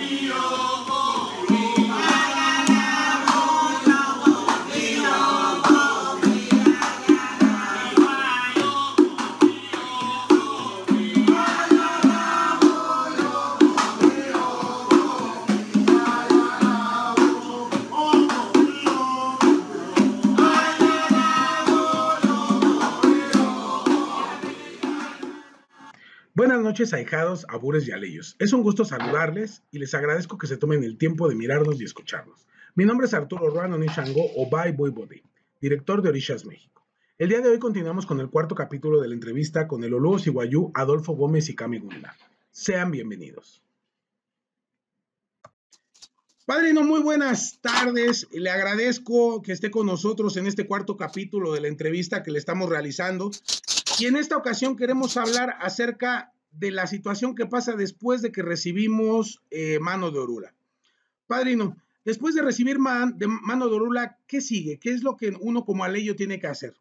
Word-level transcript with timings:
Buenas 0.00 1.09
noches, 26.70 26.94
ahijados, 26.94 27.46
abures 27.48 27.88
y 27.88 27.90
aleyos. 27.90 28.36
Es 28.38 28.52
un 28.52 28.62
gusto 28.62 28.84
saludarles 28.84 29.64
y 29.72 29.80
les 29.80 29.92
agradezco 29.92 30.38
que 30.38 30.46
se 30.46 30.56
tomen 30.56 30.84
el 30.84 30.98
tiempo 30.98 31.28
de 31.28 31.34
mirarnos 31.34 31.80
y 31.80 31.84
escucharnos. 31.84 32.46
Mi 32.76 32.84
nombre 32.84 33.08
es 33.08 33.14
Arturo 33.14 33.50
Ruano 33.50 33.76
Nishango 33.76 34.22
o 34.36 34.48
Bai 34.48 34.70
Boy 34.70 34.90
Body, 34.90 35.20
director 35.60 36.00
de 36.00 36.10
Orishas 36.10 36.44
México. 36.44 36.86
El 37.18 37.30
día 37.30 37.40
de 37.40 37.48
hoy 37.48 37.58
continuamos 37.58 38.06
con 38.06 38.20
el 38.20 38.30
cuarto 38.30 38.54
capítulo 38.54 39.00
de 39.00 39.08
la 39.08 39.14
entrevista 39.14 39.66
con 39.66 39.82
el 39.82 39.92
Olúo 39.94 40.20
Siguayú 40.20 40.70
Adolfo 40.72 41.14
Gómez 41.14 41.48
y 41.48 41.56
Cami 41.56 41.80
Gunda. 41.80 42.16
Sean 42.52 42.92
bienvenidos. 42.92 43.64
Padrino, 46.46 46.84
muy 46.84 47.00
buenas 47.00 47.58
tardes. 47.60 48.28
Le 48.30 48.50
agradezco 48.50 49.42
que 49.42 49.50
esté 49.50 49.72
con 49.72 49.86
nosotros 49.86 50.36
en 50.36 50.46
este 50.46 50.68
cuarto 50.68 50.96
capítulo 50.96 51.52
de 51.52 51.62
la 51.62 51.68
entrevista 51.68 52.22
que 52.22 52.30
le 52.30 52.38
estamos 52.38 52.68
realizando 52.68 53.32
y 53.98 54.06
en 54.06 54.14
esta 54.14 54.36
ocasión 54.36 54.76
queremos 54.76 55.16
hablar 55.16 55.56
acerca 55.60 56.32
de 56.50 56.70
la 56.70 56.86
situación 56.86 57.34
que 57.34 57.46
pasa 57.46 57.74
después 57.74 58.22
de 58.22 58.32
que 58.32 58.42
recibimos 58.42 59.40
eh, 59.50 59.78
mano 59.80 60.10
de 60.10 60.18
Orula. 60.18 60.54
Padrino, 61.26 61.76
después 62.04 62.34
de 62.34 62.42
recibir 62.42 62.76
de 62.76 63.26
mano 63.26 63.68
de 63.68 63.74
Orula, 63.74 64.18
¿qué 64.26 64.40
sigue? 64.40 64.78
¿Qué 64.78 64.90
es 64.90 65.02
lo 65.02 65.16
que 65.16 65.36
uno 65.40 65.64
como 65.64 65.84
aleyo 65.84 66.16
tiene 66.16 66.40
que 66.40 66.48
hacer? 66.48 66.76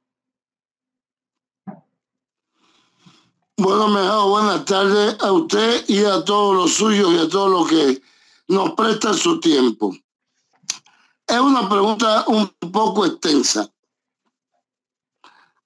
Bueno, 3.57 3.89
mejor 3.89 4.29
buenas 4.29 4.65
tardes 4.65 5.17
a 5.19 5.33
usted 5.33 5.83
y 5.87 6.05
a 6.05 6.23
todos 6.23 6.55
los 6.55 6.73
suyos 6.73 7.11
y 7.13 7.17
a 7.17 7.27
todos 7.27 7.51
los 7.51 7.67
que 7.67 8.01
nos 8.47 8.71
prestan 8.71 9.13
su 9.13 9.39
tiempo. 9.39 9.93
Es 11.27 11.39
una 11.39 11.67
pregunta 11.67 12.23
un 12.27 12.47
poco 12.71 13.05
extensa. 13.05 13.69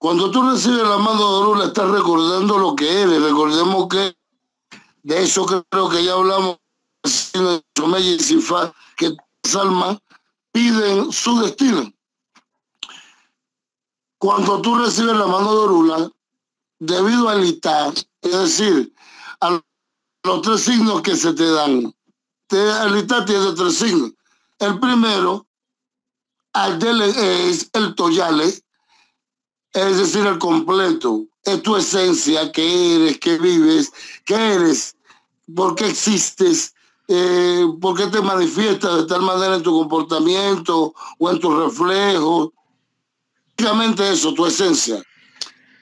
Cuando 0.04 0.30
tú 0.32 0.42
recibes 0.42 0.86
la 0.86 0.98
mano 0.98 1.18
de 1.18 1.38
Orula, 1.38 1.66
estás 1.68 1.90
recordando 1.90 2.58
lo 2.58 2.76
que 2.76 3.04
eres. 3.04 3.22
Recordemos 3.22 3.88
que 3.88 4.14
de 5.02 5.24
eso 5.24 5.46
creo 5.46 5.88
que 5.88 6.04
ya 6.04 6.12
hablamos 6.12 6.58
que 8.98 9.16
las 9.16 9.56
almas 9.56 10.00
piden 10.52 11.10
su 11.10 11.40
destino. 11.40 11.90
Cuando 14.18 14.62
tú 14.62 14.76
recibes 14.76 15.16
la 15.16 15.26
mano 15.26 15.54
de 15.54 15.60
Orula, 15.60 16.12
debido 16.80 17.30
al 17.30 17.46
ITA, 17.46 17.94
es 18.24 18.32
decir, 18.34 18.94
a 19.40 19.58
los 20.26 20.42
tres 20.42 20.64
signos 20.66 21.02
que 21.02 21.16
se 21.16 21.32
te 21.32 21.50
dan, 21.50 21.96
el 22.50 22.98
ITA 22.98 23.24
tiene 23.24 23.54
tres 23.54 23.78
signos. 23.78 24.12
El 24.60 24.82
primero, 24.82 25.48
es 26.54 27.70
el 27.72 27.96
Toyale, 27.96 28.64
es 29.74 29.98
decir, 29.98 30.26
el 30.26 30.38
completo, 30.38 31.26
es 31.44 31.62
tu 31.64 31.76
esencia, 31.76 32.52
qué 32.52 32.96
eres, 32.96 33.20
qué 33.20 33.38
vives, 33.38 33.92
qué 34.26 34.36
eres, 34.36 34.96
por 35.56 35.76
qué 35.76 35.88
existes, 35.88 36.74
eh, 37.08 37.66
por 37.82 37.98
qué 37.98 38.08
te 38.08 38.22
manifiestas 38.22 38.98
de 38.98 39.06
tal 39.08 39.24
manera 39.24 39.56
en 39.56 39.64
tu 39.64 39.72
comportamiento 39.72 40.94
o 41.20 41.30
en 41.30 41.40
tus 41.40 41.56
reflejos. 41.56 42.50
Básicamente 43.58 44.12
eso, 44.12 44.34
tu 44.34 44.46
esencia. 44.46 45.02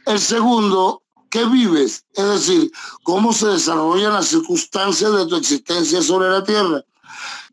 El 0.05 0.19
segundo, 0.19 1.03
¿qué 1.29 1.45
vives? 1.45 2.05
Es 2.13 2.25
decir, 2.25 2.71
cómo 3.03 3.33
se 3.33 3.47
desarrollan 3.47 4.13
las 4.13 4.27
circunstancias 4.27 5.13
de 5.13 5.25
tu 5.27 5.35
existencia 5.35 6.01
sobre 6.01 6.29
la 6.29 6.43
tierra. 6.43 6.83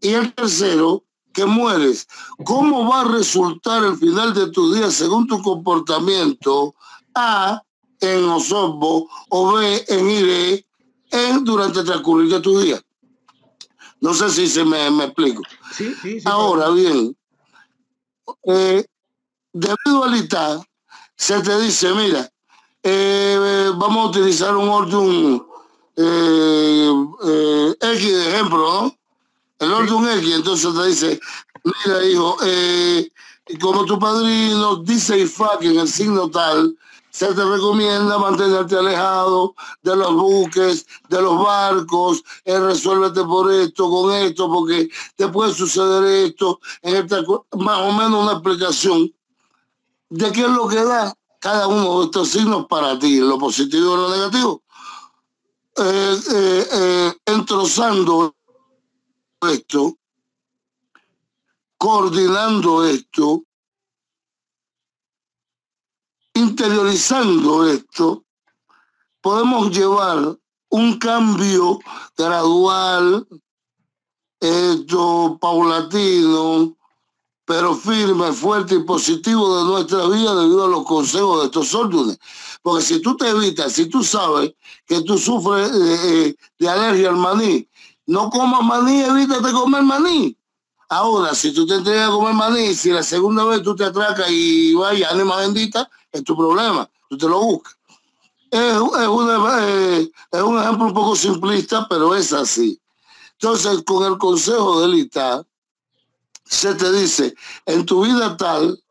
Y 0.01 0.15
el 0.15 0.33
tercero, 0.35 1.05
que 1.39 1.47
mueres, 1.47 2.09
¿cómo 2.45 2.89
va 2.89 3.03
a 3.03 3.05
resultar 3.05 3.85
el 3.85 3.97
final 3.97 4.35
de 4.35 4.51
tu 4.51 4.75
día 4.75 4.91
según 4.91 5.29
tu 5.29 5.41
comportamiento? 5.41 6.75
A, 7.15 7.63
en 8.01 8.25
Osorbo 8.25 9.09
o 9.29 9.53
B, 9.53 9.85
en 9.87 10.11
Ire, 10.11 10.67
en 11.13 11.45
durante 11.45 11.79
el 11.79 11.87
transcurrir 11.87 12.29
de 12.33 12.41
tu 12.41 12.59
día. 12.59 12.83
No 14.01 14.15
sé 14.15 14.31
si 14.31 14.49
se 14.49 14.65
me, 14.65 14.89
explico. 15.05 15.43
Ahora 16.25 16.71
bien, 16.71 17.17
eh, 18.45 18.85
debido 19.53 20.05
al 20.05 20.17
ITA, 20.17 20.61
se 21.17 21.41
te 21.41 21.61
dice, 21.61 21.95
mira, 21.95 22.29
eh, 22.83 23.71
vamos 23.77 24.07
a 24.07 24.11
utilizar 24.11 24.57
un 24.57 24.69
orden 24.69 25.47
eh, 25.95 27.75
X 27.81 28.13
de 28.13 28.29
ejemplo, 28.29 28.83
¿no? 28.83 28.98
El 29.59 29.73
orden 29.73 30.19
X, 30.19 30.35
entonces 30.35 30.75
te 30.75 30.87
dice, 30.87 31.21
mira 31.65 32.05
hijo, 32.05 32.37
eh, 32.45 33.11
como 33.61 33.85
tu 33.85 33.99
padrino 33.99 34.77
dice 34.77 35.19
IFA 35.19 35.59
que 35.61 35.69
en 35.69 35.79
el 35.79 35.89
signo 35.89 36.31
tal, 36.31 36.77
se 37.11 37.35
te 37.35 37.45
recomienda 37.45 38.19
mantenerte 38.19 38.77
alejado 38.77 39.55
de 39.83 39.97
los 39.97 40.15
buques, 40.15 40.87
de 41.09 41.21
los 41.21 41.43
barcos, 41.43 42.23
eh, 42.45 42.61
resuélvete 42.61 43.25
por 43.25 43.51
esto, 43.51 43.91
con 43.91 44.13
esto, 44.13 44.49
porque 44.49 44.89
te 45.17 45.27
puede 45.29 45.53
suceder 45.53 46.05
esto, 46.27 46.61
en 46.83 46.97
esta, 46.97 47.23
más 47.57 47.79
o 47.81 47.93
menos 47.93 48.23
una 48.23 48.33
explicación 48.35 49.13
de 50.11 50.33
qué 50.33 50.43
es 50.43 50.51
lo 50.51 50.69
que 50.69 50.85
da 50.85 51.13
cada 51.41 51.67
uno 51.67 52.01
de 52.01 52.05
estos 52.07 52.29
signos 52.29 52.67
para 52.67 52.99
ti, 52.99 53.19
lo 53.19 53.39
positivo 53.39 53.95
y 53.95 53.97
lo 53.97 54.11
negativo. 54.11 54.63
Eh, 55.77 56.21
eh, 56.33 56.69
eh 56.73 57.13
entrozando 57.27 58.35
esto, 59.47 59.97
coordinando 61.77 62.85
esto, 62.85 63.45
interiorizando 66.35 67.69
esto, 67.69 68.25
podemos 69.21 69.71
llevar 69.71 70.37
un 70.71 70.99
cambio 70.99 71.79
gradual, 72.17 73.27
esto 74.41 75.39
paulatino, 75.41 76.77
pero 77.45 77.75
firme, 77.75 78.33
fuerte 78.33 78.75
y 78.75 78.83
positivo 78.83 79.59
de 79.59 79.65
nuestra 79.65 80.07
vida 80.07 80.35
debido 80.35 80.65
a 80.65 80.69
los 80.69 80.85
consejos 80.85 81.41
de 81.41 81.47
estos 81.47 81.75
órdenes. 81.75 82.19
Porque 82.61 82.85
si 82.85 83.01
tú 83.01 83.17
te 83.17 83.29
evitas, 83.29 83.73
si 83.73 83.87
tú 83.87 84.05
sabes 84.05 84.53
que 84.85 85.01
tú 85.03 85.17
sufres 85.17 85.73
de, 85.73 86.37
de 86.59 86.69
alergia 86.69 87.09
al 87.09 87.17
maní, 87.17 87.68
no 88.09 88.31
comas 88.31 88.65
maní, 88.65 89.03
evítate 89.03 89.53
comer 89.53 89.83
maní. 89.83 90.35
Ahora, 90.89 91.35
si 91.35 91.53
tú 91.53 91.67
te 91.67 91.75
entregas 91.75 92.09
a 92.09 92.13
comer 92.13 92.33
maní, 92.33 92.75
si 92.75 92.91
la 92.91 93.03
segunda 93.03 93.45
vez 93.45 93.63
tú 93.63 93.77
te 93.77 93.85
atracas 93.85 94.31
y 94.31 94.73
vaya, 94.75 95.11
ánima 95.11 95.37
bendita, 95.37 95.89
es 96.11 96.25
tu 96.25 96.35
problema, 96.35 96.89
tú 97.11 97.19
te 97.19 97.29
lo 97.29 97.39
buscas. 97.39 97.77
Es, 98.51 98.61
eh, 98.61 100.11
es, 100.33 100.43
un 100.43 100.59
ejemplo 100.59 100.87
un 100.87 100.95
poco 100.95 101.15
simplista, 101.15 101.87
pero 101.87 102.15
es 102.15 102.33
así. 102.33 102.81
Entonces, 103.33 103.83
con 103.85 104.11
el 104.11 104.17
consejo 104.17 104.81
del 104.81 104.95
ITA, 104.95 105.45
se 106.45 106.75
te 106.75 106.91
dice, 106.91 107.35
en 107.67 107.85
tu 107.85 108.07
vida 108.07 108.39
tal, 108.39 108.83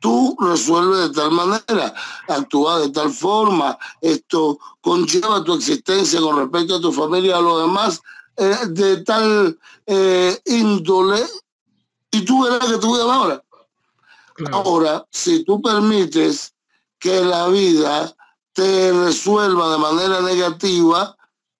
tú 0.00 0.36
resuelves 0.38 1.08
de 1.08 1.14
tal 1.14 1.30
manera, 1.30 1.94
actúa 2.28 2.80
de 2.80 2.90
tal 2.90 3.10
forma, 3.10 3.78
esto 4.02 4.58
conlleva 4.82 5.42
tu 5.42 5.54
existencia 5.54 6.20
con 6.20 6.36
respecto 6.36 6.76
a 6.76 6.80
tu 6.82 6.92
familia, 6.92 7.38
a 7.38 7.40
los 7.40 7.62
demás, 7.62 8.02
eh, 8.40 8.56
de 8.68 9.02
tal 9.02 9.58
eh, 9.84 10.40
índole 10.46 11.26
y 12.12 12.24
tú 12.24 12.44
verás 12.44 12.70
que 12.70 12.78
tú 12.78 12.94
vida 12.94 13.12
ahora. 13.12 13.42
Ahora, 14.52 15.04
si 15.10 15.42
tú 15.42 15.60
permites 15.60 16.54
que 17.00 17.24
la 17.24 17.48
vida 17.48 18.14
te 18.52 18.92
resuelva 18.92 19.72
de 19.72 19.78
manera 19.78 20.20
negativa, 20.20 21.16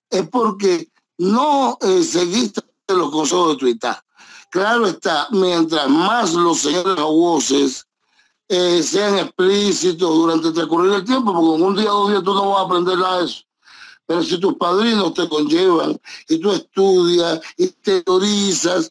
es 0.08 0.28
porque 0.28 0.88
no 1.18 1.76
eh, 1.80 2.04
seguiste 2.04 2.62
los 2.86 3.10
consejos 3.10 3.50
de 3.50 3.56
tu 3.56 3.66
estado. 3.66 3.98
Claro 4.50 4.86
está, 4.86 5.26
mientras 5.32 5.88
más 5.90 6.32
los 6.32 6.60
señores 6.60 6.94
voces 6.94 7.84
sean 8.48 9.18
explícitos 9.18 10.08
durante 10.08 10.48
el 10.48 10.54
transcurrir 10.54 10.92
del 10.92 11.04
tiempo, 11.04 11.34
porque 11.34 11.56
en 11.56 11.62
un 11.62 11.76
día 11.76 11.92
o 11.92 12.02
dos 12.02 12.10
días 12.10 12.22
tú 12.22 12.34
no 12.34 12.50
vas 12.50 12.60
a 12.60 12.64
aprender 12.64 12.96
nada 12.96 13.18
de 13.18 13.24
eso. 13.24 13.47
Pero 14.08 14.22
si 14.22 14.40
tus 14.40 14.54
padrinos 14.54 15.12
te 15.12 15.28
conllevan 15.28 16.00
y 16.30 16.38
tú 16.38 16.50
estudias 16.50 17.40
y 17.58 17.66
teorizas, 17.68 18.90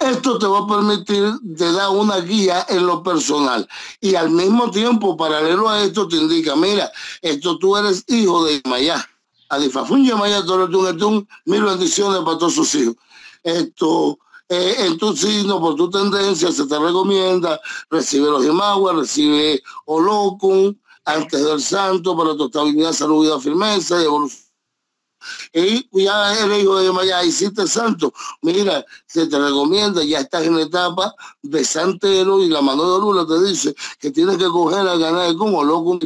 esto 0.00 0.36
te 0.36 0.48
va 0.48 0.58
a 0.58 0.66
permitir, 0.66 1.32
te 1.56 1.72
da 1.72 1.90
una 1.90 2.18
guía 2.18 2.66
en 2.68 2.86
lo 2.88 3.04
personal. 3.04 3.68
Y 4.00 4.16
al 4.16 4.30
mismo 4.30 4.68
tiempo, 4.72 5.16
paralelo 5.16 5.68
a 5.68 5.84
esto, 5.84 6.08
te 6.08 6.16
indica, 6.16 6.56
mira, 6.56 6.90
esto 7.22 7.56
tú 7.58 7.76
eres 7.76 8.04
hijo 8.08 8.44
de 8.46 8.60
Maya. 8.64 9.08
Adifafunya 9.48 10.16
Maya 10.16 10.44
Toretun 10.44 11.28
mil 11.44 11.62
bendiciones 11.62 12.20
para 12.24 12.36
todos 12.36 12.54
sus 12.54 12.74
hijos. 12.74 12.96
Esto, 13.44 14.18
eh, 14.48 14.74
en 14.78 14.98
tu 14.98 15.16
signo, 15.16 15.60
por 15.60 15.76
tu 15.76 15.88
tendencia, 15.88 16.50
se 16.50 16.66
te 16.66 16.78
recomienda, 16.80 17.60
recibe 17.88 18.28
los 18.28 18.44
Imaguas, 18.44 18.96
recibe 18.96 19.62
Olocum, 19.84 20.74
antes 21.14 21.44
del 21.44 21.60
santo, 21.60 22.16
para 22.16 22.36
tu 22.36 22.46
estabilidad, 22.46 22.92
salud, 22.92 23.22
vida, 23.22 23.40
firmeza 23.40 24.00
y 24.00 24.04
evolución. 24.04 24.50
Y 25.52 26.04
ya 26.04 26.38
eres 26.38 26.62
hijo 26.62 26.78
de 26.78 26.92
Maya, 26.92 27.22
hiciste 27.24 27.66
santo. 27.66 28.12
Mira, 28.42 28.84
se 29.06 29.26
te 29.26 29.38
recomienda, 29.38 30.02
ya 30.02 30.20
estás 30.20 30.44
en 30.44 30.58
etapa 30.58 31.14
de 31.42 31.64
santero 31.64 32.42
y 32.42 32.48
la 32.48 32.62
mano 32.62 32.94
de 32.94 33.00
Lula 33.00 33.26
te 33.26 33.42
dice 33.44 33.74
que 33.98 34.10
tienes 34.10 34.38
que 34.38 34.46
coger 34.46 34.88
a 34.88 34.96
ganar 34.96 35.34
como 35.36 35.62
loco 35.62 35.90
un 35.90 36.00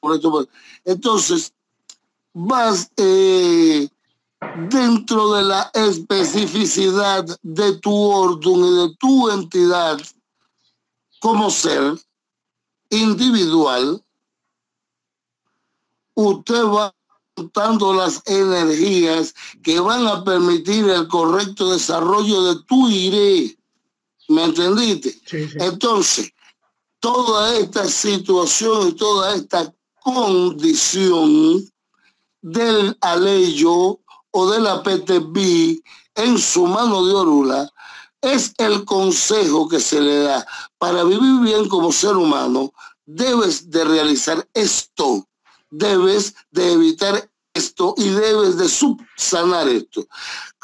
por 0.00 0.14
esto. 0.14 0.46
Entonces, 0.84 1.52
vas 2.34 2.90
eh, 2.96 3.88
dentro 4.70 5.32
de 5.32 5.42
la 5.44 5.70
especificidad 5.74 7.24
de 7.42 7.78
tu 7.78 7.94
orden 7.94 8.64
y 8.64 8.76
de 8.76 8.96
tu 8.96 9.30
entidad 9.30 9.98
como 11.20 11.50
ser 11.50 11.98
individual, 12.90 14.02
usted 16.26 16.64
va 16.64 16.94
juntando 17.36 17.92
las 17.92 18.20
energías 18.26 19.34
que 19.62 19.78
van 19.78 20.06
a 20.06 20.24
permitir 20.24 20.88
el 20.88 21.06
correcto 21.06 21.70
desarrollo 21.70 22.42
de 22.42 22.62
tu 22.64 22.88
iré. 22.88 23.56
¿Me 24.28 24.44
entendiste? 24.44 25.16
Entonces, 25.60 26.32
toda 26.98 27.56
esta 27.56 27.86
situación 27.86 28.88
y 28.88 28.92
toda 28.92 29.34
esta 29.34 29.72
condición 30.02 31.64
del 32.42 32.96
aleyo 33.00 34.00
o 34.32 34.50
de 34.50 34.60
la 34.60 34.82
PTB 34.82 35.80
en 36.16 36.38
su 36.38 36.66
mano 36.66 37.06
de 37.06 37.14
orula 37.14 37.72
es 38.20 38.52
el 38.58 38.84
consejo 38.84 39.68
que 39.68 39.78
se 39.78 40.00
le 40.00 40.18
da 40.18 40.44
para 40.78 41.04
vivir 41.04 41.40
bien 41.40 41.68
como 41.68 41.92
ser 41.92 42.16
humano. 42.16 42.72
Debes 43.06 43.70
de 43.70 43.84
realizar 43.84 44.46
esto, 44.52 45.28
debes 45.70 46.34
de 46.50 46.72
evitar 46.72 47.30
esto 47.54 47.94
y 47.96 48.08
debes 48.10 48.56
de 48.56 48.68
subsanar 48.68 49.68
esto. 49.68 50.06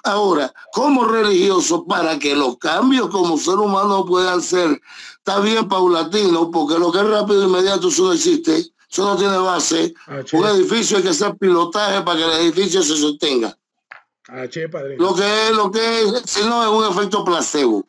Ahora, 0.04 0.52
como 0.72 1.04
religioso, 1.04 1.86
para 1.86 2.18
que 2.18 2.36
los 2.36 2.58
cambios 2.58 3.08
como 3.08 3.38
ser 3.38 3.54
humano 3.54 4.04
puedan 4.04 4.42
ser, 4.42 4.80
está 5.16 5.40
bien 5.40 5.66
paulatino, 5.66 6.50
porque 6.50 6.78
lo 6.78 6.92
que 6.92 6.98
es 6.98 7.08
rápido 7.08 7.42
e 7.42 7.46
inmediato, 7.46 7.88
eso 7.88 8.04
no 8.04 8.12
existe. 8.12 8.74
Eso 8.90 9.04
no 9.06 9.16
tiene 9.16 9.36
base. 9.38 9.92
Ah, 10.06 10.20
un 10.34 10.46
edificio 10.46 10.98
hay 10.98 11.02
que 11.02 11.08
hacer 11.08 11.36
pilotaje 11.36 12.02
para 12.02 12.16
que 12.16 12.24
el 12.24 12.32
edificio 12.42 12.80
se 12.80 12.96
sostenga. 12.96 13.58
Ah, 14.28 14.44
lo 14.98 15.14
que 15.14 15.48
es, 15.48 15.50
lo 15.50 15.70
que 15.70 16.00
es, 16.02 16.22
si 16.26 16.44
no 16.44 16.62
es 16.62 16.68
un 16.68 16.96
efecto 16.96 17.24
placebo. 17.24 17.84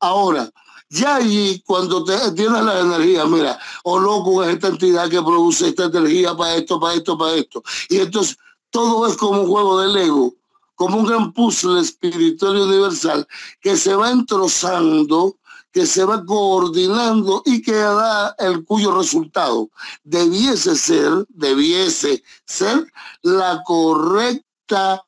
Ahora, 0.00 0.50
ya 0.92 1.16
allí, 1.16 1.62
cuando 1.64 2.04
te, 2.04 2.16
tienes 2.32 2.62
la 2.62 2.80
energía, 2.80 3.24
mira, 3.24 3.58
o 3.84 3.98
loco 3.98 4.44
es 4.44 4.54
esta 4.54 4.68
entidad 4.68 5.08
que 5.08 5.22
produce 5.22 5.68
esta 5.68 5.84
energía 5.84 6.36
para 6.36 6.56
esto, 6.56 6.78
para 6.78 6.94
esto, 6.94 7.16
para 7.16 7.34
esto. 7.34 7.62
Y 7.88 7.98
entonces 7.98 8.36
todo 8.70 9.06
es 9.06 9.16
como 9.16 9.40
un 9.40 9.48
juego 9.48 9.80
de 9.80 9.88
Lego, 9.88 10.34
como 10.74 10.98
un 10.98 11.06
gran 11.06 11.32
puzzle 11.32 11.80
espiritual 11.80 12.58
y 12.58 12.60
universal 12.60 13.26
que 13.60 13.76
se 13.76 13.94
va 13.94 14.10
entrozando 14.10 15.36
que 15.72 15.86
se 15.86 16.04
va 16.04 16.22
coordinando 16.26 17.42
y 17.46 17.62
que 17.62 17.72
da 17.72 18.34
el 18.38 18.62
cuyo 18.66 18.94
resultado 18.94 19.70
debiese 20.04 20.76
ser, 20.76 21.24
debiese 21.30 22.22
ser 22.44 22.92
la 23.22 23.62
correcta 23.64 25.02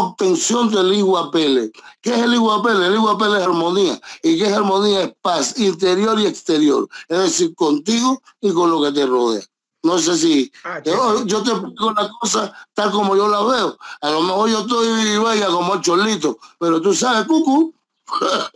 obtención 0.00 0.70
del 0.70 0.92
iguapele. 0.94 1.70
¿Qué 2.00 2.14
es 2.14 2.18
el 2.18 2.34
iguapele? 2.34 2.86
El 2.86 2.94
iguapele 2.94 3.38
es 3.38 3.42
armonía. 3.44 4.00
¿Y 4.22 4.38
qué 4.38 4.46
es 4.46 4.52
armonía? 4.52 5.02
Es 5.02 5.14
paz 5.20 5.58
interior 5.58 6.18
y 6.20 6.26
exterior. 6.26 6.88
Es 7.08 7.18
decir, 7.18 7.54
contigo 7.54 8.22
y 8.40 8.52
con 8.52 8.70
lo 8.70 8.82
que 8.82 8.92
te 8.92 9.06
rodea. 9.06 9.42
No 9.82 9.98
sé 9.98 10.16
si 10.16 10.52
ah, 10.64 10.82
yo, 10.84 11.42
te 11.42 11.50
explico 11.50 11.86
una 11.86 12.10
cosa 12.20 12.52
tal 12.74 12.90
como 12.90 13.16
yo 13.16 13.28
la 13.28 13.42
veo. 13.42 13.78
A 14.02 14.10
lo 14.10 14.22
mejor 14.22 14.50
yo 14.50 14.60
estoy 14.60 15.16
vaya 15.18 15.46
como 15.46 15.74
el 15.74 15.80
cholito, 15.80 16.38
pero 16.58 16.82
tú 16.82 16.92
sabes, 16.92 17.26
cucu, 17.26 17.74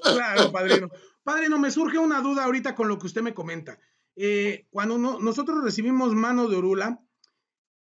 Claro, 0.02 0.52
padrino. 0.52 0.90
Padrino, 1.22 1.58
me 1.58 1.70
surge 1.70 1.98
una 1.98 2.20
duda 2.20 2.44
ahorita 2.44 2.74
con 2.74 2.88
lo 2.88 2.98
que 2.98 3.06
usted 3.06 3.22
me 3.22 3.34
comenta. 3.34 3.78
Eh, 4.16 4.66
cuando 4.70 4.98
nosotros 4.98 5.64
recibimos 5.64 6.14
mano 6.14 6.48
de 6.48 6.56
Orula, 6.56 7.00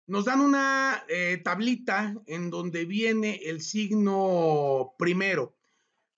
nos 0.08 0.26
dan 0.26 0.42
una 0.42 1.04
eh, 1.10 1.42
tablita 1.44 2.16
en 2.28 2.50
donde 2.50 2.86
viene 2.86 3.42
el 3.46 3.62
signo 3.62 4.94
primero, 4.98 5.56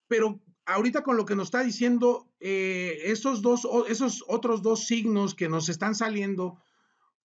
pero 0.07 0.39
ahorita 0.65 1.03
con 1.03 1.17
lo 1.17 1.25
que 1.25 1.35
nos 1.35 1.47
está 1.47 1.63
diciendo, 1.63 2.27
eh, 2.39 2.99
esos 3.05 3.41
dos, 3.41 3.67
esos 3.87 4.23
otros 4.27 4.61
dos 4.61 4.85
signos 4.85 5.35
que 5.35 5.47
nos 5.47 5.69
están 5.69 5.95
saliendo, 5.95 6.57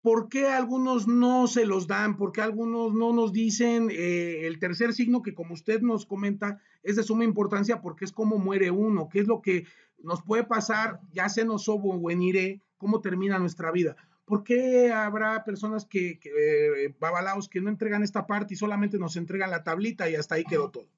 ¿por 0.01 0.29
qué 0.29 0.49
algunos 0.49 1.07
no 1.07 1.47
se 1.47 1.67
los 1.67 1.87
dan? 1.87 2.17
¿Por 2.17 2.33
qué 2.33 2.41
algunos 2.41 2.95
no 2.95 3.13
nos 3.13 3.33
dicen 3.33 3.91
eh, 3.91 4.47
el 4.47 4.59
tercer 4.59 4.95
signo 4.95 5.23
que 5.23 5.35
como 5.35 5.53
usted 5.53 5.83
nos 5.83 6.07
comenta 6.07 6.61
es 6.83 6.97
de 6.97 7.03
suma 7.03 7.25
importancia 7.25 7.83
porque 7.83 8.07
es 8.07 8.13
como 8.13 8.39
muere 8.39 8.71
uno, 8.71 9.09
qué 9.11 9.21
es 9.21 9.27
lo 9.27 9.43
que 9.43 9.67
nos 10.03 10.23
puede 10.23 10.45
pasar, 10.45 11.01
ya 11.13 11.29
se 11.29 11.45
nos 11.45 11.65
sobo 11.65 11.91
o 11.91 12.11
en 12.11 12.63
cómo 12.79 13.01
termina 13.01 13.39
nuestra 13.39 13.71
vida? 13.71 13.97
¿Por 14.27 14.43
qué 14.43 14.93
habrá 14.93 15.45
personas 15.45 15.87
que, 15.87 16.19
que 16.19 16.31
eh, 16.31 16.95
babalaos, 16.99 17.49
que 17.49 17.61
no 17.61 17.71
entregan 17.71 18.03
esta 18.03 18.27
parte 18.27 18.55
y 18.55 18.57
solamente 18.57 18.99
nos 18.99 19.17
entregan 19.17 19.51
la 19.51 19.63
tablita 19.63 20.11
y 20.11 20.17
hasta 20.17 20.35
ahí 20.35 20.45
quedó 20.45 20.69
todo? 20.71 20.89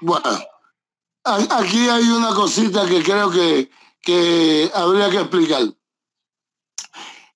Bueno, 0.00 0.30
aquí 1.24 1.88
hay 1.88 2.04
una 2.04 2.32
cosita 2.34 2.88
que 2.88 3.02
creo 3.02 3.30
que, 3.30 3.68
que 4.00 4.70
habría 4.74 5.10
que 5.10 5.18
explicar 5.18 5.62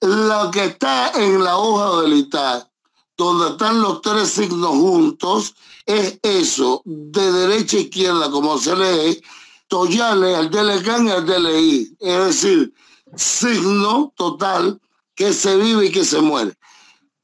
lo 0.01 0.51
que 0.51 0.65
está 0.65 1.11
en 1.21 1.43
la 1.43 1.57
hoja 1.57 2.03
del 2.03 2.19
ITAR, 2.19 2.71
donde 3.17 3.51
están 3.51 3.81
los 3.81 4.01
tres 4.01 4.29
signos 4.29 4.71
juntos, 4.71 5.55
es 5.85 6.19
eso, 6.23 6.83
de 6.85 7.33
derecha 7.33 7.79
a 7.79 7.81
izquierda, 7.81 8.31
como 8.31 8.59
se 8.59 8.77
lee, 8.77 9.23
Toyale, 9.69 10.37
al 10.37 10.51
DLCAN 10.51 11.09
y 11.09 11.11
al 11.11 11.27
DLI. 11.27 11.97
Es 11.99 12.27
decir, 12.27 12.75
signo 13.15 14.13
total 14.17 14.81
que 15.15 15.33
se 15.33 15.57
vive 15.57 15.87
y 15.87 15.93
que 15.93 16.05
se 16.05 16.21
muere. 16.21 16.57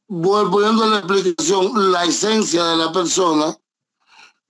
Volviendo 0.08 0.84
a 0.84 0.88
la 0.88 0.98
explicación, 0.98 1.92
la 1.92 2.04
esencia 2.04 2.64
de 2.64 2.76
la 2.76 2.92
persona, 2.92 3.56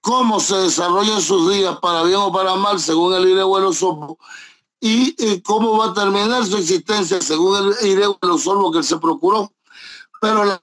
cómo 0.01 0.41
se 0.41 0.57
desarrollan 0.57 1.21
sus 1.21 1.51
días 1.53 1.79
para 1.81 2.03
bien 2.03 2.19
o 2.19 2.33
para 2.33 2.57
mal, 2.57 2.79
según 2.81 3.15
el 3.15 3.29
IRE 3.29 3.43
o 3.43 3.73
sopo, 3.73 4.19
y, 4.81 5.41
cómo 5.43 5.79
va 5.79 5.87
a 5.87 5.95
terminar 5.95 6.45
su 6.45 6.57
existencia 6.57 7.21
según 7.21 7.57
el 7.57 7.87
ideo 7.87 8.19
de 8.21 8.73
que 8.73 8.79
él 8.79 8.85
se 8.85 8.99
procuró. 8.99 9.53
Pero 10.21 10.45
la, 10.45 10.63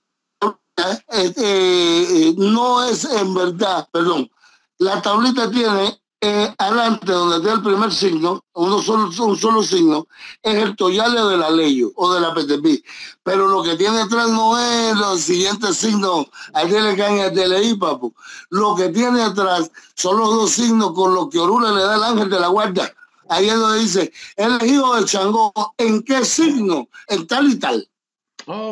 eh, 1.11 1.33
eh, 1.37 2.33
no 2.37 2.83
es 2.83 3.05
en 3.05 3.33
verdad, 3.33 3.87
perdón, 3.91 4.29
la 4.77 5.01
tablita 5.01 5.49
tiene 5.49 6.01
eh, 6.21 6.53
adelante 6.57 7.11
donde 7.11 7.39
tiene 7.39 7.55
el 7.55 7.63
primer 7.63 7.93
signo, 7.93 8.43
uno 8.53 8.81
solo, 8.81 9.09
un 9.25 9.37
solo 9.37 9.63
signo, 9.63 10.07
es 10.41 10.55
el 10.55 10.75
toyale 10.75 11.21
de 11.21 11.37
la 11.37 11.49
ley 11.49 11.83
o 11.95 12.13
de 12.13 12.19
la 12.19 12.33
PTP. 12.33 12.83
Pero 13.23 13.47
lo 13.47 13.63
que 13.63 13.75
tiene 13.75 14.01
atrás 14.01 14.29
no 14.29 14.57
es 14.57 14.95
los 14.97 15.21
siguientes 15.21 15.77
signos, 15.77 16.27
al 16.53 16.69
DLK 16.69 16.99
y 17.35 17.39
al 17.41 17.79
papu. 17.79 18.13
Lo 18.49 18.75
que 18.75 18.89
tiene 18.89 19.21
atrás 19.21 19.71
son 19.95 20.17
los 20.17 20.29
dos 20.29 20.51
signos 20.51 20.93
con 20.93 21.13
los 21.13 21.29
que 21.29 21.39
Orula 21.39 21.71
le 21.71 21.83
da 21.83 21.95
el 21.95 22.03
ángel 22.03 22.29
de 22.29 22.39
la 22.39 22.47
guarda 22.47 22.93
Ahí 23.29 23.47
es 23.47 23.59
donde 23.59 23.79
dice, 23.79 24.11
elegido 24.35 24.95
de 24.95 25.05
Changó, 25.05 25.53
¿en 25.77 26.01
qué 26.01 26.25
signo? 26.25 26.89
En 27.07 27.27
tal 27.27 27.51
y 27.51 27.59
tal. 27.59 27.87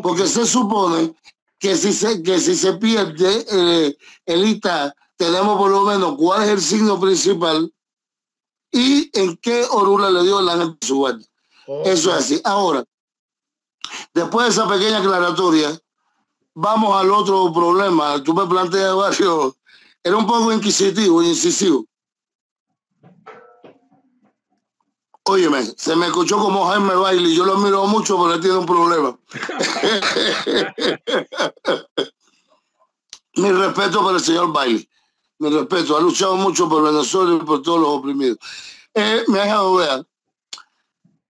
Porque 0.02 0.26
se 0.26 0.48
supone 0.48 1.14
que 1.60 1.78
si 1.78 1.94
se, 1.94 2.24
que 2.24 2.40
si 2.40 2.56
se 2.56 2.74
pierde 2.74 3.46
eh, 3.52 3.98
el 4.26 4.48
ITA, 4.48 4.96
tenemos 5.18 5.58
por 5.58 5.72
lo 5.72 5.82
menos 5.82 6.16
cuál 6.16 6.44
es 6.44 6.50
el 6.50 6.62
signo 6.62 7.00
principal 7.00 7.74
y 8.72 9.10
en 9.18 9.36
qué 9.38 9.66
orula 9.70 10.12
le 10.12 10.24
dio 10.24 10.42
la 10.42 10.58
gente 10.58 10.86
su 10.86 10.98
guardia. 10.98 11.26
Eso 11.84 12.12
es 12.12 12.18
así. 12.18 12.40
Ahora, 12.44 12.84
después 14.14 14.46
de 14.46 14.52
esa 14.52 14.70
pequeña 14.70 15.00
aclaratoria, 15.00 15.76
vamos 16.54 16.96
al 16.96 17.10
otro 17.12 17.52
problema. 17.52 18.24
Tú 18.24 18.34
me 18.34 18.46
planteas 18.46 18.96
varios, 18.96 19.56
era 20.04 20.16
un 20.16 20.28
poco 20.28 20.54
inquisitivo, 20.54 21.24
incisivo. 21.24 21.86
Óyeme, 25.24 25.64
se 25.76 25.96
me 25.96 26.06
escuchó 26.06 26.38
como 26.38 26.68
Jaime 26.68 26.94
Bailey. 26.96 27.36
Yo 27.36 27.44
lo 27.44 27.56
admiro 27.56 27.86
mucho, 27.86 28.18
pero 28.18 28.36
él 28.36 28.40
tiene 28.40 28.58
un 28.58 28.66
problema. 28.66 29.20
Mi 33.36 33.52
respeto 33.52 34.06
para 34.06 34.18
el 34.18 34.24
señor 34.24 34.54
Bailey. 34.54 34.88
Mi 35.40 35.50
respeto. 35.50 35.98
Ha 35.98 36.02
luchado 36.02 36.36
mucho 36.36 36.68
por 36.68 36.84
Venezuela 36.84 37.36
y 37.36 37.46
por 37.46 37.62
todos 37.62 37.80
los 37.80 37.90
oprimidos. 37.90 38.38
Eh, 38.94 39.24
me 39.28 39.40
ha 39.40 39.44
dejado 39.44 39.76
ver. 39.76 40.08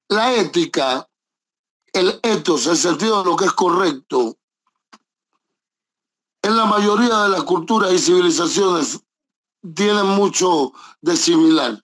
La 0.09 0.33
ética 0.33 1.07
el 1.97 2.19
etos, 2.21 2.67
el 2.67 2.77
sentido 2.77 3.19
de 3.19 3.29
lo 3.29 3.35
que 3.35 3.45
es 3.45 3.53
correcto, 3.53 4.37
en 6.43 6.55
la 6.55 6.65
mayoría 6.65 7.23
de 7.23 7.29
las 7.29 7.43
culturas 7.43 7.91
y 7.91 7.99
civilizaciones 7.99 8.99
tienen 9.75 10.05
mucho 10.05 10.71
de 11.01 11.17
similar. 11.17 11.83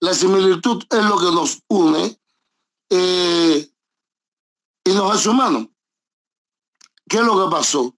La 0.00 0.14
similitud 0.14 0.84
es 0.90 1.04
lo 1.04 1.16
que 1.16 1.26
nos 1.26 1.62
une 1.68 2.20
eh, 2.90 3.70
y 4.84 4.90
nos 4.90 5.14
hace 5.14 5.28
humanos. 5.28 5.68
¿Qué 7.08 7.18
es 7.18 7.24
lo 7.24 7.44
que 7.44 7.50
pasó? 7.50 7.94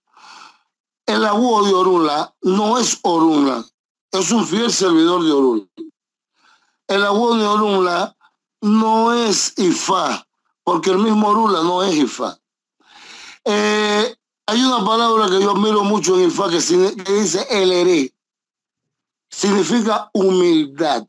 El 1.06 1.24
abuelo 1.24 1.66
de 1.66 1.74
Orula 1.74 2.34
no 2.42 2.78
es 2.78 2.98
Orula, 3.02 3.64
es 4.10 4.30
un 4.30 4.46
fiel 4.46 4.72
servidor 4.72 5.22
de 5.22 5.32
Orula. 5.32 5.66
El 6.86 7.04
abuelo 7.04 7.36
de 7.36 7.46
Orula 7.46 8.16
no 8.62 9.12
es 9.12 9.52
Ifá, 9.58 10.26
porque 10.62 10.90
el 10.90 10.98
mismo 10.98 11.28
Orula 11.28 11.62
no 11.62 11.82
es 11.82 11.94
Ifá. 11.94 12.38
Eh, 13.44 14.16
hay 14.46 14.62
una 14.62 14.82
palabra 14.84 15.28
que 15.28 15.42
yo 15.42 15.50
admiro 15.50 15.84
mucho 15.84 16.18
en 16.18 16.28
Ifá 16.28 16.48
que, 16.48 16.56
dice 16.56 17.46
el 17.50 17.72
heré. 17.72 18.14
Significa 19.28 20.10
humildad. 20.14 21.06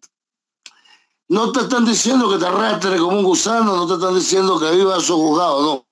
No 1.30 1.52
te 1.54 1.62
están 1.62 1.86
diciendo 1.86 2.30
que 2.30 2.38
te 2.38 2.46
arrastres 2.46 3.00
como 3.00 3.18
un 3.18 3.24
gusano, 3.24 3.78
no 3.78 3.88
te 3.88 3.94
están 3.94 4.14
diciendo 4.14 4.60
que 4.60 4.72
vivas 4.72 5.04
sojuzgado, 5.04 5.62
no. 5.62 5.86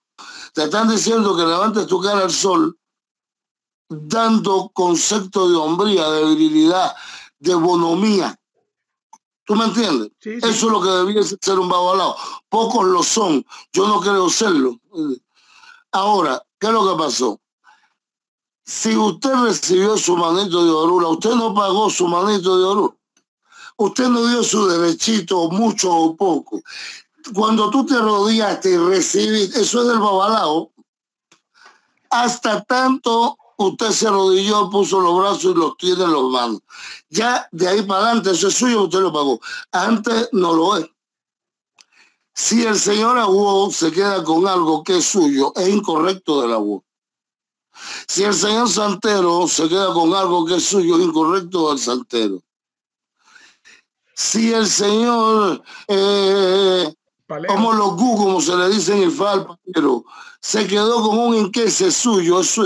Te 0.54 0.66
están 0.66 0.90
diciendo 0.90 1.36
que 1.36 1.44
levantes 1.44 1.88
tu 1.88 2.02
cara 2.02 2.22
al 2.22 2.32
sol, 2.32 2.78
dando 3.90 4.70
concepto 4.74 5.50
de 5.50 5.56
hombría, 5.56 6.10
de 6.10 6.25
virilidad, 6.25 6.96
de 7.40 7.56
bonomía. 7.56 8.40
¿Tú 9.46 9.56
me 9.56 9.66
entiendes? 9.66 10.12
Eso 10.22 10.48
es 10.48 10.63
lo 10.63 10.82
que 10.82 10.90
debiese 10.90 11.38
ser 11.42 11.60
un 11.60 11.68
babalao. 11.68 12.16
Pocos 12.48 12.86
lo 12.86 13.04
son. 13.04 13.46
Yo 13.74 13.88
no 13.88 14.00
creo 14.00 14.30
serlo. 14.30 14.80
Ahora, 15.92 16.42
¿qué 16.60 16.68
es 16.68 16.74
lo 16.74 16.90
que 16.90 17.04
pasó? 17.04 17.40
Si 18.66 18.96
usted 18.96 19.34
recibió 19.34 19.98
su 19.98 20.16
manito 20.16 20.63
de 20.63 20.72
orula, 20.72 21.10
usted 21.10 21.32
no 21.32 21.54
pagó 21.54 21.90
su 21.90 22.08
manito 22.08 22.58
de 22.58 22.63
orula. 22.63 22.96
Usted 23.78 24.08
no 24.08 24.25
dio 24.28 24.44
su 24.44 24.66
derechito, 24.68 25.50
mucho 25.50 25.92
o 25.92 26.16
poco. 26.16 26.62
Cuando 27.34 27.70
tú 27.70 27.86
te 27.86 27.98
rodeaste 27.98 28.72
y 28.72 28.78
recibiste, 28.78 29.62
eso 29.62 29.82
es 29.82 29.88
del 29.88 30.00
babalao, 30.00 30.72
hasta 32.10 32.63
tanto 32.63 33.38
usted 33.58 33.92
se 33.92 34.08
arrodilló, 34.08 34.70
puso 34.70 35.00
los 35.00 35.18
brazos 35.18 35.44
y 35.46 35.54
los 35.54 35.78
tiene 35.78 36.04
en 36.04 36.12
los 36.12 36.32
manos. 36.32 36.62
Ya 37.10 37.48
de 37.52 37.68
ahí 37.68 37.82
para 37.84 38.06
adelante, 38.06 38.32
eso 38.32 38.48
es 38.48 38.56
suyo, 38.56 38.84
usted 38.84 39.00
lo 39.00 39.14
pagó. 39.14 39.40
Antes 39.72 40.30
no 40.32 40.54
lo 40.54 40.78
es. 40.78 40.86
Si 42.36 42.66
el 42.66 42.78
señor 42.78 43.18
Aguó 43.20 43.70
se 43.72 43.92
queda 43.92 44.24
con 44.24 44.48
algo 44.48 44.84
que 44.84 44.98
es 44.98 45.06
suyo, 45.06 45.54
es 45.56 45.70
incorrecto 45.70 46.42
del 46.42 46.54
Aguó. 46.54 46.84
Si 48.08 48.24
el 48.24 48.34
señor 48.34 48.70
Santero 48.70 49.48
se 49.48 49.68
queda 49.70 49.94
con 49.94 50.14
algo 50.14 50.46
que 50.46 50.56
es 50.56 50.66
suyo, 50.66 50.98
es 50.98 51.06
incorrecto 51.06 51.70
del 51.70 51.80
Santero. 51.80 52.42
Si 54.16 54.54
el 54.54 54.68
señor, 54.68 55.64
eh, 55.88 56.94
como 57.48 57.74
los 57.74 57.96
gu, 57.96 58.18
como 58.18 58.42
se 58.42 58.56
le 58.56 58.70
dice 58.70 58.96
en 58.96 59.04
el 59.04 59.48
pero 59.74 60.04
se 60.40 60.68
quedó 60.68 61.02
con 61.02 61.18
un 61.18 61.36
inquese 61.36 61.92
suyo, 61.92 62.42
es 62.42 62.60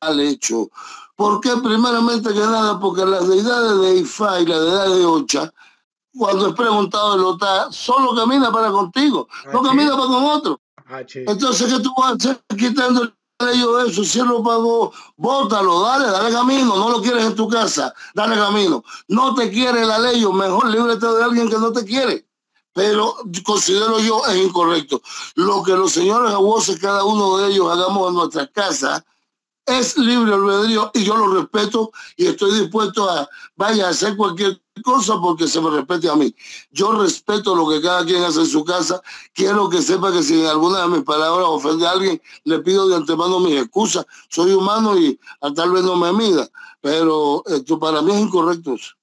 mal 0.00 0.20
hecho. 0.20 0.68
¿Por 1.14 1.40
qué? 1.40 1.50
Primeramente 1.62 2.32
que 2.32 2.40
nada, 2.40 2.78
porque 2.78 3.04
las 3.04 3.28
deidades 3.28 3.80
de 3.80 3.96
Ifá 3.96 4.40
y 4.40 4.46
la 4.46 4.58
deidad 4.58 4.86
de 4.86 5.04
Ocha, 5.06 5.52
cuando 6.16 6.48
es 6.48 6.54
preguntado 6.54 7.14
el 7.14 7.24
OTA, 7.24 7.72
solo 7.72 8.14
camina 8.14 8.52
para 8.52 8.70
contigo, 8.70 9.28
no 9.52 9.60
ah, 9.60 9.62
camina 9.62 9.90
para 9.92 10.06
con 10.06 10.24
otro. 10.24 10.60
Ah, 10.88 11.00
Entonces, 11.14 11.72
¿qué 11.72 11.80
tú 11.80 11.92
vas 11.98 12.12
a 12.12 12.14
hacer 12.14 12.40
quitando 12.56 13.02
el 13.02 13.12
ellos 13.38 13.90
eso, 13.90 14.04
si 14.04 14.18
él 14.18 14.28
lo 14.28 14.42
pagó, 14.42 14.92
bótalo, 15.16 15.82
dale, 15.82 16.06
dale 16.06 16.32
camino, 16.32 16.74
no 16.76 16.88
lo 16.88 17.02
quieres 17.02 17.26
en 17.26 17.34
tu 17.34 17.48
casa, 17.48 17.92
dale 18.14 18.34
camino. 18.36 18.82
No 19.08 19.34
te 19.34 19.50
quiere 19.50 19.84
la 19.84 19.98
ley, 19.98 20.24
o 20.24 20.32
mejor 20.32 20.68
líbrete 20.68 21.06
de 21.06 21.22
alguien 21.22 21.50
que 21.50 21.58
no 21.58 21.70
te 21.72 21.84
quiere. 21.84 22.26
Pero 22.72 23.16
considero 23.44 23.98
yo 24.00 24.24
es 24.26 24.36
incorrecto. 24.36 25.02
Lo 25.34 25.62
que 25.62 25.72
los 25.72 25.92
señores 25.92 26.32
abuesos, 26.32 26.78
cada 26.78 27.04
uno 27.04 27.38
de 27.38 27.48
ellos 27.48 27.70
hagamos 27.70 28.08
en 28.08 28.14
nuestra 28.14 28.46
casa, 28.46 29.04
es 29.66 29.98
libre 29.98 30.32
albedrío 30.32 30.90
y 30.94 31.04
yo 31.04 31.16
lo 31.16 31.34
respeto 31.34 31.90
y 32.16 32.26
estoy 32.26 32.60
dispuesto 32.60 33.10
a, 33.10 33.28
vaya, 33.56 33.86
a 33.86 33.90
hacer 33.90 34.16
cualquier 34.16 34.60
cosa 34.82 35.20
porque 35.20 35.48
se 35.48 35.60
me 35.60 35.70
respete 35.70 36.08
a 36.08 36.14
mí. 36.14 36.34
Yo 36.70 36.92
respeto 36.92 37.54
lo 37.54 37.68
que 37.68 37.80
cada 37.80 38.04
quien 38.04 38.22
hace 38.22 38.40
en 38.40 38.46
su 38.46 38.64
casa. 38.64 39.00
Quiero 39.34 39.68
que 39.68 39.82
sepa 39.82 40.12
que 40.12 40.22
si 40.22 40.40
en 40.40 40.46
alguna 40.46 40.82
de 40.82 40.88
mis 40.88 41.02
palabras 41.02 41.46
ofende 41.48 41.86
a 41.86 41.90
alguien, 41.90 42.22
le 42.44 42.60
pido 42.60 42.88
de 42.88 42.96
antemano 42.96 43.40
mis 43.40 43.60
excusas. 43.60 44.06
Soy 44.28 44.52
humano 44.52 44.96
y 44.96 45.18
tal 45.54 45.72
vez 45.72 45.82
no 45.82 45.96
me 45.96 46.12
mida, 46.12 46.48
pero 46.80 47.42
esto 47.46 47.78
para 47.78 48.02
mí 48.02 48.12
es 48.12 48.20
incorrecto 48.20 48.74
eso. 48.74 48.95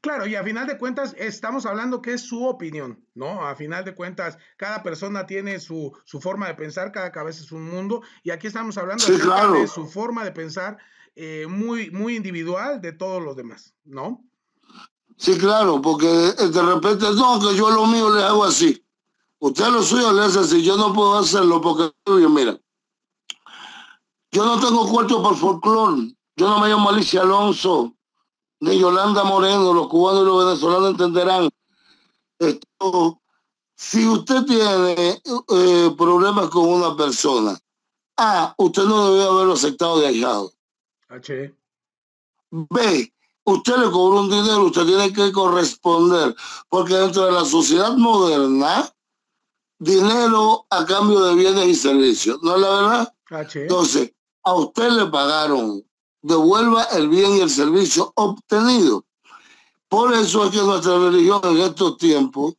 Claro, 0.00 0.26
y 0.26 0.36
a 0.36 0.44
final 0.44 0.66
de 0.66 0.78
cuentas 0.78 1.14
estamos 1.18 1.66
hablando 1.66 2.00
que 2.00 2.12
es 2.14 2.20
su 2.20 2.44
opinión, 2.46 3.04
¿no? 3.14 3.44
A 3.44 3.56
final 3.56 3.84
de 3.84 3.94
cuentas, 3.94 4.38
cada 4.56 4.82
persona 4.82 5.26
tiene 5.26 5.58
su, 5.58 5.92
su 6.04 6.20
forma 6.20 6.46
de 6.46 6.54
pensar, 6.54 6.92
cada 6.92 7.10
cabeza 7.10 7.42
es 7.42 7.50
un 7.50 7.64
mundo, 7.64 8.02
y 8.22 8.30
aquí 8.30 8.46
estamos 8.46 8.78
hablando 8.78 9.04
de 9.04 9.66
su 9.66 9.88
forma 9.88 10.24
de 10.24 10.30
pensar 10.30 10.78
eh, 11.16 11.46
muy, 11.48 11.90
muy 11.90 12.14
individual 12.14 12.80
de 12.80 12.92
todos 12.92 13.20
los 13.20 13.34
demás, 13.34 13.74
¿no? 13.84 14.24
Sí, 15.16 15.36
claro, 15.36 15.82
porque 15.82 16.06
de 16.06 16.62
repente, 16.62 17.06
no, 17.16 17.40
que 17.40 17.56
yo 17.56 17.70
lo 17.70 17.86
mío 17.86 18.14
le 18.14 18.22
hago 18.22 18.44
así. 18.44 18.84
Usted 19.40 19.66
lo 19.66 19.82
suyo 19.82 20.12
le 20.12 20.22
hace 20.22 20.38
así, 20.38 20.62
yo 20.62 20.76
no 20.76 20.92
puedo 20.92 21.18
hacerlo 21.18 21.60
porque, 21.60 21.92
mira, 22.28 22.56
yo 24.30 24.44
no 24.44 24.60
tengo 24.60 24.88
cuarto 24.88 25.20
por 25.20 25.36
folclore, 25.36 26.14
yo 26.36 26.48
no 26.48 26.60
me 26.60 26.68
llamo 26.68 26.90
Alicia 26.90 27.22
Alonso, 27.22 27.96
de 28.60 28.78
Yolanda 28.78 29.24
Moreno, 29.24 29.72
los 29.72 29.88
cubanos 29.88 30.22
y 30.22 30.26
los 30.26 30.44
venezolanos 30.44 30.90
entenderán 30.90 31.48
esto. 32.38 33.20
Si 33.76 34.06
usted 34.06 34.44
tiene 34.44 35.22
eh, 35.48 35.94
problemas 35.96 36.48
con 36.48 36.68
una 36.68 36.96
persona, 36.96 37.56
A, 38.16 38.54
usted 38.58 38.82
no 38.84 39.12
debe 39.12 39.24
haberlo 39.24 39.52
aceptado 39.52 40.00
de 40.00 40.08
ahijado. 40.08 40.52
H. 41.08 41.54
B, 42.50 43.14
usted 43.44 43.76
le 43.76 43.90
cobró 43.90 44.20
un 44.20 44.30
dinero, 44.30 44.64
usted 44.64 44.84
tiene 44.84 45.12
que 45.12 45.30
corresponder, 45.30 46.34
porque 46.68 46.94
dentro 46.94 47.26
de 47.26 47.32
la 47.32 47.44
sociedad 47.44 47.96
moderna, 47.96 48.92
dinero 49.78 50.66
a 50.70 50.84
cambio 50.84 51.20
de 51.20 51.34
bienes 51.36 51.66
y 51.66 51.74
servicios, 51.76 52.42
¿no 52.42 52.56
es 52.56 52.60
la 52.60 52.68
verdad? 52.70 53.14
H. 53.30 53.62
Entonces, 53.62 54.12
a 54.42 54.54
usted 54.54 54.90
le 54.90 55.06
pagaron 55.06 55.87
devuelva 56.22 56.84
el 56.84 57.08
bien 57.08 57.36
y 57.36 57.40
el 57.40 57.50
servicio 57.50 58.12
obtenido. 58.16 59.04
Por 59.88 60.12
eso 60.12 60.44
es 60.44 60.50
que 60.50 60.62
nuestra 60.62 60.98
religión 60.98 61.40
en 61.44 61.58
estos 61.58 61.96
tiempos 61.96 62.54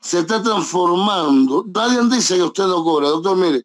se 0.00 0.20
está 0.20 0.42
transformando. 0.42 1.64
Nadie 1.74 2.02
dice 2.08 2.36
que 2.36 2.42
usted 2.42 2.66
no 2.66 2.82
cobra. 2.82 3.08
Doctor, 3.08 3.36
mire, 3.36 3.62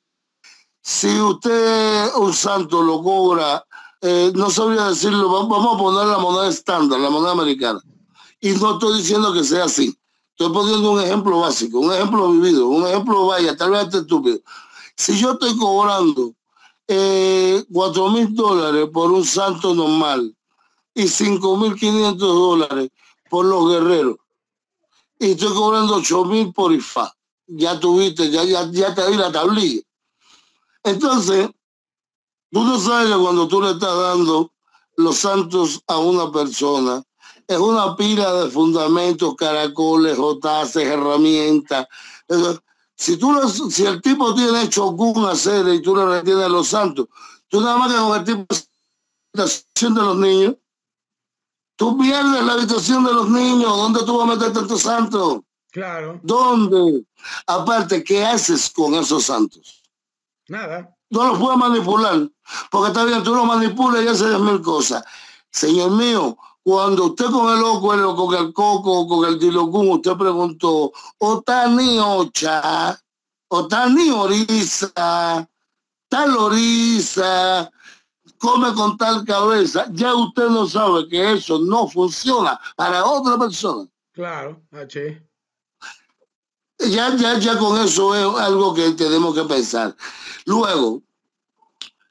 si 0.81 1.19
usted 1.19 2.15
un 2.15 2.33
santo 2.33 2.81
lo 2.81 3.01
cobra, 3.01 3.63
eh, 4.01 4.31
no 4.35 4.49
sabría 4.49 4.89
decirlo, 4.89 5.29
vamos 5.29 5.75
a 5.75 5.77
poner 5.77 6.05
la 6.07 6.17
moneda 6.17 6.47
estándar, 6.47 6.99
la 6.99 7.09
moneda 7.09 7.31
americana. 7.31 7.81
Y 8.39 8.51
no 8.51 8.73
estoy 8.73 8.97
diciendo 8.97 9.33
que 9.33 9.43
sea 9.43 9.65
así. 9.65 9.97
Estoy 10.31 10.53
poniendo 10.53 10.91
un 10.91 11.01
ejemplo 11.01 11.39
básico, 11.39 11.79
un 11.79 11.91
ejemplo 11.91 12.31
vivido, 12.31 12.67
un 12.67 12.85
ejemplo, 12.85 13.25
vaya, 13.25 13.57
tal 13.57 13.71
vez 13.71 13.85
este 13.85 13.97
estúpido. 13.99 14.39
Si 14.95 15.17
yo 15.17 15.31
estoy 15.31 15.57
cobrando 15.57 16.33
cuatro 17.69 18.09
mil 18.09 18.33
dólares 18.33 18.89
por 18.93 19.11
un 19.11 19.25
santo 19.25 19.75
normal 19.75 20.35
y 20.93 21.07
cinco 21.07 21.57
mil 21.57 21.75
quinientos 21.75 22.27
dólares 22.27 22.89
por 23.29 23.45
los 23.45 23.69
guerreros. 23.69 24.17
Y 25.19 25.31
estoy 25.31 25.53
cobrando 25.53 25.95
ocho 25.95 26.25
mil 26.25 26.53
por 26.53 26.71
IFA. 26.71 27.13
Ya 27.47 27.79
tuviste, 27.79 28.29
ya, 28.29 28.43
ya, 28.43 28.69
ya 28.71 28.93
te 28.93 29.09
di 29.09 29.17
la 29.17 29.31
tablilla. 29.31 29.81
Entonces, 30.83 31.49
tú 32.51 32.63
no 32.63 32.79
sabes 32.79 33.13
que 33.13 33.21
cuando 33.21 33.47
tú 33.47 33.61
le 33.61 33.71
estás 33.71 33.97
dando 33.97 34.51
los 34.95 35.17
santos 35.17 35.81
a 35.87 35.97
una 35.97 36.31
persona, 36.31 37.03
es 37.47 37.57
una 37.57 37.95
pila 37.95 38.33
de 38.33 38.49
fundamentos, 38.49 39.35
caracoles, 39.35 40.17
jotaces, 40.17 40.83
herramientas. 40.83 41.87
Si, 42.97 43.15
tú 43.17 43.31
si 43.69 43.85
el 43.85 44.01
tipo 44.01 44.33
tiene 44.33 44.63
hecho 44.63 44.87
una 44.89 45.35
serie 45.35 45.75
y 45.75 45.81
tú 45.83 45.95
le 45.95 46.05
retienes 46.05 46.45
a 46.45 46.49
los 46.49 46.67
santos, 46.67 47.07
tú 47.47 47.61
nada 47.61 47.77
más 47.77 47.93
que 47.93 47.99
con 47.99 48.17
el 48.17 48.23
tipo 48.23 48.55
la 49.33 49.43
habitación 49.43 49.93
de 49.93 50.01
los 50.01 50.17
niños, 50.17 50.55
tú 51.75 51.97
pierdes 51.97 52.43
la 52.43 52.53
habitación 52.53 53.03
de 53.05 53.13
los 53.13 53.29
niños. 53.29 53.77
¿Dónde 53.77 54.03
tú 54.03 54.17
vas 54.17 54.27
a 54.27 54.35
meter 54.35 54.51
tantos 54.51 54.81
santos? 54.81 55.41
Claro. 55.71 56.19
¿Dónde? 56.23 57.05
Aparte, 57.45 58.03
¿qué 58.03 58.25
haces 58.25 58.71
con 58.71 58.95
esos 58.95 59.25
santos? 59.25 59.83
Nada. 60.47 60.95
No 61.11 61.27
los 61.27 61.39
puedes 61.39 61.57
manipular, 61.57 62.27
porque 62.71 62.87
está 62.87 63.05
bien, 63.05 63.23
tú 63.23 63.35
los 63.35 63.45
manipulas 63.45 64.03
y 64.03 64.07
haces 64.07 64.39
mil 64.39 64.59
cosas. 64.61 65.03
Señor 65.51 65.91
mío, 65.91 66.35
cuando 66.67 67.05
usted 67.05 67.27
con 67.27 67.49
el 67.53 67.61
loco, 67.61 67.87
con 68.27 68.35
el 68.35 68.51
coco, 68.51 69.07
con 69.07 69.25
el 69.25 69.39
dilocum, 69.39 69.87
usted 69.91 70.17
preguntó, 70.17 70.91
Otani 71.17 71.97
Ocha, 71.97 73.01
o 73.47 73.67
tal 73.69 73.95
oriza, 74.13 75.47
tal 76.09 76.35
oriza, 76.35 77.71
come 78.37 78.73
con 78.73 78.97
tal 78.97 79.23
cabeza, 79.23 79.87
ya 79.93 80.13
usted 80.13 80.49
no 80.49 80.67
sabe 80.67 81.07
que 81.07 81.35
eso 81.35 81.57
no 81.57 81.87
funciona 81.87 82.59
para 82.75 83.05
otra 83.05 83.37
persona. 83.37 83.87
Claro, 84.11 84.61
H. 84.73 85.25
Ya, 86.79 87.15
ya, 87.15 87.39
ya 87.39 87.57
con 87.57 87.79
eso 87.79 88.13
es 88.13 88.41
algo 88.41 88.73
que 88.73 88.91
tenemos 88.91 89.33
que 89.33 89.45
pensar. 89.45 89.95
Luego, 90.43 91.01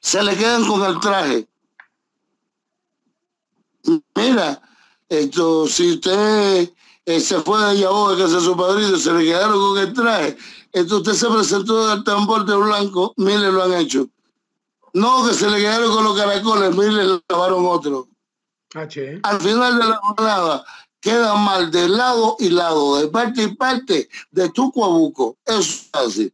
se 0.01 0.23
le 0.23 0.35
quedan 0.35 0.67
con 0.67 0.83
el 0.83 0.99
traje. 0.99 1.47
Mira, 4.15 4.61
esto, 5.09 5.67
si 5.67 5.93
usted 5.93 6.71
eh, 7.05 7.21
se 7.21 7.41
fue 7.41 7.65
de 7.67 7.81
Yahoo, 7.81 8.17
que 8.17 8.25
es 8.25 8.31
su 8.31 8.57
padrino, 8.57 8.97
se 8.97 9.13
le 9.13 9.25
quedaron 9.25 9.59
con 9.59 9.79
el 9.79 9.93
traje, 9.93 10.37
esto 10.73 10.99
usted 10.99 11.13
se 11.13 11.29
presentó 11.29 11.93
el 11.93 12.05
tambor 12.05 12.45
de 12.45 12.57
blanco, 12.57 13.15
mire, 13.17 13.53
lo 13.53 13.63
han 13.63 13.75
hecho. 13.75 14.09
No, 14.93 15.27
que 15.27 15.35
se 15.35 15.49
le 15.49 15.59
quedaron 15.59 15.93
con 15.93 16.05
los 16.05 16.19
caracoles, 16.19 16.75
mire, 16.77 17.05
le 17.05 17.21
lavaron 17.29 17.67
otro. 17.67 18.09
H. 18.75 19.21
Al 19.23 19.41
final 19.41 19.79
de 19.79 19.87
la 19.87 19.97
jornada, 19.97 20.65
queda 21.01 21.35
mal 21.35 21.71
de 21.71 21.89
lado 21.89 22.37
y 22.39 22.51
lado, 22.51 22.97
de 22.97 23.09
parte 23.09 23.45
y 23.45 23.55
parte, 23.55 24.09
de 24.31 24.49
tuco 24.51 24.85
a 24.85 24.89
buco. 24.89 25.37
Eso 25.45 25.61
es 25.61 25.91
así. 25.93 26.33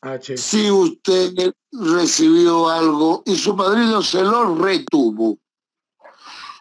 H. 0.00 0.36
Si 0.36 0.70
usted 0.70 1.52
recibió 1.72 2.68
algo 2.68 3.22
y 3.26 3.36
su 3.36 3.56
padrino 3.56 4.02
se 4.02 4.22
lo 4.22 4.54
retuvo, 4.54 5.38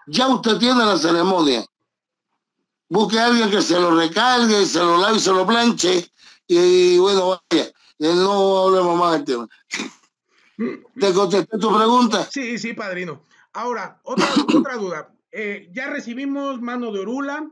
ya 0.08 0.28
usted 0.28 0.58
tiene 0.58 0.86
la 0.86 0.98
ceremonia. 0.98 1.66
Busque 2.90 3.20
a 3.20 3.26
alguien 3.26 3.52
que 3.52 3.62
se 3.62 3.80
lo 3.80 3.96
recargue, 3.96 4.66
se 4.66 4.80
lo 4.80 4.98
lave 4.98 5.18
y 5.18 5.20
se 5.20 5.32
lo 5.32 5.46
planche. 5.46 6.10
Y, 6.48 6.98
bueno, 6.98 7.42
vaya, 7.52 7.72
no 8.00 8.58
hablemos 8.60 8.98
más 8.98 9.14
del 9.14 9.26
tema. 9.26 9.48
¿Te 11.00 11.14
contesté 11.14 11.58
tu 11.60 11.76
pregunta? 11.76 12.28
Sí, 12.32 12.58
sí, 12.58 12.74
padrino. 12.74 13.22
Ahora, 13.54 14.00
otra, 14.04 14.28
otra 14.58 14.78
duda. 14.78 15.14
Eh, 15.32 15.70
ya 15.74 15.88
recibimos 15.88 16.62
mano 16.62 16.92
de 16.92 17.00
Orula. 17.00 17.52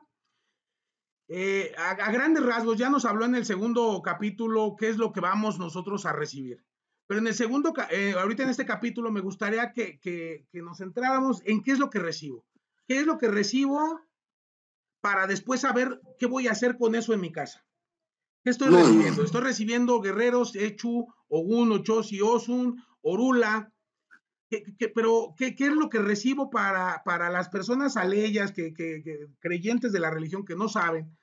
Eh, 1.27 1.73
a, 1.77 1.89
a, 1.89 2.11
grandes 2.11 2.45
rasgos, 2.45 2.77
ya 2.77 2.89
nos 2.89 3.03
habló 3.03 3.25
en 3.25 3.35
el 3.35 3.45
segundo 3.45 4.01
capítulo 4.03 4.75
qué 4.79 4.89
es 4.89 4.97
lo 4.97 5.11
que 5.11 5.19
vamos 5.19 5.59
nosotros 5.59 6.05
a 6.05 6.13
recibir. 6.13 6.63
Pero 7.07 7.19
en 7.19 7.27
el 7.27 7.35
segundo, 7.35 7.73
eh, 7.91 8.13
ahorita 8.17 8.43
en 8.43 8.49
este 8.49 8.65
capítulo, 8.65 9.11
me 9.11 9.21
gustaría 9.21 9.71
que, 9.71 9.99
que, 9.99 10.47
que, 10.51 10.61
nos 10.61 10.79
centráramos 10.79 11.41
en 11.45 11.61
qué 11.61 11.71
es 11.71 11.79
lo 11.79 11.89
que 11.89 11.99
recibo. 11.99 12.45
¿Qué 12.87 12.99
es 12.99 13.05
lo 13.05 13.17
que 13.17 13.27
recibo 13.27 14.01
para 15.01 15.27
después 15.27 15.61
saber 15.61 16.01
qué 16.17 16.25
voy 16.25 16.47
a 16.47 16.51
hacer 16.51 16.77
con 16.77 16.95
eso 16.95 17.13
en 17.13 17.21
mi 17.21 17.31
casa? 17.31 17.65
¿Qué 18.43 18.49
estoy 18.49 18.71
no. 18.71 18.77
recibiendo? 18.77 19.23
Estoy 19.23 19.41
recibiendo 19.41 20.01
guerreros, 20.01 20.55
Echu, 20.55 21.07
Ogun, 21.27 21.71
Ochosi, 21.71 22.21
Osun, 22.21 22.83
Orula, 23.01 23.71
¿Qué, 24.49 24.63
qué, 24.77 24.89
pero, 24.89 25.33
¿qué, 25.37 25.55
¿qué, 25.55 25.67
es 25.67 25.73
lo 25.73 25.89
que 25.89 25.99
recibo 25.99 26.51
para, 26.51 27.01
para 27.03 27.31
las 27.31 27.49
personas 27.49 27.97
aleyas, 27.97 28.51
que, 28.51 28.73
que, 28.73 29.27
creyentes 29.39 29.91
de 29.91 29.99
la 29.99 30.11
religión 30.11 30.45
que 30.45 30.55
no 30.55 30.69
saben? 30.69 31.17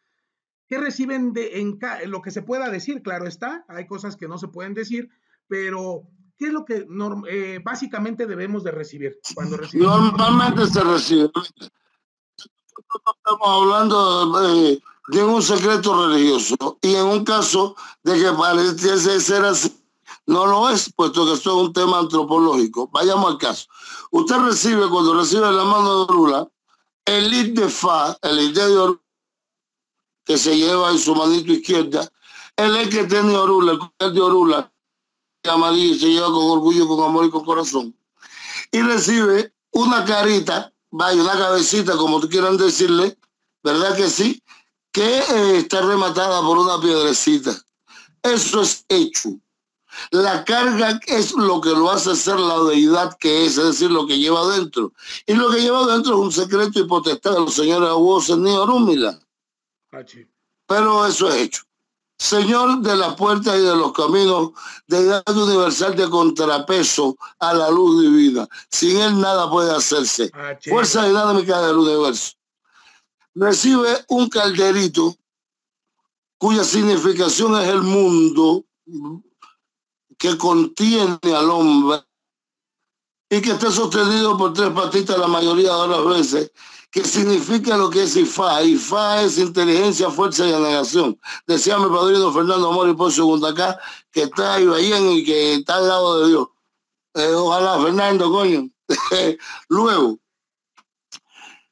¿Qué 0.67 0.79
reciben 0.79 1.33
de, 1.33 1.61
en, 1.61 1.79
en, 2.03 2.11
lo 2.11 2.21
que 2.21 2.33
se 2.33 2.43
pueda 2.43 2.69
decir? 2.71 3.03
Claro 3.03 3.29
está, 3.29 3.65
hay 3.69 3.87
cosas 3.87 4.17
que 4.17 4.27
no 4.27 4.39
se 4.39 4.49
pueden 4.49 4.75
decir, 4.75 5.09
pero 5.53 6.05
¿qué 6.39 6.47
es 6.47 6.53
lo 6.55 6.65
que 6.65 6.87
norm, 6.89 7.25
eh, 7.29 7.61
básicamente 7.63 8.27
debemos 8.27 8.65
de 8.65 8.71
recibir 8.71 9.21
cuando 9.35 9.59
recibimos? 9.59 10.01
Normalmente 10.01 10.67
se 10.67 10.83
recibe. 10.83 11.31
Estamos 13.05 13.47
hablando 13.47 14.41
de, 14.41 14.83
de 15.09 15.23
un 15.23 15.43
secreto 15.43 16.09
religioso 16.09 16.79
y 16.81 16.95
en 16.95 17.05
un 17.05 17.23
caso 17.23 17.77
de 18.03 18.15
que 18.19 18.33
pareciese 18.33 19.21
ser 19.21 19.45
así, 19.45 19.79
no 20.25 20.47
lo 20.47 20.71
es, 20.71 20.91
puesto 20.97 21.27
que 21.27 21.35
esto 21.35 21.51
es 21.51 21.67
un 21.67 21.73
tema 21.75 21.99
antropológico. 21.99 22.89
Vayamos 22.89 23.33
al 23.33 23.39
caso. 23.39 23.69
Usted 24.11 24.39
recibe, 24.39 24.89
cuando 24.89 25.13
recibe 25.13 25.53
la 25.53 25.65
mano 25.65 26.07
de 26.07 26.13
Orula, 26.15 26.49
el 27.05 27.29
lit 27.29 27.59
de 27.59 27.69
Fa, 27.69 28.17
el 28.23 28.37
lit 28.39 28.57
de 28.57 28.79
Orula, 28.79 29.01
que 30.25 30.39
se 30.39 30.57
lleva 30.57 30.93
en 30.93 30.99
su 30.99 31.15
manito 31.15 31.53
izquierda, 31.53 32.11
el 32.57 32.89
que 32.89 33.05
tiene 33.05 33.37
Orula, 33.37 33.93
el 33.99 34.15
de 34.15 34.21
Orula, 34.23 34.72
amarillo, 35.51 35.99
se 35.99 36.09
lleva 36.09 36.27
con 36.27 36.51
orgullo, 36.51 36.87
con 36.87 37.05
amor 37.05 37.27
y 37.27 37.31
con 37.31 37.45
corazón. 37.45 37.97
Y 38.71 38.81
recibe 38.81 39.53
una 39.73 40.05
carita, 40.05 40.73
vaya, 40.91 41.23
una 41.23 41.33
cabecita, 41.33 41.97
como 41.97 42.21
tú 42.21 42.29
quieran 42.29 42.57
decirle, 42.57 43.19
¿verdad 43.63 43.97
que 43.97 44.09
sí? 44.09 44.43
Que 44.93 45.19
eh, 45.19 45.59
está 45.59 45.81
rematada 45.83 46.41
por 46.43 46.59
una 46.59 46.81
piedrecita. 46.81 47.57
Eso 48.23 48.63
es 48.63 48.85
hecho. 48.89 49.31
La 50.11 50.45
carga 50.45 50.99
es 51.07 51.33
lo 51.33 51.61
que 51.61 51.71
lo 51.71 51.91
hace 51.91 52.17
ser 52.17 52.39
la 52.39 52.63
deidad 52.65 53.17
que 53.19 53.45
es, 53.45 53.59
es 53.59 53.65
decir, 53.65 53.91
lo 53.91 54.07
que 54.07 54.19
lleva 54.19 54.41
adentro. 54.41 54.93
Y 55.27 55.35
lo 55.35 55.51
que 55.51 55.61
lleva 55.61 55.85
adentro 55.85 56.15
es 56.15 56.21
un 56.21 56.33
secreto 56.33 56.81
y 56.81 56.87
potestad 56.87 57.33
de 57.33 57.41
los 57.41 57.55
señores 57.55 57.91
Abusos 57.91 58.39
ni 58.39 58.51
Orúmila. 58.51 59.19
Pero 60.67 61.07
eso 61.07 61.29
es 61.29 61.35
hecho. 61.35 61.63
Señor 62.23 62.83
de 62.83 62.95
la 62.95 63.17
puerta 63.17 63.57
y 63.57 63.63
de 63.63 63.75
los 63.75 63.93
caminos, 63.93 64.53
deidad 64.87 65.29
universal 65.37 65.97
de 65.97 66.09
contrapeso 66.09 67.17
a 67.41 67.53
la 67.53 67.69
luz 67.69 68.01
divina. 68.01 68.49
Sin 68.71 68.97
él 68.99 69.21
nada 69.21 69.51
puede 69.51 69.75
hacerse. 69.75 70.31
Fuerza 70.71 71.05
dinámica 71.05 71.61
del 71.63 71.79
universo. 71.79 72.35
Recibe 73.35 74.05
un 74.09 74.29
calderito 74.29 75.17
cuya 76.39 76.63
significación 76.63 77.61
es 77.61 77.69
el 77.69 77.83
mundo 77.83 78.65
que 80.17 80.39
contiene 80.39 81.19
al 81.25 81.51
hombre 81.51 82.05
y 83.29 83.43
que 83.43 83.51
está 83.51 83.73
sostenido 83.73 84.39
por 84.39 84.53
tres 84.53 84.71
patitas 84.71 85.19
la 85.19 85.27
mayoría 85.27 85.75
de 85.75 85.89
las 85.89 86.05
veces, 86.05 86.53
que 86.93 87.03
significa 87.05 87.77
lo 87.77 87.89
que 87.89 88.03
es 88.03 88.15
IFA. 88.17 88.63
IFA 88.65 89.23
es 89.23 89.39
inteligencia, 89.39 90.11
fuerza 90.11 90.47
y 90.47 90.53
anegación. 90.53 91.19
Decía 91.47 91.79
mi 91.79 91.89
padrino 91.89 92.31
Fernando 92.33 92.71
Mori 92.71 92.93
por 92.93 93.11
segunda 93.11 93.49
acá, 93.49 93.81
que 94.13 94.25
está 94.25 94.55
ahí 94.55 94.93
y 95.19 95.25
que 95.25 95.55
está 95.55 95.77
al 95.77 95.89
lado 95.89 96.21
de 96.21 96.29
Dios. 96.29 96.49
Eh, 97.15 97.33
ojalá, 97.35 97.83
Fernando, 97.83 98.31
coño. 98.31 98.69
Luego, 99.69 100.19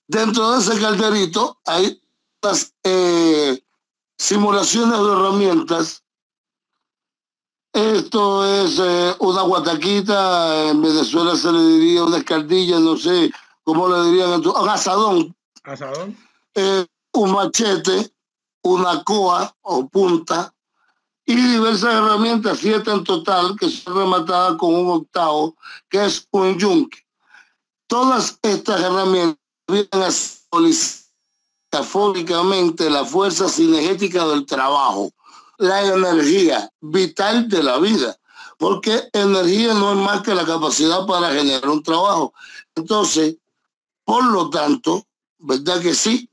dentro 0.09 0.52
de 0.52 0.61
ese 0.61 0.80
calderito 0.80 1.61
hay 1.66 2.02
las 2.42 2.72
eh, 2.83 3.62
simulaciones 4.16 4.98
de 4.98 5.12
herramientas 5.12 6.02
esto 7.72 8.44
es 8.44 8.80
eh, 8.80 9.14
una 9.20 9.42
guataquita, 9.42 10.70
en 10.70 10.83
Venezuela 10.83 11.37
se 11.37 11.52
le 11.52 11.62
diría 11.62 12.02
una 12.02 12.16
escardilla, 12.16 12.80
no 12.80 12.96
sé 12.96 13.30
cómo 13.72 13.88
le 13.88 14.11
dirían, 14.11 14.46
un 14.46 14.68
asadón. 14.68 15.37
Asadón. 15.62 16.16
Eh, 16.54 16.87
un 17.12 17.33
machete, 17.33 18.12
una 18.62 19.02
coa 19.04 19.54
o 19.62 19.88
punta 19.88 20.52
y 21.24 21.37
diversas 21.37 21.94
herramientas, 21.94 22.59
siete 22.61 22.90
en 22.90 23.04
total, 23.04 23.56
que 23.59 23.70
son 23.70 23.94
rematadas 23.94 24.56
con 24.56 24.74
un 24.74 24.90
octavo, 24.90 25.54
que 25.88 26.04
es 26.04 26.26
un 26.33 26.59
yunque. 26.59 26.98
Todas 27.87 28.38
estas 28.42 28.80
herramientas 28.80 29.38
vienen 29.68 29.88
a 29.92 30.11
metafóricamente 31.70 32.90
la 32.90 33.04
fuerza 33.04 33.48
cinegética 33.48 34.26
del 34.26 34.44
trabajo 34.44 35.12
la 35.61 35.83
energía 35.83 36.70
vital 36.80 37.46
de 37.48 37.62
la 37.62 37.78
vida, 37.78 38.18
porque 38.59 39.09
energía 39.12 39.74
no 39.74 39.92
es 39.92 39.98
más 39.98 40.22
que 40.22 40.35
la 40.35 40.46
capacidad 40.46 41.06
para 41.06 41.30
generar 41.33 41.68
un 41.68 41.83
trabajo. 41.83 42.33
Entonces, 42.74 43.37
por 44.11 44.25
lo 44.25 44.51
tanto, 44.51 45.07
¿verdad 45.38 45.81
que 45.81 45.94
sí? 45.94 46.29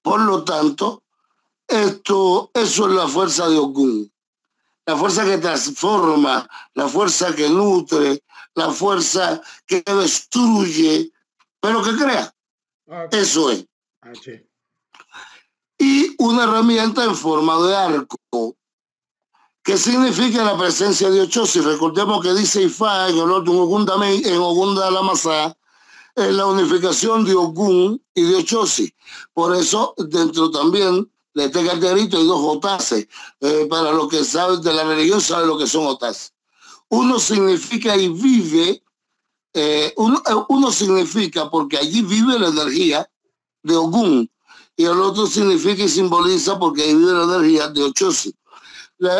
Por 0.00 0.20
lo 0.20 0.44
tanto, 0.44 1.02
esto, 1.68 2.50
eso 2.54 2.88
es 2.88 2.94
la 2.94 3.06
fuerza 3.06 3.48
de 3.50 3.58
Ogún. 3.58 4.10
La 4.86 4.96
fuerza 4.96 5.26
que 5.26 5.36
transforma, 5.36 6.48
la 6.72 6.88
fuerza 6.88 7.34
que 7.34 7.50
nutre, 7.50 8.24
la 8.54 8.70
fuerza 8.70 9.42
que 9.66 9.82
destruye, 9.86 11.12
pero 11.60 11.82
que 11.82 11.96
crea. 11.96 12.34
Okay. 12.86 13.20
Eso 13.20 13.50
es. 13.50 13.66
Okay 14.16 14.48
y 15.82 16.14
una 16.18 16.44
herramienta 16.44 17.04
en 17.04 17.16
forma 17.16 17.60
de 17.66 17.74
arco. 17.74 18.56
¿Qué 19.64 19.76
significa 19.76 20.44
la 20.44 20.56
presencia 20.56 21.10
de 21.10 21.22
Ochosi? 21.22 21.60
Recordemos 21.60 22.22
que 22.22 22.32
dice 22.34 22.62
Ifá 22.62 23.08
en 23.08 23.18
el 23.18 23.32
Ogún 23.32 23.84
en 23.88 24.40
en 26.16 26.36
la 26.36 26.46
unificación 26.46 27.24
de 27.24 27.34
Ogún 27.34 28.02
y 28.14 28.22
de 28.22 28.36
Ochosi. 28.36 28.92
Por 29.32 29.54
eso, 29.56 29.94
dentro 29.96 30.50
también 30.50 31.10
de 31.34 31.44
este 31.46 31.64
carterito 31.64 32.18
hay 32.18 32.26
dos 32.26 32.56
otases. 32.56 33.08
Eh, 33.40 33.66
para 33.68 33.92
los 33.92 34.08
que 34.08 34.24
saben 34.24 34.60
de 34.60 34.72
la 34.72 34.84
religión, 34.84 35.20
saben 35.20 35.48
lo 35.48 35.58
que 35.58 35.66
son 35.66 35.86
otases. 35.86 36.32
Uno 36.88 37.18
significa 37.18 37.96
y 37.96 38.08
vive, 38.08 38.82
eh, 39.54 39.92
uno, 39.96 40.22
uno 40.48 40.70
significa 40.70 41.50
porque 41.50 41.78
allí 41.78 42.02
vive 42.02 42.38
la 42.38 42.48
energía 42.48 43.08
de 43.62 43.76
Ogún 43.76 44.30
y 44.76 44.84
el 44.84 45.00
otro 45.00 45.26
significa 45.26 45.84
y 45.84 45.88
simboliza 45.88 46.58
porque 46.58 46.94
vive 46.94 47.12
la 47.12 47.24
energía 47.24 47.68
de 47.68 47.84
Ochosi. 47.84 48.34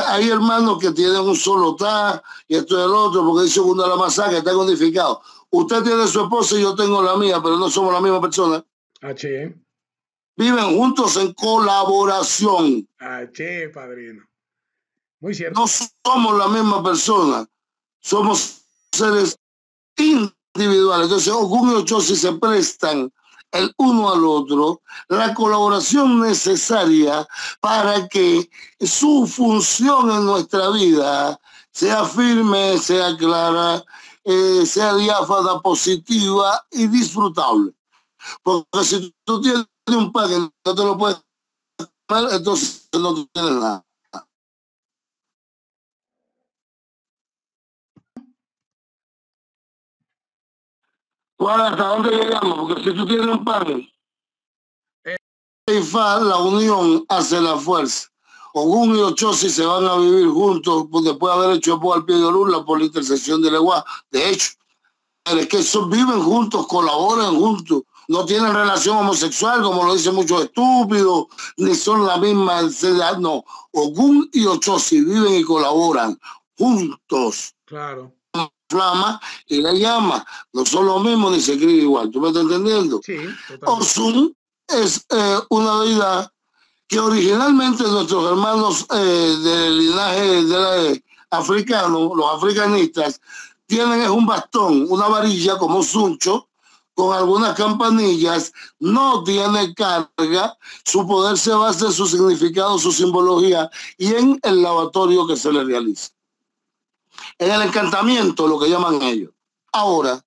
hay 0.08 0.28
hermanos 0.28 0.78
que 0.78 0.92
tienen 0.92 1.20
un 1.20 1.36
solo 1.36 1.74
ta 1.76 2.22
y 2.46 2.56
esto 2.56 2.78
es 2.78 2.84
el 2.84 2.92
otro, 2.92 3.24
porque 3.24 3.44
dice 3.44 3.60
uno 3.60 3.82
de 3.82 3.88
la 3.88 3.96
masacre, 3.96 4.38
está 4.38 4.52
codificado. 4.52 5.22
Usted 5.54 5.82
tiene 5.82 6.06
su 6.06 6.22
esposa 6.22 6.56
y 6.56 6.62
yo 6.62 6.74
tengo 6.74 7.02
la 7.02 7.14
mía, 7.16 7.40
pero 7.42 7.58
no 7.58 7.68
somos 7.68 7.92
la 7.92 8.00
misma 8.00 8.20
persona. 8.22 8.64
H. 9.02 9.54
Viven 10.34 10.76
juntos 10.76 11.16
en 11.18 11.34
colaboración. 11.34 12.88
H, 12.98 13.68
padrino. 13.68 14.24
Muy 15.20 15.34
cierto. 15.34 15.60
No 15.60 15.66
somos 15.66 16.38
la 16.38 16.48
misma 16.48 16.82
persona, 16.82 17.46
somos 18.00 18.62
seres 18.92 19.38
individuales. 19.98 21.04
Entonces, 21.04 21.32
Ogun 21.32 21.72
y 21.72 21.74
Ochosi 21.74 22.16
se 22.16 22.32
prestan 22.32 23.12
el 23.52 23.72
uno 23.76 24.10
al 24.10 24.24
otro 24.24 24.80
la 25.08 25.34
colaboración 25.34 26.20
necesaria 26.20 27.28
para 27.60 28.08
que 28.08 28.48
su 28.80 29.26
función 29.26 30.10
en 30.10 30.24
nuestra 30.24 30.70
vida 30.70 31.38
sea 31.70 32.04
firme, 32.04 32.78
sea 32.78 33.14
clara, 33.16 33.84
eh, 34.24 34.64
sea 34.66 34.94
diáfana, 34.94 35.60
positiva 35.60 36.64
y 36.70 36.86
disfrutable. 36.86 37.72
Porque 38.42 38.84
si 38.84 39.14
tú 39.24 39.40
tienes 39.40 39.66
un 39.88 40.12
pague 40.12 40.38
no 40.38 40.74
te 40.74 40.84
lo 40.84 40.96
puedes 40.96 41.22
entonces 42.32 42.88
no 42.92 43.26
tienes 43.26 43.52
nada. 43.52 43.84
¿Hasta 51.38 51.88
dónde 51.88 52.10
llegamos? 52.10 52.68
Porque 52.68 52.84
si 52.84 52.96
tú 52.96 53.06
tienes 53.06 53.26
un 53.26 53.44
pan, 53.44 53.66
eh. 55.04 55.16
la 55.66 56.38
unión 56.38 57.04
hace 57.08 57.40
la 57.40 57.56
fuerza. 57.56 58.11
Ogún 58.54 58.96
y 58.96 59.00
Ochosi 59.00 59.50
se 59.50 59.64
van 59.64 59.86
a 59.86 59.96
vivir 59.96 60.28
juntos 60.28 60.86
pues, 60.90 61.04
después 61.04 61.34
de 61.34 61.44
haber 61.44 61.56
hecho 61.56 61.80
al 61.92 62.04
pie 62.04 62.16
de 62.16 62.24
Orula 62.24 62.64
por 62.64 62.78
la 62.78 62.86
intersección 62.86 63.42
de 63.42 63.50
Legua. 63.50 63.84
De 64.10 64.30
hecho, 64.30 64.50
es 65.24 65.46
que 65.46 65.58
viven 65.88 66.22
juntos, 66.22 66.66
colaboran 66.66 67.36
juntos, 67.36 67.82
no 68.08 68.24
tienen 68.24 68.52
relación 68.52 68.98
homosexual, 68.98 69.62
como 69.62 69.84
lo 69.84 69.94
dicen 69.94 70.14
muchos 70.14 70.44
estúpidos, 70.44 71.26
ni 71.56 71.74
son 71.74 72.06
la 72.06 72.18
misma 72.18 72.60
edad. 72.60 73.18
No, 73.18 73.44
Ogún 73.72 74.28
y 74.32 74.44
Ochosi 74.46 75.00
viven 75.02 75.34
y 75.34 75.44
colaboran 75.44 76.18
juntos. 76.56 77.54
Claro 77.64 78.12
flama 78.72 79.20
y 79.46 79.60
la 79.60 79.72
llama. 79.72 80.26
No 80.52 80.66
son 80.66 80.86
lo 80.86 80.98
mismo 80.98 81.30
ni 81.30 81.40
se 81.40 81.52
escribe 81.52 81.82
igual. 81.82 82.10
¿Tú 82.10 82.20
me 82.20 82.28
estás 82.28 82.42
entendiendo? 82.44 83.00
Sí. 83.04 83.16
Osun 83.62 84.34
es 84.66 85.04
eh, 85.10 85.38
una 85.50 85.82
vida 85.82 86.31
que 86.92 87.00
originalmente 87.00 87.84
nuestros 87.84 88.30
hermanos 88.30 88.86
eh, 88.94 89.36
del 89.42 89.78
linaje 89.78 90.44
de 90.44 90.58
la, 90.60 91.00
africano, 91.30 92.14
los 92.14 92.34
africanistas, 92.34 93.18
tienen 93.66 94.02
es 94.02 94.10
un 94.10 94.26
bastón, 94.26 94.86
una 94.90 95.08
varilla 95.08 95.56
como 95.56 95.78
un 95.78 95.84
suncho, 95.84 96.50
con 96.92 97.16
algunas 97.16 97.56
campanillas, 97.56 98.52
no 98.78 99.24
tiene 99.24 99.72
carga, 99.72 100.58
su 100.84 101.06
poder 101.06 101.38
se 101.38 101.54
basa 101.54 101.86
en 101.86 101.92
su 101.92 102.06
significado, 102.06 102.78
su 102.78 102.92
simbología 102.92 103.70
y 103.96 104.14
en 104.14 104.38
el 104.42 104.60
lavatorio 104.60 105.26
que 105.26 105.36
se 105.36 105.50
le 105.50 105.64
realiza 105.64 106.10
en 107.38 107.50
el 107.50 107.62
encantamiento, 107.62 108.46
lo 108.46 108.58
que 108.58 108.68
llaman 108.68 109.00
ellos. 109.00 109.30
Ahora, 109.72 110.22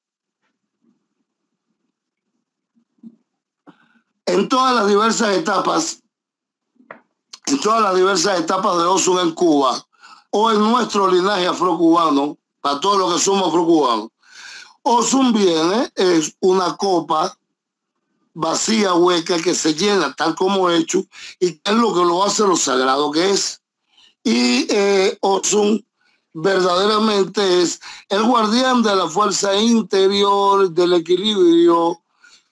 en 4.26 4.50
todas 4.50 4.74
las 4.74 4.88
diversas 4.88 5.38
etapas, 5.38 6.02
en 7.46 7.60
todas 7.60 7.82
las 7.82 7.96
diversas 7.96 8.40
etapas 8.40 8.78
de 8.78 8.84
Osun 8.84 9.20
en 9.20 9.32
Cuba, 9.34 9.86
o 10.32 10.52
en 10.52 10.60
nuestro 10.60 11.10
linaje 11.10 11.48
afrocubano, 11.48 12.38
para 12.60 12.80
todos 12.80 12.98
los 12.98 13.14
que 13.14 13.20
somos 13.20 13.48
afrocubanos, 13.48 14.10
Osun 14.82 15.34
viene, 15.34 15.92
es 15.96 16.36
una 16.42 16.76
copa 16.76 17.38
vacía, 18.34 18.94
hueca, 18.94 19.38
que 19.40 19.56
se 19.56 19.74
llena 19.74 20.14
tal 20.14 20.36
como 20.36 20.70
hecho, 20.70 21.04
y 21.40 21.60
es 21.64 21.74
lo 21.74 21.94
que 21.94 22.02
lo 22.02 22.24
hace 22.24 22.44
lo 22.44 22.56
sagrado 22.56 23.12
que 23.12 23.32
es. 23.32 23.62
Y 24.24 24.68
eh, 24.70 25.18
Osun 25.22 25.86
verdaderamente 26.34 27.62
es 27.62 27.80
el 28.10 28.24
guardián 28.24 28.84
de 28.84 28.96
la 28.96 29.08
fuerza 29.08 29.56
interior, 29.56 30.70
del 30.70 30.94
equilibrio 30.94 32.02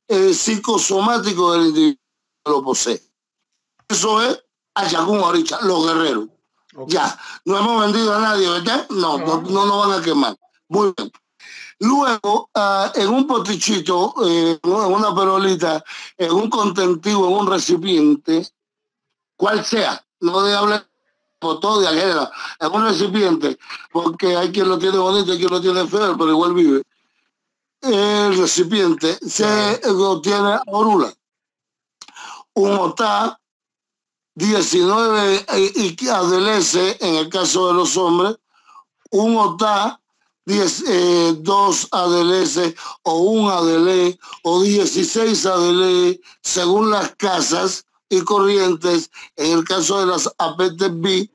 eh, 0.08 0.34
psicosomático 0.34 1.54
del 1.54 1.68
individuo 1.68 2.00
que 2.46 2.52
lo 2.52 2.64
posee. 2.64 3.02
Eso 3.90 4.22
es 4.22 4.43
Ayacún 4.76 5.20
ahorita, 5.20 5.60
los 5.62 5.86
guerreros. 5.86 6.28
Ya, 6.88 7.18
no 7.46 7.58
hemos 7.60 7.82
vendido 7.82 8.16
a 8.16 8.20
nadie, 8.20 8.50
¿verdad? 8.50 8.88
No, 8.90 9.18
no, 9.20 9.42
no 9.42 9.66
nos 9.66 9.88
van 9.88 10.00
a 10.00 10.04
quemar. 10.04 10.36
Muy 10.70 10.94
bien. 10.98 11.12
Luego, 11.80 12.50
uh, 12.56 13.00
en 13.00 13.10
un 13.10 13.28
potichito, 13.28 14.14
eh, 14.26 14.60
en 14.64 14.72
una 14.72 15.14
perolita, 15.14 15.84
en 16.18 16.32
un 16.32 16.50
contentivo, 16.50 17.28
en 17.28 17.34
un 17.34 17.48
recipiente, 17.48 18.48
cual 19.36 19.66
sea, 19.66 20.04
no 20.22 20.42
de 20.42 20.56
hablar 20.56 20.88
todo 21.40 21.82
de 21.82 21.88
ajena, 21.88 22.32
es 22.60 22.68
un 22.70 22.86
recipiente, 22.86 23.60
porque 23.92 24.36
hay 24.36 24.52
quien 24.52 24.70
lo 24.70 24.80
tiene 24.80 24.98
bonito, 24.98 25.32
hay 25.32 25.38
quien 25.38 25.52
lo 25.52 25.62
tiene 25.62 25.86
feo, 25.88 26.18
pero 26.18 26.30
igual 26.32 26.54
vive. 26.54 26.84
El 27.82 28.38
recipiente 28.38 29.18
se 29.28 29.82
lo 29.86 30.22
tiene 30.22 30.58
orula. 30.68 31.14
Un 32.54 32.72
OTA 32.72 33.38
19 34.36 35.46
y 35.76 36.08
adelece 36.08 36.98
en 37.00 37.16
el 37.16 37.30
caso 37.30 37.68
de 37.68 37.74
los 37.74 37.96
hombres, 37.98 38.38
un 39.12 39.38
OTA 39.38 40.00
10, 40.46 40.84
eh, 40.88 41.36
2 41.40 41.88
adelece 41.92 42.76
o 43.04 43.18
un 43.20 43.50
adelé 43.50 44.20
o 44.44 44.62
16 44.62 45.46
adelé 45.46 46.20
según 46.42 46.90
las 46.90 47.16
casas 47.16 47.86
y 48.10 48.22
corrientes 48.22 49.10
en 49.38 49.60
el 49.60 49.64
caso 49.64 50.00
de 50.00 50.08
las 50.08 50.30
APTB 50.38 51.30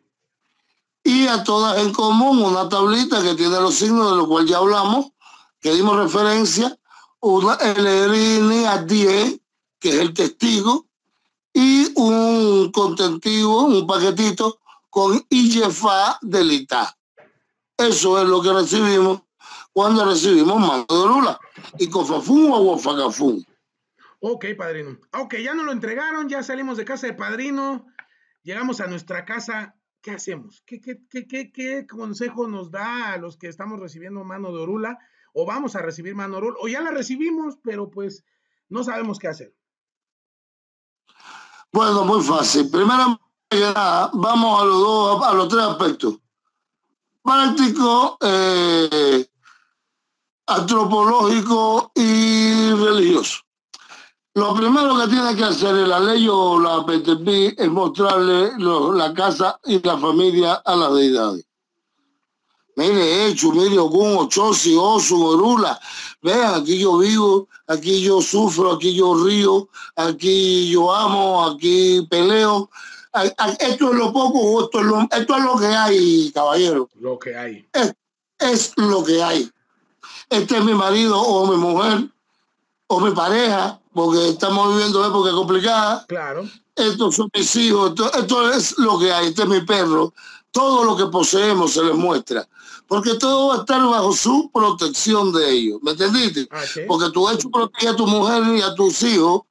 y 1.05 1.27
a 1.27 1.43
todas 1.43 1.79
en 1.79 1.93
común 1.93 2.43
una 2.43 2.69
tablita 2.69 3.23
que 3.23 3.35
tiene 3.35 3.59
los 3.61 3.77
signos 3.77 4.11
de 4.11 4.17
los 4.19 4.27
cuales 4.27 4.51
ya 4.51 4.59
hablamos, 4.59 5.07
que 5.61 5.73
dimos 5.73 5.97
referencia, 5.97 6.79
una 7.21 7.55
LRN 7.55 8.67
a 8.67 8.83
10, 8.83 9.41
que 9.81 9.89
es 9.89 9.95
el 9.95 10.13
testigo, 10.13 10.88
y 11.59 11.93
un 11.97 12.71
contentivo, 12.71 13.65
un 13.65 13.85
paquetito 13.85 14.61
con 14.89 15.21
IGFA 15.29 16.19
del 16.23 16.53
ITA. 16.53 16.97
Eso 17.77 18.23
es 18.23 18.29
lo 18.29 18.41
que 18.41 18.53
recibimos 18.53 19.23
cuando 19.73 20.05
recibimos 20.05 20.61
mano 20.61 20.87
de 20.89 21.09
Lula. 21.09 21.41
Y 21.77 21.91
Cofafún 21.91 22.53
o 22.53 22.61
Wofagafún. 22.61 23.45
Ok, 24.21 24.47
padrino. 24.57 25.01
Ok, 25.15 25.35
ya 25.39 25.53
nos 25.53 25.67
lo 25.67 25.73
entregaron, 25.73 26.29
ya 26.29 26.45
salimos 26.45 26.77
de 26.77 26.85
casa 26.85 27.09
de 27.09 27.15
padrino, 27.15 27.87
llegamos 28.45 28.81
a 28.81 28.87
nuestra 28.87 29.25
casa 29.25 29.75
¿qué 30.01 30.13
hacemos? 30.13 30.63
¿Qué, 30.65 30.81
qué, 30.81 31.01
qué, 31.27 31.51
qué, 31.51 31.87
consejo 31.89 32.47
nos 32.47 32.71
da 32.71 33.15
a 33.15 33.19
los 33.19 33.37
que 33.37 33.49
estamos 33.49 33.81
recibiendo 33.81 34.23
mano 34.23 34.53
de 34.53 34.63
orula 34.63 34.97
o 35.35 35.45
vamos 35.45 35.75
a 35.75 35.83
recibir 35.83 36.15
mano 36.15 36.35
de 36.35 36.39
orula 36.39 36.57
o 36.61 36.69
ya 36.69 36.81
la 36.81 36.93
recibimos, 36.93 37.59
pero 37.65 37.91
pues 37.91 38.25
no 38.69 38.85
sabemos 38.85 39.19
qué 39.19 39.27
hacer? 39.27 39.58
Bueno, 41.73 42.05
muy 42.05 42.23
fácil. 42.23 42.71
Primero, 42.71 43.21
vamos 44.13 44.63
a 44.63 44.65
los 44.65 44.81
dos, 44.81 45.23
a 45.23 45.33
los 45.35 45.49
tres 45.49 45.63
aspectos. 45.63 46.15
Práctico, 47.23 48.17
eh, 48.23 49.27
antropológico 50.47 51.93
y 51.95 52.71
religioso. 52.73 53.41
Lo 54.35 54.55
primero 54.55 54.97
que 54.99 55.09
tiene 55.09 55.35
que 55.35 55.45
hacer 55.45 55.75
la 55.75 55.99
ley 55.99 56.29
o 56.31 56.61
la 56.61 56.87
PTP 56.87 57.59
es 57.59 57.69
mostrarle 57.69 58.53
la 58.59 59.13
casa 59.13 59.59
y 59.65 59.83
la 59.83 59.99
familia 59.99 60.55
a 60.65 60.77
las 60.77 60.95
deidades. 60.95 61.48
Mire, 62.79 63.27
hecho, 63.27 63.51
mire, 63.51 63.77
Ogun, 63.77 64.19
Ochosi, 64.19 64.77
Osu, 64.77 65.21
Orula. 65.21 65.81
Vean, 66.23 66.63
aquí 66.63 66.79
yo 66.79 66.99
vivo, 66.99 67.49
aquí 67.67 68.01
yo 68.01 68.23
sufro, 68.23 68.71
aquí 68.71 68.95
yo 68.95 69.17
río, 69.25 69.69
aquí 69.97 70.71
yo 70.71 70.95
amo, 70.95 71.45
aquí 71.45 72.07
peleo. 72.09 72.71
Esto 73.59 73.91
es 73.91 73.97
lo 73.97 74.13
poco, 74.13 74.63
esto 74.63 74.79
es 74.79 74.87
lo, 74.87 75.01
esto 75.11 75.37
es 75.37 75.43
lo 75.43 75.59
que 75.59 75.67
hay, 75.67 76.31
caballero. 76.33 76.89
Lo 77.01 77.19
que 77.19 77.37
hay. 77.37 77.69
Es, 77.73 77.95
es 78.39 78.73
lo 78.77 79.03
que 79.03 79.25
hay. 79.25 79.51
Este 80.31 80.59
es 80.59 80.65
mi 80.65 80.75
marido 80.75 81.21
o 81.21 81.49
mi 81.49 81.57
mujer 81.57 82.09
o 82.87 83.01
mi 83.01 83.11
pareja 83.11 83.81
porque 83.93 84.29
estamos 84.29 84.77
viviendo 84.77 85.05
épocas 85.05 85.33
complicadas. 85.33 86.07
Claro. 86.07 86.49
Estos 86.77 87.17
son 87.17 87.29
mis 87.35 87.57
hijos, 87.57 87.95
esto, 88.15 88.53
es 88.53 88.79
lo 88.79 89.01
que 89.01 89.13
hay, 89.13 89.27
este 89.31 89.43
es 89.43 89.49
mi 89.49 89.63
perro. 89.63 90.15
Todo 90.53 90.85
lo 90.85 90.97
que 90.97 91.07
poseemos 91.07 91.73
se 91.73 91.83
les 91.83 91.97
muestra. 91.97 92.47
Porque 92.89 93.15
todo 93.15 93.49
va 93.49 93.55
a 93.57 93.59
estar 93.59 93.81
bajo 93.83 94.13
su 94.13 94.51
protección 94.53 95.33
de 95.33 95.51
ellos. 95.51 95.79
¿Me 95.83 95.93
entendiste? 95.93 96.49
Ah, 96.51 96.63
porque 96.89 97.11
tú 97.11 97.29
has 97.29 97.37
hecho 97.37 97.51
proteger 97.51 97.91
a 97.91 97.97
tu 97.97 98.07
mujer 98.07 98.43
y 98.57 98.63
a 98.63 98.75
tus 98.75 99.03
hijos 99.03 99.43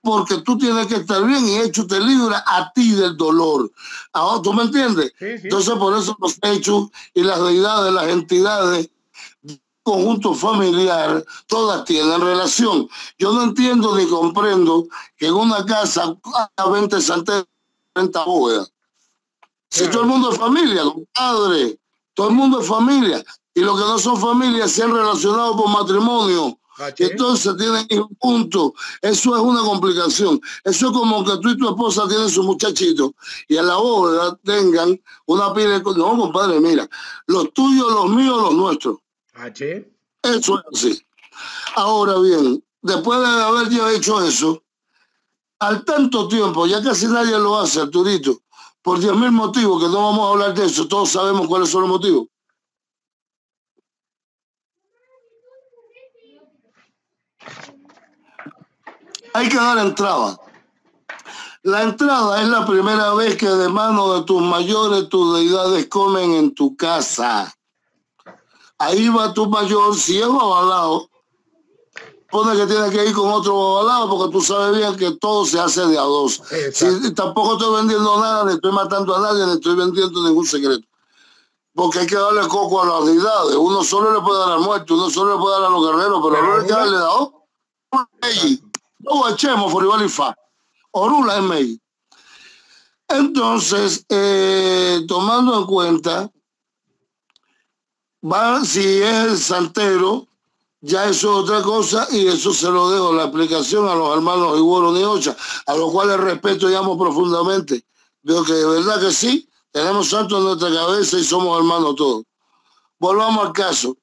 porque 0.00 0.38
tú 0.38 0.56
tienes 0.56 0.86
que 0.86 0.96
estar 0.96 1.24
bien 1.26 1.46
y 1.46 1.58
hecho 1.58 1.86
te 1.86 1.98
libra 2.00 2.42
a 2.46 2.72
ti 2.72 2.92
del 2.92 3.16
dolor. 3.16 3.70
Ahora, 4.12 4.40
¿tú 4.42 4.52
me 4.52 4.62
entiendes? 4.62 5.12
Entonces, 5.20 5.74
por 5.74 5.98
eso 5.98 6.16
los 6.20 6.38
hechos 6.42 6.88
y 7.14 7.22
las 7.22 7.42
deidades, 7.42 7.92
las 7.92 8.08
entidades, 8.08 8.90
conjunto 9.82 10.34
familiar, 10.34 11.24
todas 11.46 11.84
tienen 11.84 12.20
relación. 12.20 12.88
Yo 13.18 13.32
no 13.32 13.42
entiendo 13.42 13.96
ni 13.96 14.06
comprendo 14.06 14.86
que 15.16 15.26
en 15.26 15.34
una 15.34 15.64
casa 15.64 16.16
haya 16.34 16.70
20 16.70 17.00
santeros, 17.00 17.46
30 17.94 18.24
bóvedas. 18.24 18.72
Si 19.70 19.88
todo 19.88 20.02
el 20.02 20.08
mundo 20.08 20.30
es 20.30 20.38
familia, 20.38 20.82
padre, 21.14 21.78
todo 22.18 22.30
el 22.30 22.34
mundo 22.34 22.60
es 22.60 22.66
familia. 22.66 23.24
Y 23.54 23.60
los 23.60 23.80
que 23.80 23.86
no 23.86 23.96
son 23.96 24.20
familia 24.20 24.66
se 24.66 24.82
han 24.82 24.92
relacionado 24.92 25.56
por 25.56 25.68
matrimonio. 25.68 26.58
Entonces 26.98 27.56
tienen 27.56 27.86
un 27.92 28.16
punto. 28.16 28.74
Eso 29.00 29.36
es 29.36 29.40
una 29.40 29.60
complicación. 29.60 30.40
Eso 30.64 30.86
es 30.88 30.92
como 30.92 31.24
que 31.24 31.38
tú 31.38 31.50
y 31.50 31.56
tu 31.56 31.68
esposa 31.68 32.08
tienen 32.08 32.28
su 32.28 32.42
muchachito 32.42 33.14
y 33.46 33.56
a 33.56 33.62
la 33.62 33.76
bóveda 33.76 34.36
tengan 34.42 35.00
una 35.26 35.54
pila 35.54 35.78
de... 35.78 35.84
No, 35.96 36.18
compadre, 36.18 36.58
mira, 36.58 36.88
los 37.28 37.52
tuyos, 37.52 37.88
los 37.92 38.10
míos, 38.10 38.42
los 38.42 38.54
nuestros. 38.54 38.96
Eso 40.20 40.58
es 40.58 40.64
así. 40.72 41.06
Ahora 41.76 42.18
bien, 42.18 42.64
después 42.82 43.20
de 43.20 43.26
haber 43.26 43.68
ya 43.68 43.92
hecho 43.92 44.20
eso, 44.24 44.60
al 45.60 45.84
tanto 45.84 46.26
tiempo, 46.26 46.66
ya 46.66 46.82
casi 46.82 47.06
nadie 47.06 47.38
lo 47.38 47.60
hace, 47.60 47.80
Arturito, 47.80 48.40
por 48.82 49.00
diez 49.00 49.14
mil 49.14 49.32
motivos, 49.32 49.82
que 49.82 49.88
no 49.88 50.02
vamos 50.02 50.26
a 50.26 50.30
hablar 50.30 50.54
de 50.54 50.66
eso, 50.66 50.88
todos 50.88 51.10
sabemos 51.10 51.46
cuáles 51.46 51.70
son 51.70 51.82
los 51.82 51.90
motivos. 51.90 52.26
Hay 59.34 59.48
que 59.48 59.56
dar 59.56 59.78
entrada. 59.78 60.38
La 61.62 61.82
entrada 61.82 62.40
es 62.40 62.48
la 62.48 62.64
primera 62.66 63.12
vez 63.14 63.36
que 63.36 63.48
de 63.48 63.68
mano 63.68 64.14
de 64.14 64.24
tus 64.24 64.40
mayores 64.40 65.08
tus 65.08 65.36
deidades 65.36 65.86
comen 65.88 66.32
en 66.32 66.54
tu 66.54 66.76
casa. 66.76 67.52
Ahí 68.78 69.08
va 69.08 69.34
tu 69.34 69.46
mayor, 69.46 69.94
si 69.96 70.18
es 70.18 70.26
babalao, 70.26 71.07
pone 72.30 72.56
que 72.56 72.66
tiene 72.66 72.90
que 72.90 73.06
ir 73.06 73.14
con 73.14 73.30
otro 73.30 73.56
babalao 73.56 74.08
porque 74.08 74.32
tú 74.32 74.40
sabes 74.42 74.76
bien 74.76 74.96
que 74.96 75.18
todo 75.18 75.44
se 75.46 75.58
hace 75.58 75.86
de 75.86 75.98
a 75.98 76.02
dos. 76.02 76.42
Si, 76.72 77.14
tampoco 77.14 77.54
estoy 77.54 77.76
vendiendo 77.76 78.20
nada, 78.20 78.44
ni 78.44 78.54
estoy 78.54 78.72
matando 78.72 79.16
a 79.16 79.20
nadie, 79.20 79.46
ni 79.46 79.52
estoy 79.52 79.76
vendiendo 79.76 80.22
ningún 80.22 80.46
secreto. 80.46 80.86
Porque 81.74 82.00
hay 82.00 82.06
que 82.06 82.16
darle 82.16 82.46
coco 82.48 82.82
a 82.82 82.86
las 82.86 83.06
deidades. 83.06 83.56
Uno 83.56 83.82
solo 83.84 84.12
le 84.12 84.20
puede 84.20 84.40
dar 84.40 84.52
al 84.52 84.60
muerto, 84.60 84.94
uno 84.94 85.10
solo 85.10 85.34
le 85.34 85.40
puede 85.40 85.60
dar 85.60 85.70
a 85.70 85.70
los 85.70 85.86
guerreros, 85.86 86.20
pero, 86.22 86.42
no 86.42 86.60
hay 86.60 86.66
que 86.66 86.72
darle 86.72 86.96
dado. 86.96 87.46
No 89.00 89.28
echemos 89.28 89.72
por 89.72 90.02
y 90.04 90.08
fa. 90.08 90.36
Orula 90.90 91.36
es 91.36 91.42
Mei. 91.42 91.80
Entonces, 93.08 94.04
eh, 94.08 95.00
tomando 95.08 95.58
en 95.58 95.66
cuenta, 95.66 96.30
va, 98.22 98.62
si 98.64 98.80
es 98.80 99.24
el 99.24 99.38
santero, 99.38 100.27
ya 100.80 101.08
eso 101.08 101.32
es 101.32 101.44
otra 101.44 101.62
cosa 101.62 102.06
y 102.10 102.26
eso 102.26 102.52
se 102.52 102.70
lo 102.70 102.90
dejo 102.90 103.12
la 103.12 103.24
explicación 103.24 103.88
a 103.88 103.94
los 103.94 104.16
hermanos 104.16 104.56
Iguoro 104.56 104.92
de 104.92 105.04
Ocha, 105.04 105.36
a 105.66 105.74
los 105.74 105.90
cuales 105.90 106.18
respeto 106.18 106.70
y 106.70 106.74
amo 106.74 106.96
profundamente. 106.98 107.84
Veo 108.22 108.44
que 108.44 108.52
de 108.52 108.66
verdad 108.66 109.00
que 109.00 109.12
sí, 109.12 109.48
tenemos 109.72 110.08
santo 110.08 110.38
en 110.38 110.44
nuestra 110.44 110.72
cabeza 110.72 111.18
y 111.18 111.24
somos 111.24 111.58
hermanos 111.58 111.96
todos. 111.96 112.24
Volvamos 112.98 113.46
al 113.46 113.52
caso. 113.52 113.96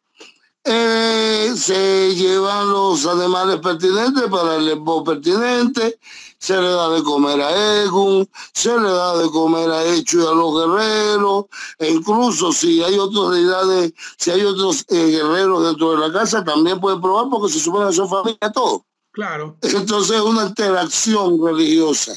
Eh, 0.68 1.54
se 1.56 2.16
llevan 2.16 2.72
los 2.72 3.06
animales 3.06 3.60
pertinentes 3.60 4.24
para 4.32 4.56
el 4.56 4.68
embo 4.70 5.04
pertinente, 5.04 6.00
se 6.40 6.60
le 6.60 6.70
da 6.70 6.90
de 6.90 7.04
comer 7.04 7.40
a 7.40 7.84
Egun, 7.84 8.28
se 8.52 8.76
le 8.76 8.90
da 8.90 9.16
de 9.18 9.30
comer 9.30 9.70
a 9.70 9.84
Hecho 9.84 10.24
y 10.24 10.26
a 10.26 10.32
los 10.32 10.58
guerreros, 10.58 11.46
e 11.78 11.92
incluso 11.92 12.52
si 12.52 12.82
hay 12.82 12.98
otras 12.98 13.32
deidades, 13.32 13.94
si 14.18 14.32
hay 14.32 14.44
otros 14.44 14.86
eh, 14.90 15.06
guerreros 15.12 15.66
dentro 15.66 15.92
de 15.92 16.08
la 16.08 16.12
casa, 16.12 16.44
también 16.44 16.80
pueden 16.80 17.00
probar 17.00 17.28
porque 17.30 17.54
se 17.54 17.60
supone 17.60 17.88
que 17.88 17.94
son 17.94 18.10
familia 18.10 18.52
todo. 18.52 18.84
Claro. 19.12 19.58
Entonces 19.62 20.16
es 20.18 20.22
una 20.24 20.48
interacción 20.48 21.46
religiosa, 21.46 22.14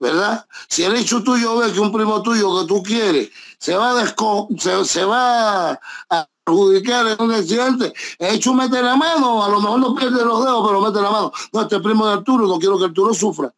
¿verdad? 0.00 0.46
Si 0.68 0.84
el 0.84 0.96
hecho 0.96 1.22
tuyo 1.22 1.58
ve 1.58 1.70
que 1.70 1.80
un 1.80 1.92
primo 1.92 2.22
tuyo 2.22 2.60
que 2.60 2.66
tú 2.66 2.82
quieres 2.82 3.28
se 3.58 3.74
va 3.76 4.00
a, 4.00 4.14
se, 4.58 4.84
se 4.86 5.04
va 5.04 5.78
a 6.10 6.28
perjudicar 6.44 7.06
en 7.06 7.22
un 7.22 7.32
accidente. 7.32 7.92
He 8.18 8.34
hecho 8.34 8.54
meter 8.54 8.84
la 8.84 8.96
mano, 8.96 9.42
a 9.42 9.48
lo 9.48 9.60
mejor 9.60 9.80
no 9.80 9.94
pierde 9.94 10.24
los 10.24 10.44
dedos, 10.44 10.66
pero 10.66 10.80
mete 10.80 11.00
la 11.00 11.10
mano. 11.10 11.32
No, 11.52 11.62
este 11.62 11.80
primo 11.80 12.06
de 12.06 12.12
Arturo, 12.12 12.46
no 12.46 12.58
quiero 12.58 12.78
que 12.78 12.84
Arturo 12.84 13.14
sufra. 13.14 13.52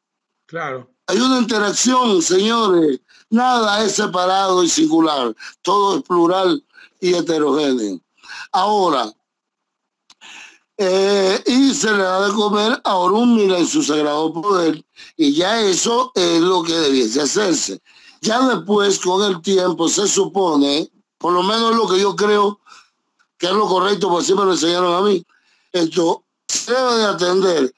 Claro. 0.47 0.89
Hay 1.09 1.19
una 1.19 1.39
interacción, 1.39 2.23
señores. 2.23 3.01
Nada 3.31 3.85
es 3.85 3.93
separado 3.93 4.63
y 4.63 4.69
singular. 4.69 5.35
Todo 5.63 5.97
es 5.97 6.03
plural 6.03 6.65
y 7.01 7.15
heterogéneo. 7.15 8.01
Ahora, 8.53 9.13
eh, 10.79 11.43
y 11.47 11.75
se 11.75 11.91
le 11.91 12.03
da 12.03 12.27
de 12.27 12.35
comer 12.35 12.81
a 12.85 12.97
Orúmila 12.97 13.59
en 13.59 13.67
su 13.67 13.83
sagrado 13.83 14.33
poder, 14.33 14.85
y 15.17 15.33
ya 15.33 15.61
eso 15.63 16.13
es 16.15 16.41
lo 16.41 16.63
que 16.63 16.75
debiese 16.75 17.23
hacerse. 17.23 17.81
Ya 18.21 18.47
después, 18.47 18.99
con 18.99 19.23
el 19.23 19.41
tiempo, 19.41 19.89
se 19.89 20.07
supone, 20.07 20.91
por 21.19 21.33
lo 21.33 21.43
menos 21.43 21.75
lo 21.75 21.89
que 21.89 22.01
yo 22.01 22.15
creo 22.15 22.61
que 23.39 23.47
es 23.47 23.53
lo 23.53 23.67
correcto, 23.67 24.09
porque 24.09 24.27
siempre 24.27 24.47
lo 24.47 24.53
enseñaron 24.53 24.95
a 24.95 25.01
mí. 25.03 25.25
Esto 25.73 26.25
se 26.49 26.73
debe 26.73 26.95
de 26.97 27.05
atender. 27.05 27.75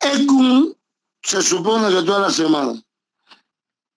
ECUM 0.00 0.74
se 1.22 1.42
supone 1.42 1.88
que 1.94 2.02
toda 2.02 2.20
la 2.20 2.30
semana. 2.30 2.82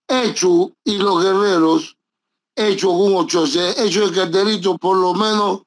Hecho 0.08 0.72
y 0.86 0.98
los 0.98 1.24
guerreros, 1.24 1.98
hecho 2.56 2.92
un 2.92 3.16
ocho, 3.16 3.44
hecho 3.46 4.04
el 4.04 4.14
carterito 4.14 4.78
por 4.78 4.96
lo 4.98 5.14
menos 5.14 5.62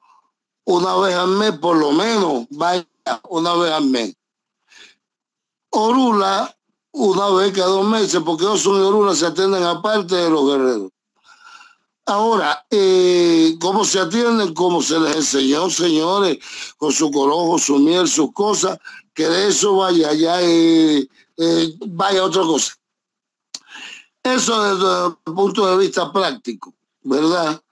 una 0.65 0.95
vez 0.97 1.15
al 1.15 1.29
mes, 1.29 1.51
por 1.59 1.77
lo 1.77 1.91
menos, 1.91 2.45
vaya, 2.49 2.85
una 3.29 3.53
vez 3.55 3.71
al 3.71 3.85
mes. 3.85 4.15
Orula, 5.71 6.55
una 6.91 7.29
vez 7.29 7.53
cada 7.53 7.67
dos 7.67 7.85
meses, 7.85 8.21
porque 8.25 8.45
Osun 8.45 8.81
y 8.81 8.83
Orula 8.83 9.15
se 9.15 9.27
atienden 9.27 9.63
aparte 9.63 10.15
de 10.15 10.29
los 10.29 10.45
guerreros. 10.45 10.91
Ahora, 12.11 12.65
eh, 12.69 13.55
¿cómo 13.61 13.85
se 13.85 13.97
atienden? 13.97 14.53
Como 14.53 14.81
se 14.81 14.99
les 14.99 15.15
enseñó, 15.15 15.69
señores, 15.69 16.39
con 16.75 16.91
su 16.91 17.09
corojo, 17.09 17.57
su 17.57 17.79
miel, 17.79 18.05
sus 18.05 18.33
cosas, 18.33 18.77
que 19.13 19.29
de 19.29 19.47
eso 19.47 19.77
vaya, 19.77 20.11
ya 20.11 20.41
eh, 20.41 21.07
eh, 21.37 21.73
vaya 21.87 22.25
otra 22.25 22.41
cosa. 22.41 22.73
Eso 24.21 24.61
desde 24.61 25.15
el 25.25 25.33
punto 25.33 25.65
de 25.65 25.77
vista 25.77 26.11
práctico, 26.11 26.73
¿verdad? 27.03 27.63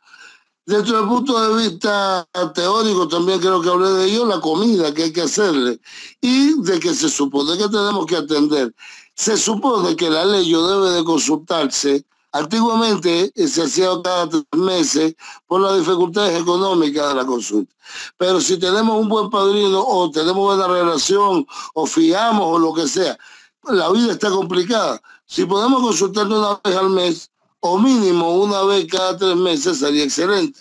Desde 0.66 0.98
el 0.98 1.06
punto 1.06 1.38
de 1.38 1.62
vista 1.62 2.26
teórico 2.56 3.10
también 3.10 3.42
creo 3.42 3.62
que 3.62 3.70
hablé 3.70 3.90
de 3.90 4.06
ello, 4.06 4.26
la 4.26 4.40
comida 4.40 4.94
que 4.94 5.04
hay 5.04 5.12
que 5.12 5.24
hacerle 5.24 5.82
y 6.22 6.62
de 6.62 6.80
que 6.80 6.94
se 6.94 7.10
supone 7.10 7.58
que 7.58 7.68
tenemos 7.68 8.06
que 8.06 8.16
atender. 8.16 8.74
Se 9.16 9.36
supone 9.36 9.98
que 9.98 10.10
la 10.10 10.24
ley 10.24 10.50
yo 10.50 10.66
debe 10.66 10.96
de 10.96 11.04
consultarse 11.04 12.06
Antiguamente 12.32 13.32
eh, 13.34 13.48
se 13.48 13.64
hacía 13.64 13.90
cada 14.04 14.30
tres 14.30 14.44
meses 14.56 15.16
por 15.48 15.62
las 15.62 15.80
dificultades 15.80 16.40
económicas 16.40 17.10
de 17.10 17.16
la 17.16 17.26
consulta. 17.26 17.74
Pero 18.18 18.40
si 18.40 18.60
tenemos 18.60 19.00
un 19.00 19.10
buen 19.10 19.30
padrino 19.30 19.82
o 19.82 20.12
tenemos 20.12 20.38
buena 20.38 20.68
relación 20.68 21.46
o 21.74 21.86
fiamos 21.88 22.46
o 22.46 22.60
lo 22.60 22.74
que 22.74 22.88
sea, 22.88 23.18
la 23.64 23.90
vida 23.90 24.14
está 24.14 24.30
complicada. 24.30 25.02
Si 25.26 25.46
podemos 25.46 25.82
consultarnos 25.82 26.40
una 26.40 26.62
vez 26.64 26.76
al 26.76 26.90
mes 26.90 27.32
o 27.62 27.78
mínimo 27.78 28.32
una 28.36 28.64
vez 28.64 28.88
cada 28.88 29.18
tres 29.18 29.36
meses 29.36 29.80
sería 29.80 30.04
excelente. 30.04 30.60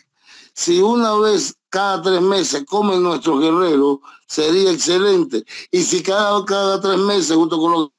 Si 0.55 0.81
una 0.81 1.15
vez 1.17 1.55
cada 1.69 2.03
tres 2.03 2.23
meses 2.23 2.65
comen 2.65 3.03
nuestros 3.03 3.41
guerreros, 3.41 3.99
sería 4.27 4.71
excelente. 4.73 5.45
Y 5.71 5.83
si 5.83 6.03
cada, 6.03 6.45
cada 6.45 6.81
tres 6.81 6.99
meses 6.99 7.37
junto 7.37 7.59
con 7.59 7.73
los 7.73 7.91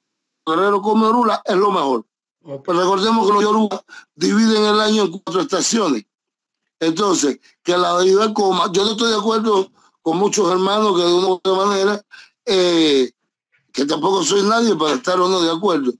guerreros 0.45 0.81
comen 0.81 1.13
rula, 1.13 1.41
es 1.45 1.55
lo 1.55 1.71
mejor. 1.71 2.08
Pues 2.57 2.77
recordemos 2.77 3.27
que 3.27 3.33
los 3.33 3.43
Yoruba 3.43 3.83
dividen 4.15 4.63
el 4.63 4.79
año 4.79 5.03
en 5.03 5.11
cuatro 5.11 5.41
estaciones. 5.41 6.05
Entonces, 6.79 7.39
que 7.61 7.77
la 7.77 7.97
deidad 7.99 8.33
coma, 8.33 8.71
yo 8.71 8.85
no 8.85 8.91
estoy 8.91 9.11
de 9.11 9.17
acuerdo 9.17 9.71
con 10.01 10.17
muchos 10.17 10.49
hermanos 10.51 10.97
que 10.97 11.05
de 11.05 11.13
una 11.13 11.27
u 11.27 11.31
otra 11.33 11.53
manera, 11.53 12.05
eh, 12.45 13.11
que 13.71 13.85
tampoco 13.85 14.23
soy 14.23 14.43
nadie 14.43 14.75
para 14.75 14.95
estar 14.95 15.19
o 15.19 15.27
no 15.27 15.41
de 15.41 15.51
acuerdo. 15.51 15.93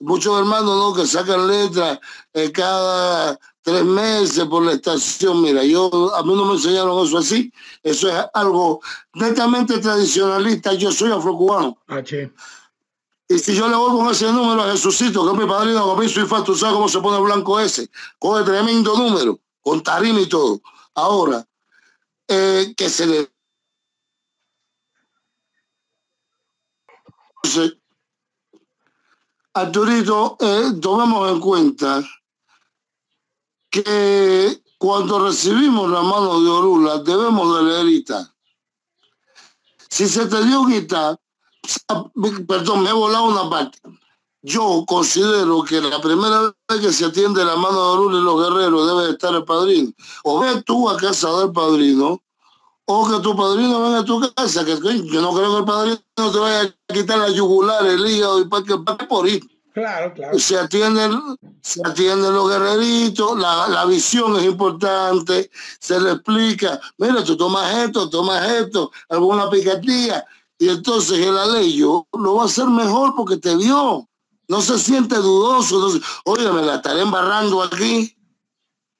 Muchos 0.00 0.38
hermanos 0.38 0.76
¿no? 0.76 0.94
que 0.94 1.06
sacan 1.06 1.46
letras 1.46 1.98
eh, 2.34 2.50
cada 2.52 3.38
tres 3.62 3.84
meses 3.84 4.44
por 4.44 4.64
la 4.64 4.72
estación. 4.72 5.40
Mira, 5.40 5.64
yo 5.64 6.14
a 6.14 6.22
mí 6.22 6.34
no 6.34 6.44
me 6.44 6.54
enseñaron 6.54 7.06
eso 7.06 7.18
así. 7.18 7.50
Eso 7.82 8.10
es 8.10 8.24
algo 8.34 8.80
netamente 9.14 9.78
tradicionalista. 9.78 10.74
Yo 10.74 10.92
soy 10.92 11.12
afrocubano. 11.12 11.78
Ah, 11.88 12.02
y 13.34 13.38
si 13.40 13.56
yo 13.56 13.66
le 13.68 13.74
voy 13.74 13.90
con 13.96 14.08
ese 14.12 14.32
número 14.32 14.62
a 14.62 14.70
Jesucito, 14.70 15.28
que 15.28 15.36
mi 15.36 15.44
padrino, 15.44 15.84
con 15.84 15.98
mi 15.98 16.06
infarto, 16.06 16.52
¿tú 16.52 16.54
sabes 16.54 16.76
cómo 16.76 16.88
se 16.88 17.00
pone 17.00 17.20
blanco 17.20 17.58
ese? 17.58 17.90
Coge 18.16 18.44
tremendo 18.44 18.96
número, 18.96 19.40
con 19.60 19.82
tarima 19.82 20.20
y 20.20 20.28
todo. 20.28 20.60
Ahora, 20.94 21.44
eh, 22.28 22.72
que 22.76 22.88
se 22.88 23.06
le... 23.06 23.30
Arturito, 29.54 30.36
eh, 30.40 30.72
tomemos 30.80 31.32
en 31.32 31.40
cuenta 31.40 32.02
que 33.68 34.62
cuando 34.78 35.26
recibimos 35.26 35.90
la 35.90 36.02
mano 36.02 36.40
de 36.40 36.50
Orula 36.50 36.98
debemos 36.98 37.56
de 37.56 37.84
leer. 37.84 38.04
Si 39.88 40.08
se 40.08 40.26
te 40.26 40.44
dio 40.44 40.66
ah, 40.92 41.16
perdón, 42.46 42.82
me 42.82 42.90
he 42.90 42.92
volado 42.92 43.24
una 43.24 43.50
parte. 43.50 43.78
Yo 44.42 44.84
considero 44.86 45.62
que 45.62 45.80
la 45.80 46.00
primera 46.00 46.54
vez 46.68 46.80
que 46.80 46.92
se 46.92 47.06
atiende 47.06 47.44
la 47.44 47.56
mano 47.56 47.72
de 47.72 47.88
Orula 47.98 48.18
y 48.18 48.22
los 48.22 48.42
guerreros 48.42 48.86
debe 48.86 49.12
estar 49.12 49.34
el 49.34 49.44
padrino. 49.44 49.90
O 50.22 50.40
ve 50.40 50.62
tú 50.66 50.90
a 50.90 50.98
casa 50.98 51.30
del 51.38 51.50
padrino, 51.50 52.22
o 52.84 53.08
que 53.08 53.20
tu 53.20 53.34
padrino 53.34 53.82
venga 53.82 54.00
a 54.00 54.04
tu 54.04 54.20
casa, 54.34 54.64
que 54.64 54.76
yo 54.76 55.22
no 55.22 55.32
creo 55.32 55.50
que 55.52 55.58
el 55.60 55.64
padrino 55.64 55.98
te 56.14 56.38
vaya 56.38 56.62
a 56.62 56.92
quitar 56.92 57.18
la 57.18 57.30
yugular, 57.30 57.86
el 57.86 58.06
hígado 58.06 58.40
y 58.40 58.44
para 58.46 58.64
que, 58.64 58.76
para 58.78 59.08
por 59.08 59.26
ir. 59.26 59.42
Claro, 59.72 60.12
claro. 60.14 60.38
Se 60.38 60.56
atienden, 60.56 61.20
se 61.62 61.80
atienden 61.84 62.32
los 62.32 62.48
guerreritos, 62.48 63.36
la, 63.36 63.66
la, 63.66 63.84
visión 63.86 64.36
es 64.36 64.44
importante, 64.44 65.50
se 65.80 65.98
le 65.98 66.12
explica, 66.12 66.78
mira, 66.98 67.24
tú 67.24 67.36
tomas 67.36 67.74
esto, 67.78 68.08
tomas 68.08 68.48
esto, 68.50 68.92
alguna 69.08 69.50
picatilla, 69.50 70.24
y 70.58 70.68
entonces 70.68 71.18
el 71.18 71.36
aleyo 71.36 72.06
lo 72.12 72.36
va 72.36 72.42
a 72.44 72.46
hacer 72.46 72.66
mejor 72.66 73.14
porque 73.14 73.36
te 73.36 73.56
vio. 73.56 74.08
No 74.46 74.60
se 74.60 74.78
siente 74.78 75.16
dudoso, 75.16 75.76
entonces, 75.76 76.02
oye, 76.24 76.50
me 76.52 76.62
la 76.62 76.76
estaré 76.76 77.00
embarrando 77.00 77.62
aquí, 77.62 78.14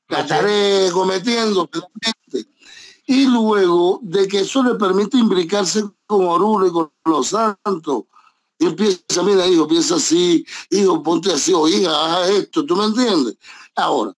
la 0.09 0.21
estaré 0.21 0.91
cometiendo. 0.93 1.69
Y 3.07 3.27
luego 3.27 4.01
de 4.03 4.27
que 4.27 4.41
eso 4.41 4.63
le 4.63 4.75
permite 4.77 5.19
imbricarse 5.19 5.85
con 6.07 6.27
Oruro 6.27 6.67
y 6.67 6.73
con 6.73 6.91
los 7.05 7.29
santos, 7.29 8.05
y 8.59 8.67
empieza, 8.67 9.23
mira, 9.23 9.47
hijo, 9.47 9.69
piensa 9.69 9.97
así, 9.97 10.47
hijo, 10.71 11.03
ponte 11.03 11.33
así, 11.33 11.53
o 11.53 11.69
hija, 11.69 11.91
haz 12.23 12.31
esto, 12.31 12.65
¿tú 12.65 12.77
me 12.77 12.85
entiendes? 12.85 13.37
Ahora, 13.75 14.15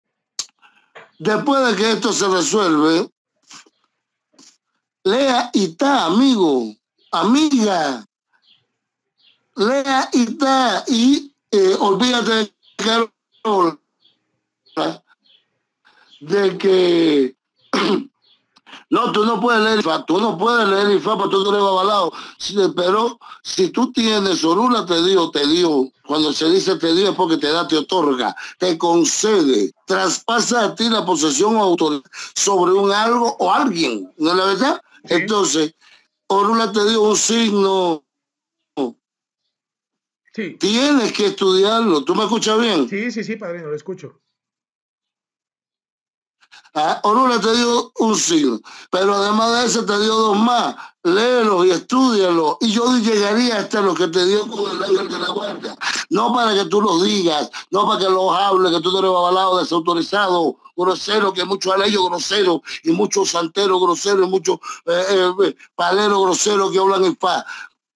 después 1.18 1.66
de 1.66 1.76
que 1.76 1.92
esto 1.92 2.14
se 2.14 2.28
resuelve, 2.28 3.10
lea 5.04 5.50
y 5.54 5.66
está, 5.66 6.06
amigo, 6.06 6.76
amiga, 7.22 8.06
lea 9.56 10.10
y 10.14 10.24
está, 10.24 10.84
y 10.88 11.34
eh, 11.52 11.76
olvídate 11.80 12.32
de 12.32 12.52
que, 12.78 13.10
de 16.22 16.58
que 16.58 17.36
No, 18.90 19.12
tú 19.12 19.26
no 19.26 19.40
puedes 19.42 19.64
leer 19.64 19.80
IFA, 19.80 20.06
tú 20.06 20.20
no 20.20 20.38
puedes 20.38 20.68
leer 20.68 20.92
IFA 20.98 21.18
porque 21.18 21.36
tú 21.36 21.44
no 21.44 21.50
eres 21.50 21.64
babalado. 21.64 22.14
pero 22.76 23.20
si 23.42 23.70
tú 23.70 23.92
tienes 23.92 24.44
Orula, 24.44 24.86
te 24.86 25.04
dio, 25.04 25.32
te 25.32 25.46
dio. 25.48 25.92
Cuando 26.06 26.32
se 26.32 26.50
dice 26.50 26.76
te 26.76 26.94
dio 26.94 27.10
es 27.10 27.16
porque 27.16 27.38
te 27.38 27.52
da, 27.52 27.68
te 27.68 27.78
otorga, 27.78 28.36
te 28.60 28.78
concede, 28.78 29.74
traspasa 29.86 30.66
a 30.66 30.76
ti 30.76 30.88
la 30.88 31.04
posesión 31.04 31.56
o 31.56 31.64
autoridad 31.64 32.04
sobre 32.36 32.74
un 32.74 32.92
algo 32.92 33.36
o 33.40 33.52
alguien, 33.52 34.12
¿no 34.18 34.32
es 34.32 34.38
la 34.38 34.46
verdad? 34.46 34.82
Entonces, 35.06 35.74
Orula 36.28 36.72
te 36.72 36.88
dio 36.90 37.04
un 37.04 37.16
signo. 37.16 38.04
Sí. 40.34 40.58
Tienes 40.60 41.14
que 41.14 41.28
estudiarlo. 41.28 42.04
¿Tú 42.04 42.14
me 42.14 42.24
escuchas 42.24 42.60
bien? 42.60 42.90
Sí, 42.90 43.10
sí, 43.10 43.24
sí, 43.24 43.38
padrino, 43.38 43.68
lo 43.68 43.76
escucho. 43.76 44.22
Ah, 46.78 47.00
Orula 47.04 47.40
te 47.40 47.56
dio 47.56 47.90
un 48.00 48.18
signo, 48.18 48.60
pero 48.92 49.16
además 49.16 49.62
de 49.62 49.66
eso 49.66 49.86
te 49.86 49.98
dio 49.98 50.14
dos 50.14 50.38
más. 50.38 50.76
Léelo 51.04 51.64
y 51.64 51.72
estudialo. 51.72 52.58
Y 52.60 52.72
yo 52.74 52.98
llegaría 52.98 53.60
hasta 53.60 53.80
lo 53.80 53.96
que 53.96 54.10
te 54.10 54.26
dio 54.26 54.46
con 54.46 54.70
el 54.70 54.84
ángel 54.84 55.08
de 55.08 55.20
la 55.20 55.30
guardia. 55.30 55.78
No 56.10 56.34
para 56.34 56.54
que 56.54 56.66
tú 56.66 56.82
los 56.82 57.02
digas, 57.02 57.50
no 57.72 57.88
para 57.88 58.00
que 58.02 58.10
los 58.10 58.30
hables, 58.38 58.74
que 58.74 58.82
tú 58.82 58.94
te 58.94 59.08
babalado, 59.08 59.60
desautorizado, 59.60 60.58
grosero, 60.76 61.32
que 61.32 61.46
muchos 61.46 61.74
aleyos 61.74 62.10
groseros 62.10 62.60
y 62.84 62.92
muchos 62.92 63.30
santeros 63.30 63.80
groseros 63.80 64.28
y 64.28 64.30
muchos 64.30 64.60
eh, 64.86 65.32
eh, 65.46 65.56
paleros 65.76 66.24
groseros 66.24 66.74
que 66.74 66.80
hablan 66.80 67.06
en 67.06 67.16
paz. 67.16 67.46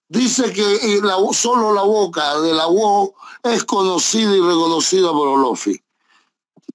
Dice 0.07 0.53
que 0.53 1.01
solo 1.33 1.73
la 1.73 1.81
boca 1.81 2.39
de 2.39 2.53
la 2.53 2.67
voz 2.67 3.09
es 3.43 3.65
conocida 3.65 4.37
y 4.37 4.39
reconocida 4.39 5.11
por 5.11 5.27
Olofi. 5.27 5.81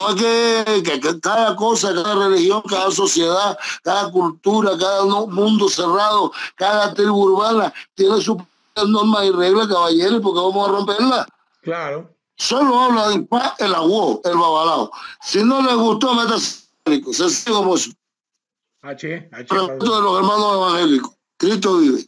No 0.00 0.14
que, 0.16 0.82
que, 0.82 1.20
cada 1.20 1.54
cosa, 1.56 1.94
cada 1.94 2.26
religión, 2.26 2.62
cada 2.68 2.90
sociedad, 2.90 3.58
cada 3.82 4.10
cultura, 4.10 4.72
cada 4.78 5.04
mundo 5.04 5.68
cerrado, 5.68 6.32
cada 6.56 6.92
tribu 6.94 7.24
urbana 7.24 7.72
tiene 7.94 8.20
sus 8.20 8.38
normas 8.76 9.24
y 9.24 9.30
reglas, 9.30 9.68
caballeros, 9.68 10.20
porque 10.20 10.40
vamos 10.40 10.68
a 10.68 10.72
romperla. 10.72 11.26
Claro. 11.62 12.10
Solo 12.36 12.78
habla 12.78 13.08
de 13.10 13.20
paz 13.22 13.54
el 13.60 13.74
agua, 13.74 14.18
el 14.24 14.36
babalao. 14.36 14.90
Si 15.22 15.44
no 15.44 15.62
le 15.62 15.74
gustó, 15.74 16.14
metas 16.14 16.68
se 16.84 17.52
como 17.52 17.76
eso. 17.76 17.90
H, 18.82 19.28
H. 19.32 19.54
de 19.54 19.86
los 19.86 20.18
hermanos 20.18 20.54
evangélicos. 20.54 21.16
Cristo 21.38 21.78
vive. 21.78 22.06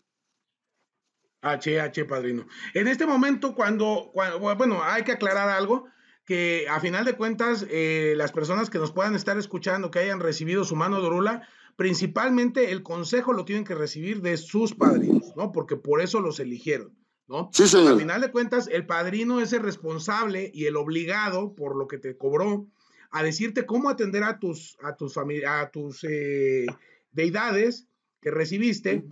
H, 1.40 1.80
H, 1.80 2.04
padrino. 2.04 2.46
En 2.74 2.88
este 2.88 3.06
momento, 3.06 3.54
cuando, 3.54 4.10
cuando, 4.12 4.38
bueno, 4.56 4.82
hay 4.82 5.04
que 5.04 5.12
aclarar 5.12 5.48
algo 5.48 5.88
que 6.26 6.66
a 6.68 6.80
final 6.80 7.04
de 7.04 7.16
cuentas 7.16 7.64
eh, 7.70 8.14
las 8.16 8.32
personas 8.32 8.68
que 8.68 8.78
nos 8.78 8.92
puedan 8.92 9.14
estar 9.14 9.38
escuchando, 9.38 9.90
que 9.90 10.00
hayan 10.00 10.20
recibido 10.20 10.64
su 10.64 10.74
mano 10.74 11.00
de 11.00 11.06
orula, 11.06 11.48
principalmente 11.76 12.72
el 12.72 12.82
consejo 12.82 13.32
lo 13.32 13.44
tienen 13.44 13.64
que 13.64 13.76
recibir 13.76 14.20
de 14.20 14.36
sus 14.36 14.74
padrinos, 14.74 15.34
¿no? 15.36 15.52
Porque 15.52 15.76
por 15.76 16.00
eso 16.00 16.20
los 16.20 16.40
eligieron, 16.40 16.98
¿no? 17.28 17.48
Sí, 17.52 17.68
señor. 17.68 17.94
A 17.94 17.98
final 17.98 18.20
de 18.20 18.32
cuentas, 18.32 18.68
el 18.70 18.86
padrino 18.86 19.40
es 19.40 19.52
el 19.52 19.62
responsable 19.62 20.50
y 20.52 20.66
el 20.66 20.76
obligado 20.76 21.54
por 21.54 21.76
lo 21.76 21.86
que 21.86 21.98
te 21.98 22.16
cobró 22.16 22.66
a 23.12 23.22
decirte 23.22 23.64
cómo 23.64 23.88
atender 23.88 24.24
a 24.24 24.40
tus, 24.40 24.76
a 24.82 24.96
tus, 24.96 25.16
a 25.16 25.70
tus 25.70 26.02
eh, 26.02 26.66
deidades 27.12 27.86
que 28.20 28.32
recibiste 28.32 29.06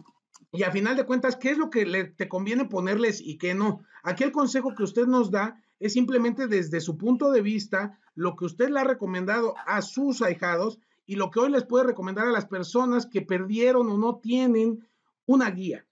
y 0.55 0.63
a 0.63 0.71
final 0.71 0.97
de 0.97 1.05
cuentas, 1.05 1.37
¿qué 1.37 1.51
es 1.51 1.59
lo 1.59 1.69
que 1.69 1.85
le, 1.85 2.05
te 2.05 2.29
conviene 2.29 2.65
ponerles 2.65 3.21
y 3.21 3.39
qué 3.39 3.55
no? 3.55 3.83
Aquí 4.05 4.23
el 4.23 4.31
consejo 4.31 4.75
que 4.77 4.85
usted 4.85 5.07
nos 5.07 5.33
da 5.33 5.61
es 5.81 5.93
simplemente 5.93 6.47
desde 6.47 6.81
su 6.81 6.97
punto 6.97 7.31
de 7.31 7.43
vista 7.43 7.99
lo 8.15 8.37
que 8.37 8.45
usted 8.45 8.69
le 8.69 8.81
ha 8.81 8.85
recomendado 8.85 9.55
a 9.67 9.83
sus 9.83 10.23
ahijados 10.23 10.79
y 11.07 11.17
lo 11.17 11.31
que 11.31 11.41
hoy 11.41 11.51
les 11.51 11.65
puede 11.65 11.85
recomendar 11.85 12.27
a 12.27 12.33
las 12.33 12.47
personas 12.47 13.07
que 13.07 13.23
perdieron 13.23 13.91
o 13.91 13.99
no 13.99 14.17
tienen 14.17 14.87
una 15.27 15.51
guía, 15.51 15.85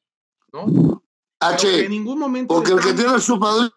¿no? 0.53 1.03
H, 1.41 1.85
en 1.85 1.91
ningún 1.91 2.19
momento 2.19 2.55
porque 2.55 2.73
el 2.73 2.81
que 2.81 2.95
tiene 2.95 3.19
su 3.19 3.39
padrino 3.39 3.75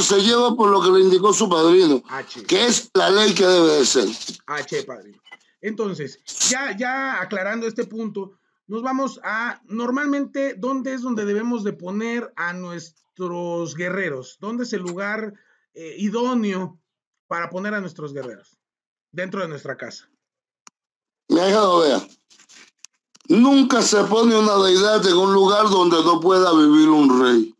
se 0.00 0.20
lleva 0.22 0.56
por 0.56 0.70
lo 0.70 0.82
que 0.82 0.90
le 0.90 1.04
indicó 1.04 1.32
su 1.32 1.48
padrino, 1.48 2.02
que 2.46 2.66
es 2.66 2.90
la 2.94 3.10
ley 3.10 3.34
que 3.34 3.46
debe 3.46 3.74
de 3.74 3.86
ser. 3.86 4.08
H, 4.46 4.82
padrino. 4.84 5.18
Entonces, 5.60 6.20
ya, 6.48 6.76
ya 6.76 7.20
aclarando 7.20 7.66
este 7.66 7.84
punto, 7.84 8.32
nos 8.68 8.82
vamos 8.82 9.20
a 9.24 9.60
normalmente 9.64 10.54
dónde 10.54 10.94
es 10.94 11.02
donde 11.02 11.24
debemos 11.24 11.64
de 11.64 11.72
poner 11.72 12.32
a 12.36 12.52
nuestro 12.52 13.08
nuestros 13.18 13.74
guerreros? 13.74 14.38
¿Dónde 14.40 14.64
es 14.64 14.72
el 14.72 14.82
lugar 14.82 15.34
eh, 15.74 15.94
idóneo 15.98 16.78
para 17.26 17.50
poner 17.50 17.74
a 17.74 17.80
nuestros 17.80 18.12
guerreros 18.12 18.58
dentro 19.10 19.42
de 19.42 19.48
nuestra 19.48 19.76
casa? 19.76 20.08
Mi 21.28 21.36
hija 21.40 21.78
vea. 21.78 22.08
Nunca 23.28 23.82
se 23.82 24.02
pone 24.04 24.38
una 24.38 24.56
deidad 24.64 25.06
en 25.06 25.16
un 25.16 25.34
lugar 25.34 25.68
donde 25.68 26.02
no 26.02 26.20
pueda 26.20 26.52
vivir 26.52 26.88
un 26.88 27.20
rey. 27.20 27.54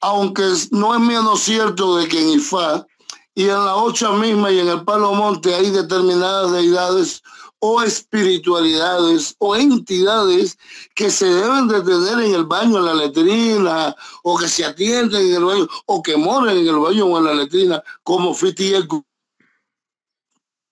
Aunque 0.00 0.44
no 0.70 0.94
es 0.94 1.00
menos 1.00 1.40
cierto 1.40 1.96
de 1.96 2.08
que 2.08 2.20
en 2.20 2.38
Ifá 2.38 2.86
y 3.34 3.44
en 3.44 3.64
la 3.64 3.76
Ocha 3.76 4.12
misma 4.12 4.50
y 4.50 4.60
en 4.60 4.68
el 4.68 4.84
Palo 4.84 5.14
Monte 5.14 5.54
hay 5.54 5.70
determinadas 5.70 6.52
deidades 6.52 7.22
o 7.64 7.80
espiritualidades 7.80 9.36
o 9.38 9.54
entidades 9.54 10.58
que 10.96 11.08
se 11.08 11.26
deben 11.26 11.68
de 11.68 11.80
tener 11.82 12.18
en 12.26 12.34
el 12.34 12.44
baño, 12.44 12.78
en 12.78 12.86
la 12.86 12.94
letrina, 12.94 13.94
o 14.24 14.36
que 14.36 14.48
se 14.48 14.64
atienden 14.64 15.28
en 15.28 15.34
el 15.36 15.44
baño, 15.44 15.68
o 15.86 16.02
que 16.02 16.16
moren 16.16 16.58
en 16.58 16.66
el 16.66 16.76
baño 16.76 17.06
o 17.06 17.18
en 17.18 17.24
la 17.24 17.34
letrina, 17.34 17.80
como 18.02 18.34
Fitieku. 18.34 19.04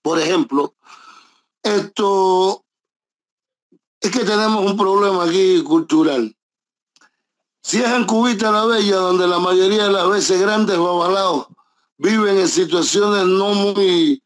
Por 0.03 0.19
ejemplo, 0.19 0.75
esto 1.63 2.65
es 4.01 4.11
que 4.11 4.25
tenemos 4.25 4.69
un 4.69 4.77
problema 4.77 5.27
aquí 5.27 5.63
cultural. 5.63 6.37
Si 7.63 7.79
es 7.79 7.89
en 7.89 8.05
Cubita 8.05 8.51
la 8.51 8.65
Bella, 8.65 8.97
donde 8.97 9.29
la 9.29 9.39
mayoría 9.39 9.85
de 9.85 9.93
las 9.93 10.09
veces 10.09 10.41
grandes 10.41 10.77
babalaos 10.77 11.47
viven 11.99 12.37
en 12.37 12.49
situaciones 12.49 13.27
no 13.27 13.55
muy 13.55 14.21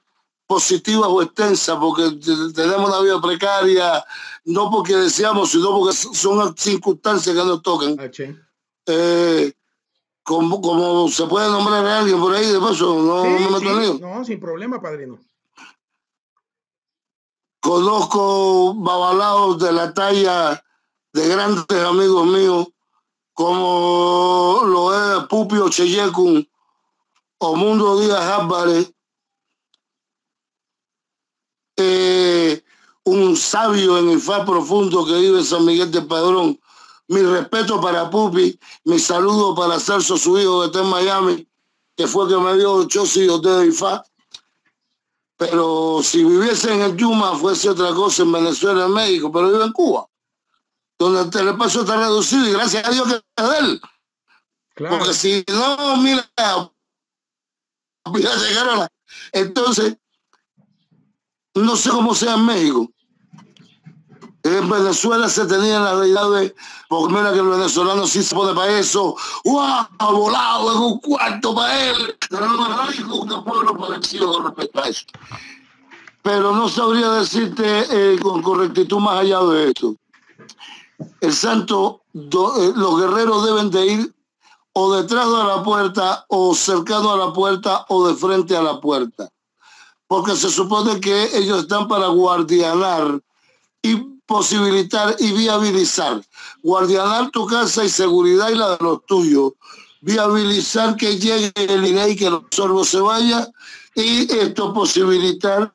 positivas 0.47 1.09
o 1.09 1.23
extensas, 1.23 1.77
porque 1.79 2.11
tenemos 2.55 2.89
una 2.91 3.01
vida 3.01 3.21
precaria, 3.21 4.05
no 4.45 4.71
porque 4.71 4.97
deseamos, 4.97 5.51
sino 5.51 5.79
porque 5.79 5.95
son 5.95 6.57
circunstancias 6.57 7.35
que 7.35 7.45
nos 7.45 7.63
tocan. 7.63 7.97
Ah, 7.99 8.11
eh, 8.87 9.53
como, 10.23 10.61
como 10.61 11.09
se 11.09 11.27
puede 11.27 11.49
nombrar 11.49 11.85
a 11.87 11.99
alguien 12.01 12.21
por 12.21 12.35
ahí, 12.35 12.47
de 12.47 12.59
paso, 12.59 12.95
no, 12.95 13.25
no 13.25 13.61
me 13.61 13.99
No, 13.99 14.25
sin 14.25 14.41
problema, 14.41 14.81
padrino. 14.81 15.19
Conozco 17.61 18.75
babalaos 18.75 19.59
de 19.59 19.73
la 19.73 19.93
talla 19.95 20.63
de 21.13 21.29
grandes 21.29 21.79
amigos 21.79 22.27
míos 22.27 22.67
como 23.35 24.61
lo 24.65 24.95
es 24.95 25.27
Pupio 25.27 25.69
Cheyekun 25.69 26.49
o 27.39 27.57
Mundo 27.57 28.01
Díaz 28.01 28.23
Álvarez, 28.23 28.94
eh, 31.77 32.63
un 33.05 33.37
sabio 33.37 33.99
en 33.99 34.11
el 34.11 34.21
fa 34.21 34.45
profundo 34.45 35.05
que 35.05 35.19
vive 35.19 35.39
en 35.39 35.45
San 35.45 35.65
Miguel 35.65 35.91
de 35.91 36.03
Padrón. 36.03 36.59
Mi 37.09 37.21
respeto 37.21 37.81
para 37.81 38.09
Pupi, 38.09 38.59
mi 38.85 38.99
saludo 38.99 39.55
para 39.55 39.79
Celso, 39.79 40.17
su 40.17 40.39
hijo 40.39 40.61
que 40.61 40.67
está 40.67 40.81
en 40.81 40.89
Miami, 40.89 41.49
que 41.97 42.07
fue 42.07 42.29
que 42.29 42.37
me 42.37 42.57
dio 42.57 42.73
ocho 42.73 43.05
hijos 43.17 43.43
de 43.43 43.67
IFA. 43.67 44.03
Pero 45.37 46.01
si 46.03 46.25
viviese 46.25 46.73
en 46.73 46.81
el 46.81 46.97
Yuma, 46.97 47.37
fuese 47.37 47.69
otra 47.69 47.93
cosa 47.93 48.23
en 48.23 48.33
Venezuela, 48.33 48.87
en 48.87 48.93
México, 48.93 49.31
pero 49.31 49.51
vive 49.51 49.65
en 49.65 49.73
Cuba, 49.73 50.07
donde 50.99 51.41
el 51.41 51.49
espacio 51.49 51.81
está 51.81 51.97
reducido 51.97 52.49
y 52.49 52.53
gracias 52.53 52.87
a 52.87 52.91
Dios 52.91 53.09
que 53.09 53.43
es 53.43 53.51
de 53.51 53.59
él. 53.59 53.81
Porque 54.77 55.13
si 55.13 55.45
no, 55.49 55.97
mira, 55.99 56.29
entonces, 59.33 59.97
no 61.55 61.77
sé 61.77 61.91
cómo 61.91 62.15
sea 62.15 62.35
en 62.35 62.47
México, 62.47 62.91
en 64.45 64.69
Venezuela 64.69 65.29
se 65.29 65.47
tenía 65.47 65.81
la 65.81 65.95
realidad 65.95 66.31
de, 66.33 66.55
porque 66.89 67.15
mira 67.15 67.33
que 67.33 67.39
el 67.39 67.49
venezolano 67.49 68.07
sí 68.07 68.23
se 68.23 68.35
pone 68.35 68.55
para 68.55 68.79
eso, 68.79 69.17
¡Wow! 69.45 69.87
Volado 70.13 70.73
en 70.73 70.79
un 70.79 71.01
cuarto 71.01 71.55
para 71.55 71.91
él. 71.91 72.17
Pero 76.23 76.55
no 76.55 76.69
sabría 76.69 77.11
decirte 77.11 77.87
eh, 77.91 78.19
con 78.21 78.43
correctitud 78.43 78.99
más 78.99 79.21
allá 79.21 79.41
de 79.41 79.69
esto. 79.69 79.95
El 81.21 81.33
santo, 81.33 82.03
eh, 82.15 82.73
los 82.77 83.01
guerreros 83.01 83.47
deben 83.47 83.71
de 83.71 83.87
ir 83.87 84.15
o 84.75 84.95
detrás 84.95 85.27
de 85.27 85.45
la 85.45 85.63
puerta, 85.63 86.27
o 86.29 86.55
cercano 86.55 87.13
a 87.13 87.17
la 87.17 87.33
puerta, 87.33 87.87
o 87.89 88.09
de 88.09 88.15
frente 88.15 88.57
a 88.57 88.63
la 88.63 88.81
puerta. 88.81 89.31
Porque 90.07 90.37
se 90.37 90.51
supone 90.51 91.01
que 91.01 91.37
ellos 91.37 91.63
están 91.63 91.89
para 91.89 92.09
guardianar 92.09 93.21
y 93.83 93.97
posibilitar 94.27 95.17
y 95.19 95.33
viabilizar, 95.33 96.23
guardianar 96.63 97.31
tu 97.31 97.47
casa 97.47 97.85
y 97.85 97.89
seguridad 97.89 98.51
y 98.51 98.55
la 98.55 98.77
de 98.77 98.85
los 98.85 99.05
tuyos, 99.07 99.53
viabilizar 100.01 100.97
que 100.97 101.19
llegue 101.19 101.53
el 101.57 101.87
INEI, 101.87 102.17
que 102.17 102.31
los 102.31 102.43
sorbos 102.51 102.89
se 102.89 103.01
vaya. 103.01 103.49
Y 103.95 104.31
esto 104.33 104.73
posibilitar 104.73 105.73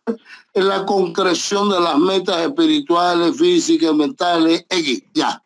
la 0.54 0.86
concreción 0.86 1.70
de 1.70 1.80
las 1.80 1.98
metas 1.98 2.42
espirituales, 2.42 3.38
físicas, 3.38 3.94
mentales, 3.94 4.66
X, 4.70 5.04
ya. 5.14 5.42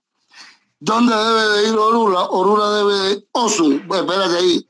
¿Dónde 0.79 1.15
debe 1.15 1.49
de 1.49 1.69
ir 1.69 1.75
Orula? 1.77 2.23
Orula 2.23 2.71
debe 2.71 2.93
de... 2.93 3.27
Osun, 3.31 3.85
pues 3.87 4.01
espérate 4.01 4.37
ahí, 4.37 4.67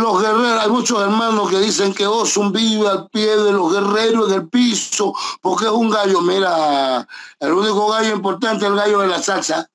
los 0.00 0.22
guerreros, 0.22 0.62
hay 0.62 0.70
muchos 0.70 1.02
hermanos 1.02 1.50
que 1.50 1.58
dicen 1.58 1.92
que 1.92 2.06
Osun 2.06 2.50
vive 2.50 2.88
al 2.88 3.08
pie 3.10 3.36
de 3.36 3.52
los 3.52 3.70
guerreros 3.72 4.30
en 4.30 4.40
el 4.40 4.48
piso, 4.48 5.14
porque 5.42 5.66
es 5.66 5.70
un 5.70 5.90
gallo, 5.90 6.22
mira, 6.22 7.06
el 7.38 7.52
único 7.52 7.88
gallo 7.88 8.16
importante 8.16 8.64
es 8.64 8.70
el 8.70 8.76
gallo 8.76 9.00
de 9.00 9.08
la 9.08 9.22
salsa. 9.22 9.68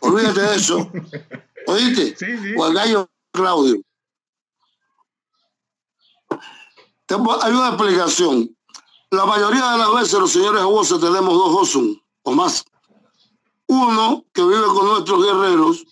Olvídate 0.00 0.40
de 0.40 0.54
eso. 0.54 0.90
¿Oíste? 1.66 2.16
O 2.56 2.68
el 2.68 2.74
gallo 2.74 3.10
Claudio. 3.32 3.82
Hay 7.40 7.52
una 7.52 7.68
explicación. 7.68 8.56
La 9.10 9.26
mayoría 9.26 9.72
de 9.72 9.78
las 9.78 9.94
veces 9.94 10.20
los 10.20 10.30
señores 10.30 10.62
abuelos 10.62 11.00
tenemos 11.00 11.34
dos 11.34 11.62
Osun 11.62 12.00
o 12.22 12.32
más. 12.32 12.64
Uno 13.66 14.24
que 14.32 14.42
vive 14.42 14.66
con 14.66 14.86
nuestros 14.86 15.24
guerreros 15.24 15.84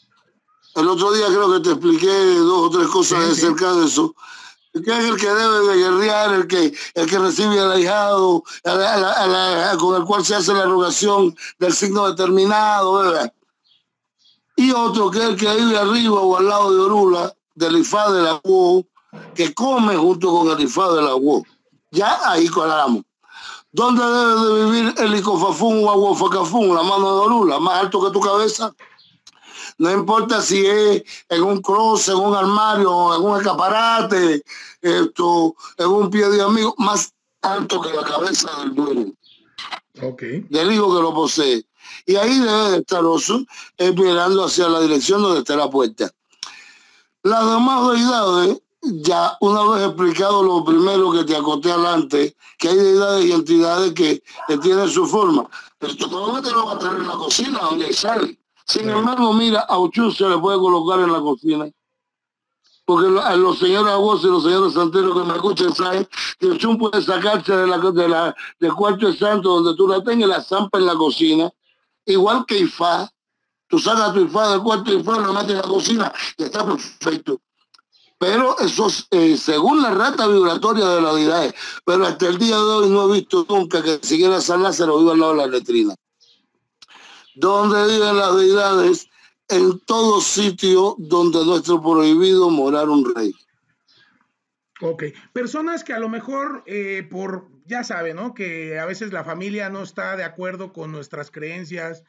el 0.76 0.88
otro 0.88 1.10
día 1.12 1.26
creo 1.26 1.52
que 1.52 1.60
te 1.60 1.70
expliqué 1.70 2.34
dos 2.36 2.66
o 2.66 2.70
tres 2.70 2.88
cosas 2.88 3.30
acerca 3.30 3.72
de 3.72 3.86
eso. 3.86 4.14
Que 4.72 4.92
es 4.92 5.04
el 5.04 5.16
que 5.16 5.26
debe 5.26 5.68
de 5.68 5.76
guerrear, 5.76 6.34
el 6.34 6.46
que, 6.46 6.74
el 6.94 7.08
que 7.08 7.18
recibe 7.18 7.58
al 7.58 7.72
ahijado, 7.72 8.44
con 9.78 9.96
el 9.96 10.04
cual 10.04 10.22
se 10.22 10.34
hace 10.34 10.52
la 10.52 10.64
erogación 10.64 11.34
del 11.58 11.72
signo 11.72 12.06
determinado, 12.10 12.92
¿verdad? 12.98 13.32
Y 14.54 14.70
otro 14.72 15.10
que 15.10 15.18
es 15.18 15.24
el 15.24 15.36
que 15.36 15.54
vive 15.54 15.78
arriba 15.78 16.20
o 16.20 16.36
al 16.36 16.46
lado 16.46 16.74
de 16.74 16.80
Orula, 16.80 17.34
del 17.54 17.78
IFA 17.78 18.12
de 18.12 18.22
la 18.22 18.40
UO, 18.44 18.84
que 19.34 19.54
come 19.54 19.96
junto 19.96 20.30
con 20.30 20.48
el 20.48 20.60
IFA 20.60 20.92
de 20.92 21.02
la 21.02 21.14
UO. 21.14 21.42
Ya 21.90 22.20
ahí 22.30 22.48
colamos. 22.48 23.02
¿Dónde 23.72 24.04
debe 24.04 24.34
de 24.34 24.64
vivir 24.64 24.94
el 24.98 25.16
Icofafún 25.16 25.84
o 25.84 25.90
Aguafacafún, 25.90 26.74
la 26.74 26.82
mano 26.82 27.14
de 27.14 27.20
Orula? 27.26 27.58
Más 27.58 27.78
alto 27.78 28.04
que 28.04 28.10
tu 28.10 28.20
cabeza 28.20 28.74
no 29.78 29.90
importa 29.90 30.40
si 30.40 30.64
es 30.64 31.02
en 31.28 31.42
un 31.42 31.60
cross, 31.60 32.08
en 32.08 32.16
un 32.16 32.34
armario, 32.34 33.14
en 33.14 33.22
un 33.22 33.38
escaparate, 33.38 34.42
esto, 34.80 35.54
en 35.76 35.86
un 35.86 36.10
pie 36.10 36.28
de 36.28 36.42
amigo, 36.42 36.74
más 36.78 37.12
alto 37.42 37.80
que 37.80 37.92
la 37.92 38.02
cabeza 38.02 38.50
del 38.60 38.74
dueño. 38.74 39.12
Okay. 40.02 40.46
Del 40.50 40.72
hijo 40.72 40.94
que 40.94 41.02
lo 41.02 41.14
posee. 41.14 41.64
Y 42.06 42.16
ahí 42.16 42.38
debe 42.38 42.70
de 42.70 42.78
estar 42.78 43.04
oso, 43.04 43.44
mirando 43.78 44.44
hacia 44.44 44.68
la 44.68 44.80
dirección 44.80 45.22
donde 45.22 45.40
está 45.40 45.56
la 45.56 45.70
puerta. 45.70 46.10
Las 47.22 47.44
demás 47.44 47.92
deidades, 47.92 48.62
ya 48.82 49.36
una 49.40 49.64
vez 49.64 49.86
explicado 49.86 50.42
lo 50.42 50.64
primero 50.64 51.10
que 51.12 51.24
te 51.24 51.36
acoté 51.36 51.72
adelante, 51.72 52.36
que 52.58 52.68
hay 52.68 52.76
deidades 52.76 53.24
y 53.26 53.32
entidades 53.32 53.92
que, 53.94 54.22
tienen 54.62 54.88
su 54.88 55.06
forma. 55.06 55.48
Pero 55.78 55.92
esto 55.92 56.06
no 56.08 56.32
va 56.32 56.72
a 56.72 56.78
traer 56.78 56.96
en 56.96 57.08
la 57.08 57.14
cocina 57.14 57.58
donde 57.60 57.92
sale. 57.92 58.38
Sin 58.66 58.88
embargo, 58.90 59.32
mira, 59.32 59.60
a 59.60 59.78
Ochun 59.78 60.12
se 60.12 60.28
le 60.28 60.38
puede 60.38 60.58
colocar 60.58 60.98
en 60.98 61.12
la 61.12 61.20
cocina. 61.20 61.70
Porque 62.84 63.08
los 63.08 63.58
señores 63.58 63.92
abuelos 63.92 64.24
y 64.24 64.26
los 64.26 64.42
señores 64.42 64.74
santeros 64.74 65.16
que 65.16 65.26
me 65.26 65.34
escuchan 65.34 65.74
saben 65.74 66.08
que 66.38 66.46
Ochun 66.50 66.76
puede 66.76 67.00
sacarse 67.02 67.56
de 67.56 67.66
la, 67.66 67.78
de 67.78 68.08
la, 68.08 68.34
del 68.58 68.74
cuarto 68.74 69.06
de 69.06 69.16
santo 69.16 69.60
donde 69.60 69.76
tú 69.76 69.86
la 69.86 70.02
tengas 70.02 70.28
la 70.28 70.42
zampa 70.42 70.78
en 70.78 70.86
la 70.86 70.94
cocina. 70.96 71.50
Igual 72.04 72.44
que 72.46 72.58
Ifá. 72.58 73.08
Tú 73.68 73.78
sacas 73.78 74.12
tu 74.14 74.20
Ifá 74.20 74.50
del 74.50 74.62
cuarto 74.62 74.90
de 74.90 74.98
Ifá, 74.98 75.18
lo 75.18 75.32
metes 75.32 75.50
en 75.50 75.56
la 75.56 75.62
cocina 75.62 76.12
y 76.36 76.42
está 76.44 76.64
perfecto. 76.64 77.40
Pero 78.18 78.58
eso 78.58 78.86
es 78.86 79.06
eh, 79.10 79.36
según 79.36 79.82
la 79.82 79.90
rata 79.90 80.26
vibratoria 80.26 80.88
de 80.88 81.00
la 81.02 81.12
deidades. 81.12 81.54
Pero 81.84 82.06
hasta 82.06 82.28
el 82.28 82.38
día 82.38 82.56
de 82.56 82.62
hoy 82.62 82.88
no 82.88 83.08
he 83.08 83.18
visto 83.18 83.46
nunca 83.48 83.82
que 83.82 84.00
siquiera 84.02 84.40
San 84.40 84.62
Lázaro 84.62 84.98
viva 84.98 85.12
al 85.12 85.20
lado 85.20 85.32
de 85.32 85.38
la 85.38 85.46
letrina 85.46 85.94
donde 87.36 87.86
viven 87.86 88.16
las 88.16 88.36
deidades, 88.36 89.08
en 89.48 89.78
todo 89.80 90.20
sitio 90.20 90.96
donde 90.98 91.44
nuestro 91.44 91.80
prohibido 91.80 92.50
morar 92.50 92.88
un 92.88 93.14
rey. 93.14 93.32
Ok, 94.80 95.04
personas 95.32 95.84
que 95.84 95.94
a 95.94 95.98
lo 95.98 96.08
mejor 96.08 96.62
eh, 96.66 97.06
por, 97.08 97.48
ya 97.64 97.84
saben, 97.84 98.16
¿no? 98.16 98.34
Que 98.34 98.78
a 98.78 98.84
veces 98.84 99.12
la 99.12 99.24
familia 99.24 99.70
no 99.70 99.82
está 99.82 100.16
de 100.16 100.24
acuerdo 100.24 100.72
con 100.72 100.92
nuestras 100.92 101.30
creencias. 101.30 102.04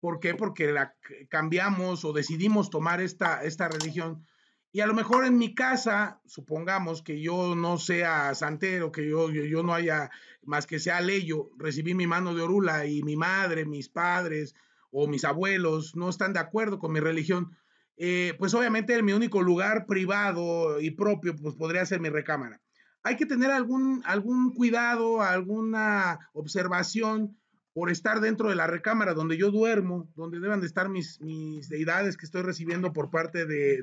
¿Por 0.00 0.20
qué? 0.20 0.34
Porque 0.34 0.72
la 0.72 0.94
cambiamos 1.28 2.04
o 2.04 2.12
decidimos 2.12 2.70
tomar 2.70 3.00
esta, 3.00 3.42
esta 3.42 3.68
religión. 3.68 4.24
Y 4.72 4.80
a 4.80 4.86
lo 4.86 4.94
mejor 4.94 5.24
en 5.24 5.38
mi 5.38 5.54
casa, 5.54 6.20
supongamos 6.26 7.02
que 7.02 7.20
yo 7.20 7.54
no 7.54 7.78
sea 7.78 8.34
santero, 8.34 8.92
que 8.92 9.08
yo, 9.08 9.30
yo, 9.30 9.44
yo 9.44 9.62
no 9.62 9.74
haya 9.74 10.10
más 10.42 10.66
que 10.66 10.78
sea 10.78 11.00
leyo, 11.00 11.50
recibí 11.58 11.94
mi 11.94 12.06
mano 12.06 12.34
de 12.34 12.42
orula 12.42 12.86
y 12.86 13.02
mi 13.02 13.16
madre, 13.16 13.64
mis 13.64 13.88
padres, 13.88 14.54
o 14.90 15.06
mis 15.06 15.24
abuelos 15.24 15.94
no 15.96 16.08
están 16.08 16.32
de 16.32 16.40
acuerdo 16.40 16.78
con 16.78 16.92
mi 16.92 17.00
religión, 17.00 17.56
eh, 17.96 18.34
pues 18.38 18.52
obviamente 18.54 19.02
mi 19.02 19.12
único 19.12 19.42
lugar 19.42 19.86
privado 19.86 20.80
y 20.80 20.90
propio 20.90 21.34
pues 21.34 21.54
podría 21.54 21.86
ser 21.86 22.00
mi 22.00 22.08
recámara. 22.08 22.60
Hay 23.02 23.16
que 23.16 23.26
tener 23.26 23.50
algún, 23.50 24.02
algún 24.04 24.52
cuidado, 24.52 25.22
alguna 25.22 26.18
observación 26.32 27.36
por 27.72 27.90
estar 27.90 28.20
dentro 28.20 28.48
de 28.48 28.56
la 28.56 28.66
recámara 28.66 29.14
donde 29.14 29.36
yo 29.36 29.50
duermo, 29.50 30.08
donde 30.16 30.40
deben 30.40 30.60
de 30.60 30.66
estar 30.66 30.88
mis, 30.88 31.20
mis 31.20 31.68
deidades 31.68 32.16
que 32.16 32.26
estoy 32.26 32.42
recibiendo 32.42 32.92
por 32.92 33.10
parte 33.10 33.46
de, 33.46 33.82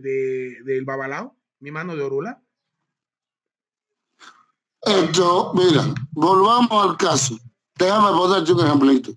del 0.66 0.84
Babalao, 0.84 1.36
mi 1.60 1.72
mano 1.72 1.95
de 1.95 2.01
Orula. 2.01 2.41
Esto, 4.82 5.54
mira, 5.54 5.93
volvamos 6.12 6.72
al 6.72 6.97
caso. 6.97 7.38
Déjame 7.76 8.18
ponerte 8.18 8.51
un 8.51 8.60
ejemplito. 8.60 9.14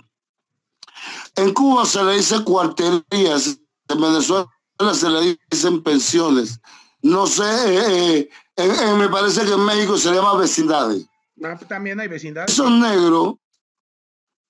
En 1.37 1.53
Cuba 1.53 1.85
se 1.85 2.03
le 2.03 2.17
dice 2.17 2.43
cuarterías, 2.43 3.59
en 3.89 4.01
Venezuela 4.01 4.49
se 4.95 5.09
le 5.09 5.39
dicen 5.51 5.83
pensiones. 5.83 6.59
No 7.03 7.27
sé, 7.27 7.45
eh, 7.45 8.31
eh, 8.57 8.95
me 8.97 9.09
parece 9.09 9.45
que 9.45 9.53
en 9.53 9.65
México 9.65 9.99
se 9.99 10.13
llama 10.13 10.37
vecindades. 10.37 11.07
Ah, 11.45 11.59
también 11.69 12.01
hay 12.01 12.09
vecindades. 12.09 12.51
Esos 12.51 12.71
negros, 12.71 13.35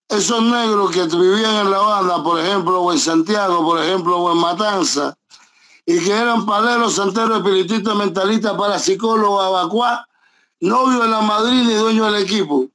esos 0.08 0.40
negros 0.42 0.92
que 0.92 1.04
vivían 1.06 1.66
en 1.66 1.70
La 1.72 1.78
Habana, 1.78 2.22
por 2.22 2.38
ejemplo, 2.38 2.80
o 2.80 2.92
en 2.92 2.98
Santiago, 3.00 3.64
por 3.64 3.82
ejemplo, 3.82 4.18
o 4.18 4.32
en 4.32 4.38
Matanza, 4.38 5.18
y 5.84 5.98
que 5.98 6.12
eran 6.12 6.46
paleros, 6.46 6.94
santeros, 6.94 7.38
espiritistas, 7.38 7.96
mentalistas, 7.96 8.56
parapsicólogos, 8.56 9.44
abacuá, 9.44 10.06
novio 10.60 11.00
de 11.00 11.08
la 11.08 11.20
madrina 11.20 11.72
y 11.72 11.74
dueño 11.74 12.04
del 12.04 12.22
equipo 12.22 12.70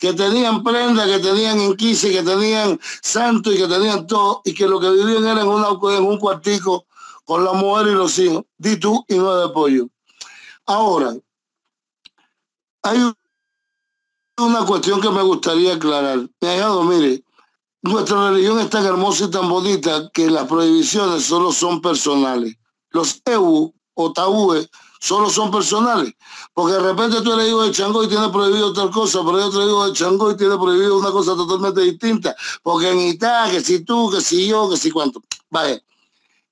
que 0.00 0.14
tenían 0.14 0.64
prenda, 0.64 1.04
que 1.04 1.18
tenían 1.18 1.60
inquise, 1.60 2.10
que 2.10 2.22
tenían 2.22 2.80
santo 3.02 3.52
y 3.52 3.58
que 3.58 3.68
tenían 3.68 4.06
todo, 4.06 4.40
y 4.46 4.54
que 4.54 4.66
lo 4.66 4.80
que 4.80 4.90
vivían 4.90 5.26
era 5.26 5.42
en, 5.42 5.48
un 5.48 6.18
cuartico 6.18 6.86
con 7.26 7.44
la 7.44 7.52
mujer 7.52 7.88
y 7.88 7.92
los 7.92 8.18
hijos, 8.18 8.44
di 8.56 8.78
tú 8.78 9.04
y 9.06 9.16
no 9.16 9.36
de 9.36 9.52
pollo. 9.52 9.88
Ahora, 10.64 11.14
hay 12.82 13.12
una 14.38 14.64
cuestión 14.64 15.02
que 15.02 15.10
me 15.10 15.22
gustaría 15.22 15.74
aclarar. 15.74 16.26
Me 16.40 16.84
mire, 16.84 17.22
nuestra 17.82 18.30
religión 18.30 18.58
es 18.58 18.70
tan 18.70 18.86
hermosa 18.86 19.26
y 19.26 19.30
tan 19.30 19.50
bonita 19.50 20.10
que 20.14 20.30
las 20.30 20.46
prohibiciones 20.46 21.24
solo 21.24 21.52
son 21.52 21.82
personales. 21.82 22.56
Los 22.88 23.20
EU 23.26 23.70
o 23.92 24.12
tabúes 24.14 24.70
solo 25.00 25.30
son 25.30 25.50
personales. 25.50 26.14
Porque 26.54 26.74
de 26.74 26.80
repente 26.80 27.20
tú 27.22 27.32
eres 27.32 27.48
hijo 27.48 27.62
de 27.62 27.72
Chango 27.72 28.04
y 28.04 28.08
tienes 28.08 28.28
prohibido 28.28 28.72
tal 28.72 28.90
cosa, 28.90 29.20
pero 29.24 29.38
yo 29.38 29.46
otro 29.46 29.66
hijo 29.66 29.86
de 29.86 29.92
Chango 29.94 30.30
y 30.30 30.36
tiene 30.36 30.56
prohibido 30.56 30.98
una 30.98 31.10
cosa 31.10 31.34
totalmente 31.34 31.80
distinta. 31.80 32.36
Porque 32.62 32.90
en 32.90 33.00
Italia, 33.00 33.52
que 33.52 33.60
si 33.60 33.84
tú, 33.84 34.10
que 34.10 34.20
si 34.20 34.46
yo, 34.46 34.70
que 34.70 34.76
si 34.76 34.90
cuánto. 34.90 35.22
Vaya. 35.48 35.80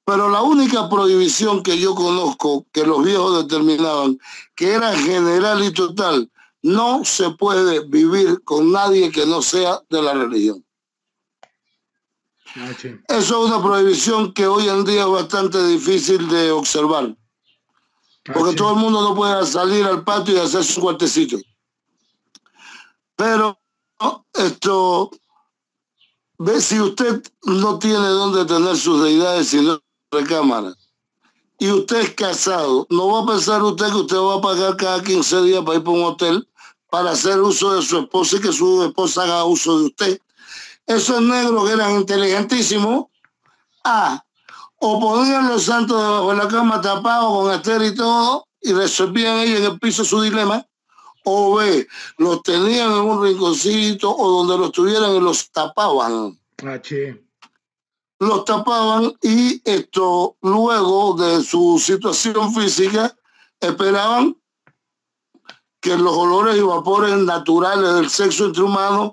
Pero 0.05 0.31
la 0.31 0.41
única 0.41 0.89
prohibición 0.89 1.63
que 1.63 1.79
yo 1.79 1.95
conozco 1.95 2.67
que 2.73 2.87
los 2.87 3.05
viejos 3.05 3.43
determinaban, 3.43 4.19
que 4.57 4.73
era 4.73 4.97
general 4.97 5.63
y 5.63 5.71
total, 5.71 6.31
no 6.63 7.05
se 7.05 7.31
puede 7.31 7.81
vivir 7.87 8.43
con 8.43 8.73
nadie 8.73 9.13
que 9.13 9.27
no 9.27 9.43
sea 9.43 9.83
de 9.91 10.03
la 10.03 10.15
religión. 10.15 10.65
Ah, 12.57 12.71
Eso 12.81 12.99
es 13.09 13.31
una 13.31 13.63
prohibición 13.63 14.33
que 14.33 14.47
hoy 14.47 14.69
en 14.69 14.85
día 14.85 15.03
es 15.03 15.09
bastante 15.09 15.63
difícil 15.67 16.27
de 16.29 16.51
observar. 16.51 17.15
Porque 18.35 18.55
todo 18.55 18.75
el 18.75 18.81
mundo 18.81 19.03
no 19.03 19.15
puede 19.15 19.45
salir 19.47 19.85
al 19.85 20.05
patio 20.05 20.35
y 20.35 20.39
hacer 20.39 20.65
su 20.65 20.81
cuartecito. 20.81 21.39
Pero 23.17 23.59
esto, 24.35 25.11
ve 26.39 26.61
si 26.61 26.81
usted 26.81 27.23
no 27.45 27.79
tiene 27.79 28.09
dónde 28.09 28.45
tener 28.45 28.77
sus 28.77 29.03
deidades 29.03 29.49
sino 29.49 29.81
recámara, 30.11 30.75
y 31.59 31.71
usted 31.71 32.01
es 32.01 32.15
casado, 32.15 32.87
no 32.91 33.09
va 33.09 33.23
a 33.23 33.27
pensar 33.27 33.63
usted 33.63 33.87
que 33.87 33.97
usted 33.97 34.17
va 34.17 34.37
a 34.37 34.41
pagar 34.41 34.77
cada 34.77 35.03
15 35.03 35.43
días 35.43 35.65
para 35.65 35.79
ir 35.79 35.85
para 35.85 35.97
un 35.97 36.05
hotel 36.05 36.49
para 36.91 37.11
hacer 37.11 37.41
uso 37.41 37.75
de 37.75 37.83
su 37.83 37.99
esposa 37.99 38.37
y 38.37 38.41
que 38.41 38.53
su 38.53 38.85
esposa 38.85 39.25
haga 39.25 39.45
uso 39.45 39.79
de 39.79 39.85
usted. 39.87 40.21
Esos 40.87 41.21
negros 41.21 41.67
que 41.67 41.75
eran 41.75 41.97
inteligentísimos, 41.97 43.07
ah, 43.85 44.25
o 44.79 45.01
ponían 45.01 45.49
los 45.49 45.65
santos 45.65 46.01
debajo 46.01 46.31
de 46.31 46.37
la 46.37 46.49
cama 46.49 46.81
tapados 46.81 47.33
con 47.33 47.55
ester 47.55 47.83
y 47.83 47.95
todo, 47.95 48.47
y 48.61 48.73
resolvían 48.73 49.39
ellos 49.39 49.61
en 49.61 49.73
el 49.73 49.79
piso 49.79 50.05
su 50.05 50.21
dilema, 50.23 50.65
o 51.25 51.57
B, 51.57 51.87
los 52.19 52.43
tenían 52.43 52.91
en 52.93 52.99
un 52.99 53.23
rinconcito 53.23 54.15
o 54.15 54.39
donde 54.39 54.59
los 54.59 54.73
tuvieran 54.73 55.15
y 55.17 55.21
los 55.21 55.51
tapaban. 55.51 56.39
Ah, 56.65 56.81
los 58.21 58.45
tapaban 58.45 59.15
y 59.23 59.61
esto 59.65 60.37
luego 60.43 61.15
de 61.15 61.43
su 61.43 61.79
situación 61.79 62.53
física 62.53 63.15
esperaban 63.61 64.37
que 65.81 65.97
los 65.97 66.17
olores 66.17 66.57
y 66.57 66.61
vapores 66.61 67.17
naturales 67.19 67.95
del 67.95 68.11
sexo 68.11 68.47
entre 68.47 68.65
humanos 68.65 69.13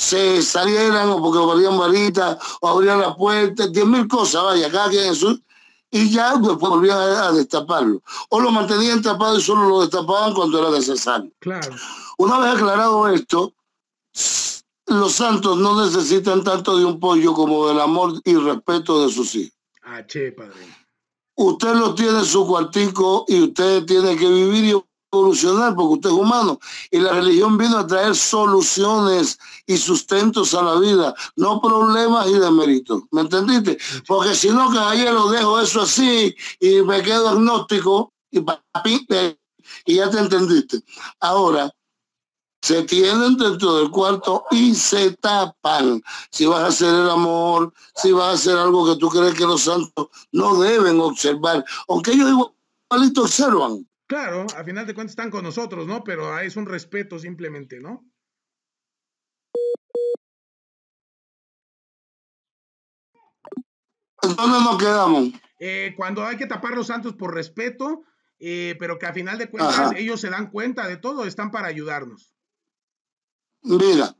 se 0.00 0.40
salieran 0.40 1.10
o 1.10 1.20
porque 1.20 1.38
abrían 1.38 1.76
varitas 1.76 2.38
o 2.62 2.68
abrían 2.68 3.00
las 3.00 3.14
puertas, 3.16 3.70
diez 3.70 3.84
mil 3.84 4.08
cosas, 4.08 4.42
vaya, 4.42 4.70
cada 4.70 4.88
quien 4.88 5.12
eso, 5.12 5.38
y 5.90 6.10
ya 6.10 6.36
después 6.36 6.58
volvían 6.58 6.96
a, 6.96 7.32
destaparlo. 7.32 8.00
O 8.30 8.40
lo 8.40 8.50
mantenían 8.50 9.02
tapado 9.02 9.36
y 9.36 9.42
solo 9.42 9.68
lo 9.68 9.82
destapaban 9.82 10.32
cuando 10.32 10.58
era 10.58 10.70
necesario. 10.70 11.30
Claro. 11.40 11.76
Una 12.16 12.38
vez 12.38 12.54
aclarado 12.54 13.08
esto, 13.08 13.52
los 14.86 15.12
santos 15.12 15.58
no 15.58 15.84
necesitan 15.84 16.42
tanto 16.44 16.78
de 16.78 16.86
un 16.86 16.98
pollo 16.98 17.34
como 17.34 17.68
del 17.68 17.80
amor 17.80 18.22
y 18.24 18.36
respeto 18.36 19.04
de 19.04 19.12
sus 19.12 19.34
hijos. 19.34 19.58
Ah, 19.82 20.06
che, 20.06 20.32
padre. 20.32 20.54
Usted 21.34 21.74
lo 21.74 21.94
tiene 21.94 22.20
en 22.20 22.24
su 22.24 22.46
cuartico 22.46 23.26
y 23.28 23.42
usted 23.42 23.84
tiene 23.84 24.16
que 24.16 24.28
vivir 24.28 24.64
y 24.64 24.74
evolucionar 25.12 25.74
porque 25.74 25.94
usted 25.94 26.10
es 26.10 26.14
humano 26.14 26.58
y 26.90 26.98
la 26.98 27.12
religión 27.12 27.58
vino 27.58 27.78
a 27.78 27.86
traer 27.86 28.14
soluciones 28.14 29.38
y 29.66 29.76
sustentos 29.76 30.54
a 30.54 30.62
la 30.62 30.78
vida, 30.78 31.14
no 31.36 31.60
problemas 31.60 32.28
y 32.28 32.34
deméritos. 32.34 33.02
¿Me 33.10 33.22
entendiste? 33.22 33.78
Porque 34.06 34.34
si 34.34 34.50
no, 34.50 34.70
caballero, 34.70 35.28
dejo 35.30 35.60
eso 35.60 35.82
así 35.82 36.34
y 36.60 36.82
me 36.82 37.02
quedo 37.02 37.28
agnóstico 37.28 38.12
y, 38.30 38.40
y 39.86 39.94
ya 39.94 40.10
te 40.10 40.18
entendiste. 40.18 40.82
Ahora, 41.20 41.70
se 42.62 42.82
tienen 42.82 43.36
dentro 43.38 43.76
del 43.76 43.90
cuarto 43.90 44.44
y 44.50 44.74
se 44.74 45.12
tapan. 45.16 46.02
Si 46.30 46.44
vas 46.46 46.60
a 46.60 46.66
hacer 46.66 46.94
el 46.94 47.08
amor, 47.08 47.72
si 47.94 48.12
vas 48.12 48.28
a 48.28 48.32
hacer 48.32 48.58
algo 48.58 48.86
que 48.86 49.00
tú 49.00 49.08
crees 49.08 49.34
que 49.34 49.46
los 49.46 49.62
santos 49.62 50.08
no 50.32 50.60
deben 50.60 51.00
observar, 51.00 51.64
aunque 51.88 52.12
ellos 52.12 52.28
igualito 52.90 53.22
observan. 53.22 53.86
Claro, 54.10 54.44
a 54.56 54.64
final 54.64 54.88
de 54.88 54.92
cuentas 54.92 55.12
están 55.12 55.30
con 55.30 55.44
nosotros, 55.44 55.86
¿no? 55.86 56.02
Pero 56.02 56.36
es 56.40 56.56
un 56.56 56.66
respeto 56.66 57.16
simplemente, 57.16 57.78
¿no? 57.78 58.04
¿Dónde 64.20 64.58
nos 64.64 64.78
quedamos? 64.78 65.28
Eh, 65.60 65.94
cuando 65.96 66.24
hay 66.24 66.36
que 66.36 66.48
tapar 66.48 66.72
los 66.72 66.88
santos 66.88 67.14
por 67.14 67.32
respeto, 67.32 68.02
eh, 68.40 68.74
pero 68.80 68.98
que 68.98 69.06
a 69.06 69.12
final 69.12 69.38
de 69.38 69.48
cuentas 69.48 69.92
ellos 69.94 70.20
se 70.20 70.28
dan 70.28 70.50
cuenta 70.50 70.88
de 70.88 70.96
todo, 70.96 71.24
están 71.24 71.52
para 71.52 71.68
ayudarnos. 71.68 72.34
Mira, 73.62 74.16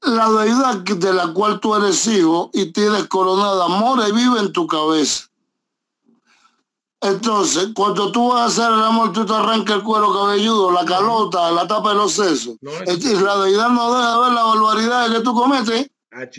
la 0.00 0.30
deidad 0.32 0.78
de 0.78 1.12
la 1.12 1.32
cual 1.32 1.60
tú 1.60 1.76
eres 1.76 2.04
hijo 2.08 2.50
y 2.52 2.72
tienes 2.72 3.06
coronada 3.06 3.68
mora 3.68 4.08
y 4.08 4.12
vive 4.12 4.40
en 4.40 4.52
tu 4.52 4.66
cabeza. 4.66 5.30
Entonces, 7.02 7.68
cuando 7.74 8.10
tú 8.10 8.28
vas 8.28 8.40
a 8.40 8.44
hacer 8.46 8.72
el 8.72 8.82
amor, 8.82 9.12
tú 9.12 9.24
te 9.26 9.32
arrancas 9.32 9.76
el 9.76 9.82
cuero 9.82 10.12
cabelludo, 10.12 10.70
la 10.70 10.84
calota, 10.84 11.50
la 11.50 11.66
tapa 11.66 11.90
de 11.90 11.96
los 11.96 12.12
sesos. 12.12 12.56
la 12.62 13.36
deidad 13.38 13.68
no 13.68 13.94
deja 13.94 14.14
de 14.14 14.20
ver 14.20 14.32
la 14.32 14.42
barbaridad 14.44 15.12
que 15.12 15.20
tú 15.20 15.34
cometes. 15.34 15.90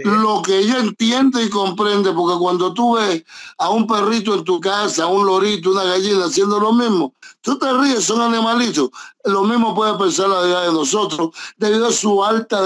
Lo 0.04 0.42
que 0.42 0.58
ella 0.58 0.80
entiende 0.80 1.44
y 1.44 1.50
comprende, 1.50 2.12
porque 2.12 2.40
cuando 2.40 2.74
tú 2.74 2.96
ves 2.96 3.24
a 3.60 3.70
un 3.70 3.86
perrito 3.86 4.34
en 4.34 4.44
tu 4.44 4.60
casa, 4.60 5.06
un 5.06 5.28
lorito, 5.28 5.70
una 5.70 5.84
gallina 5.84 6.26
haciendo 6.26 6.60
lo 6.60 6.74
mismo, 6.74 7.14
tú 7.42 7.60
te 7.60 7.72
ríes, 7.74 8.04
son 8.04 8.22
animalitos. 8.22 8.90
Lo 9.26 9.44
mismo 9.44 9.76
puede 9.76 9.96
pensar 10.00 10.30
la 10.30 10.42
deidad 10.42 10.66
de 10.66 10.74
nosotros, 10.74 11.30
debido 11.58 11.88
a 11.88 11.92
su 11.92 12.24
alta 12.24 12.60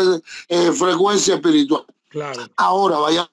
eh, 0.48 0.72
frecuencia 0.72 1.36
espiritual. 1.36 1.84
Claro. 2.08 2.44
Ahora, 2.56 2.98
vaya 3.00 3.30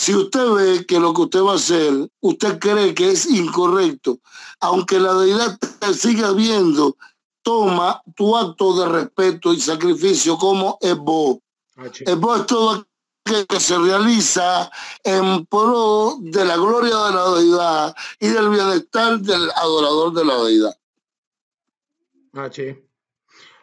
si 0.00 0.14
usted 0.14 0.50
ve 0.52 0.86
que 0.86 0.98
lo 0.98 1.12
que 1.12 1.20
usted 1.20 1.42
va 1.42 1.52
a 1.52 1.56
hacer, 1.56 1.92
usted 2.20 2.58
cree 2.58 2.94
que 2.94 3.10
es 3.10 3.26
incorrecto, 3.26 4.18
aunque 4.58 4.98
la 4.98 5.12
deidad 5.12 5.58
te 5.58 5.92
siga 5.92 6.32
viendo, 6.32 6.96
toma 7.42 8.02
tu 8.16 8.34
acto 8.34 8.80
de 8.80 8.88
respeto 8.88 9.52
y 9.52 9.60
sacrificio 9.60 10.38
como 10.38 10.78
Evo. 10.80 11.42
Evo 12.06 12.34
es 12.34 12.46
todo 12.46 12.86
aquello 13.26 13.46
que 13.46 13.60
se 13.60 13.76
realiza 13.76 14.70
en 15.04 15.44
pro 15.44 16.16
de 16.20 16.46
la 16.46 16.56
gloria 16.56 16.96
de 16.96 17.12
la 17.12 17.30
deidad 17.32 17.96
y 18.20 18.28
del 18.28 18.48
bienestar 18.48 19.20
del 19.20 19.50
adorador 19.50 20.14
de 20.14 20.24
la 20.24 20.44
deidad. 20.44 20.78
H. 22.32 22.88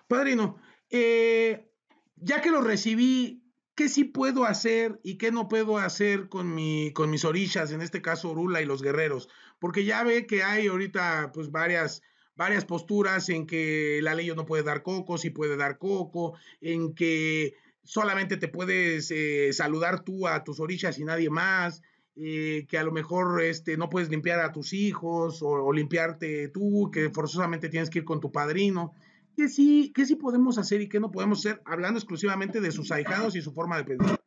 Padrino, 0.08 0.60
eh, 0.88 1.68
ya 2.16 2.44
que 2.44 2.52
lo 2.52 2.62
recibí 2.62 3.42
qué 3.78 3.90
sí 3.90 4.06
puedo 4.06 4.44
hacer 4.44 5.00
y 5.04 5.20
qué 5.20 5.32
no 5.32 5.48
puedo 5.48 5.78
hacer 5.78 6.30
con, 6.30 6.56
mi, 6.56 6.92
con 6.94 7.12
mis 7.12 7.24
orillas, 7.24 7.72
en 7.72 7.84
este 7.84 8.02
caso 8.02 8.32
Orula 8.32 8.60
y 8.60 8.66
los 8.66 8.82
guerreros, 8.82 9.30
porque 9.60 9.86
ya 9.86 10.04
ve 10.04 10.26
que 10.26 10.42
hay 10.42 10.66
ahorita 10.66 11.32
pues 11.32 11.52
varias, 11.52 12.02
varias 12.36 12.66
posturas 12.66 13.30
en 13.30 13.46
que 13.46 14.00
la 14.02 14.16
ley 14.16 14.34
no 14.36 14.48
puede 14.48 14.64
dar 14.64 14.82
coco, 14.82 15.20
sí 15.20 15.30
puede 15.30 15.58
dar 15.58 15.78
coco, 15.78 16.34
en 16.60 16.96
que 16.96 17.54
solamente 17.84 18.38
te 18.38 18.48
puedes 18.48 19.12
eh, 19.12 19.54
saludar 19.54 20.04
tú 20.04 20.28
a 20.28 20.44
tus 20.44 20.60
orillas 20.60 20.98
y 20.98 21.06
nadie 21.06 21.30
más, 21.30 21.84
eh, 22.16 22.66
que 22.68 22.80
a 22.80 22.84
lo 22.84 22.92
mejor 22.92 23.44
este, 23.44 23.78
no 23.78 23.92
puedes 23.92 24.10
limpiar 24.10 24.40
a 24.40 24.52
tus 24.52 24.74
hijos 24.74 25.44
o, 25.44 25.72
limpiarte 25.72 26.48
tú, 26.48 26.90
que 26.92 27.12
forzosamente 27.12 27.70
tienes 27.70 27.92
que 27.92 28.00
ir 28.00 28.06
con 28.06 28.20
tu 28.20 28.32
padrino. 28.32 28.96
¿Qué 29.38 29.48
sí, 29.48 29.94
qué 29.94 30.04
sí 30.04 30.16
podemos 30.16 30.58
hacer 30.58 30.82
y 30.82 30.90
qué 30.90 31.00
no 31.00 31.12
podemos 31.12 31.38
hacer, 31.38 31.62
hablando 31.64 32.00
exclusivamente 32.00 32.60
de 32.60 32.72
sus 32.72 32.92
ahijados 32.92 33.36
y 33.36 33.42
su 33.44 33.54
forma 33.54 33.78
de 33.78 33.84
pedir? 33.84 34.20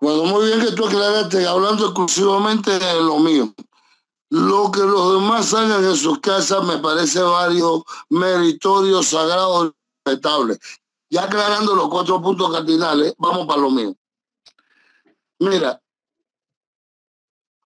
Bueno, 0.00 0.24
muy 0.24 0.46
bien 0.46 0.60
que 0.60 0.72
tú 0.72 0.84
aclaraste, 0.84 1.46
hablando 1.46 1.84
exclusivamente 1.84 2.76
de 2.76 2.94
lo 3.02 3.20
mío. 3.20 3.54
Lo 4.30 4.68
que 4.72 4.80
los 4.80 5.12
demás 5.14 5.54
hagan 5.54 5.84
en 5.84 5.94
sus 5.94 6.18
casas 6.18 6.64
me 6.64 6.78
parece 6.78 7.22
válido, 7.22 7.84
meritorio, 8.08 9.00
sagrado, 9.04 9.72
respetable. 10.04 10.58
Ya 11.08 11.26
aclarando 11.26 11.76
los 11.76 11.88
cuatro 11.88 12.20
puntos 12.20 12.52
cardinales, 12.52 13.14
vamos 13.18 13.46
para 13.46 13.60
lo 13.60 13.70
mío. 13.70 13.94
Mira, 15.38 15.80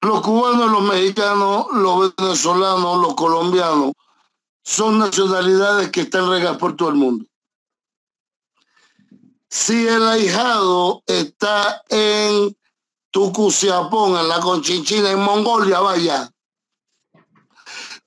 los 0.03 0.21
cubanos, 0.21 0.71
los 0.71 0.83
mexicanos, 0.83 1.69
los 1.73 2.15
venezolanos, 2.15 3.01
los 3.01 3.15
colombianos, 3.15 3.95
son 4.65 4.99
nacionalidades 4.99 5.91
que 5.91 6.01
están 6.01 6.29
regadas 6.29 6.57
por 6.57 6.75
todo 6.75 6.89
el 6.89 6.95
mundo. 6.97 7.27
Si 9.49 9.87
el 9.87 10.03
ahijado 10.09 11.05
está 11.07 11.83
en 11.89 12.57
Tucuciapón, 13.11 14.19
en 14.19 14.27
la 14.27 14.41
Conchinchina, 14.41 15.11
en 15.11 15.21
Mongolia, 15.21 15.79
vaya. 15.81 16.31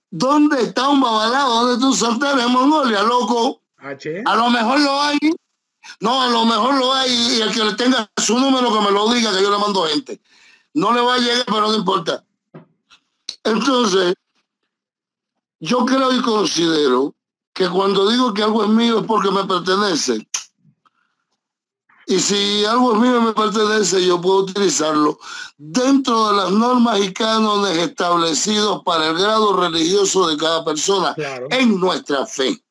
¿Dónde 0.10 0.64
está 0.64 0.90
un 0.90 1.00
babalao? 1.00 1.50
¿Dónde 1.50 1.80
tú 1.80 1.94
soltero 1.94 2.40
en 2.42 2.52
Mongolia, 2.52 3.04
loco? 3.04 3.62
A 4.26 4.36
lo 4.36 4.50
mejor 4.50 4.80
lo 4.80 5.02
hay. 5.02 5.18
No, 6.00 6.22
a 6.22 6.28
lo 6.28 6.44
mejor 6.46 6.76
lo 6.76 6.94
hay 6.94 7.12
y 7.12 7.42
el 7.42 7.54
que 7.54 7.64
le 7.64 7.76
tenga 7.76 8.10
su 8.18 8.38
número 8.38 8.74
que 8.74 8.82
me 8.82 8.92
lo 8.92 9.14
diga, 9.14 9.32
que 9.32 9.42
yo 9.42 9.52
le 9.52 9.58
mando 9.58 9.86
gente. 9.86 10.20
No 10.74 10.92
le 10.92 11.02
va 11.02 11.16
a 11.16 11.20
llegar, 11.20 11.46
pero 11.46 11.68
no 11.68 11.76
importa. 11.76 12.26
Entonces, 13.44 14.16
yo 15.60 15.86
creo 15.86 16.14
y 16.14 16.22
considero 16.22 17.16
que 17.54 17.68
cuando 17.70 18.10
digo 18.10 18.34
que 18.34 18.44
algo 18.44 18.64
es 18.64 18.70
mío 18.70 19.00
es 19.00 19.06
porque 19.06 19.32
me 19.32 19.44
pertenece. 19.46 20.28
Y 22.06 22.20
si 22.20 22.64
algo 22.66 22.94
es 22.94 23.00
mío 23.02 23.22
me 23.22 23.34
pertenece, 23.34 24.06
yo 24.06 24.22
puedo 24.22 24.44
utilizarlo 24.44 25.20
dentro 25.58 26.30
de 26.30 26.38
las 26.38 26.52
normas 26.52 27.00
y 27.00 27.12
cánones 27.12 27.78
establecidos 27.78 28.82
para 28.84 29.08
el 29.08 29.18
grado 29.18 29.58
religioso 29.58 30.28
de 30.28 30.38
cada 30.38 30.64
persona 30.64 31.16
en 31.50 31.80
nuestra 31.80 32.26
fe. 32.26 32.64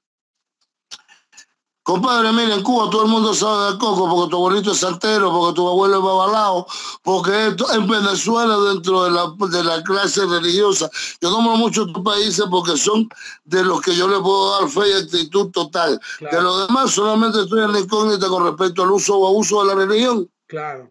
Compadre, 1.87 2.33
mire, 2.33 2.53
en 2.53 2.65
Cuba 2.65 2.91
todo 2.91 3.05
el 3.05 3.09
mundo 3.09 3.33
sabe 3.33 3.71
de 3.71 3.79
coco 3.79 4.11
porque 4.11 4.31
tu 4.31 4.37
abuelito 4.39 4.73
es 4.73 4.79
santero, 4.79 5.31
porque 5.31 5.55
tu 5.55 5.69
abuelo 5.69 5.99
es 5.99 6.03
babalao, 6.03 6.67
porque 7.05 7.55
en 7.75 7.87
Venezuela 7.87 8.57
dentro 8.59 9.05
de 9.05 9.13
la, 9.13 9.33
de 9.49 9.63
la 9.63 9.81
clase 9.85 10.27
religiosa. 10.27 10.91
Yo 11.21 11.31
nombro 11.31 11.57
muchos 11.57 11.89
países 12.05 12.45
porque 12.51 12.77
son 12.77 13.09
de 13.45 13.63
los 13.63 13.81
que 13.83 13.95
yo 13.95 14.09
le 14.09 14.19
puedo 14.19 14.59
dar 14.59 14.69
fe 14.69 14.81
y 14.91 14.93
actitud 14.95 15.53
total. 15.53 16.01
De 16.19 16.43
los 16.43 16.67
demás 16.67 16.91
solamente 16.91 17.43
estoy 17.43 17.63
en 17.63 17.71
la 17.71 17.79
incógnita 17.79 18.27
con 18.27 18.45
respecto 18.45 18.83
al 18.83 18.91
uso 18.91 19.19
o 19.19 19.29
abuso 19.29 19.63
de 19.63 19.69
la 19.69 19.87
religión. 19.87 20.29
Claro. 20.49 20.89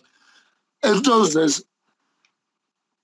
Entonces, 0.82 1.66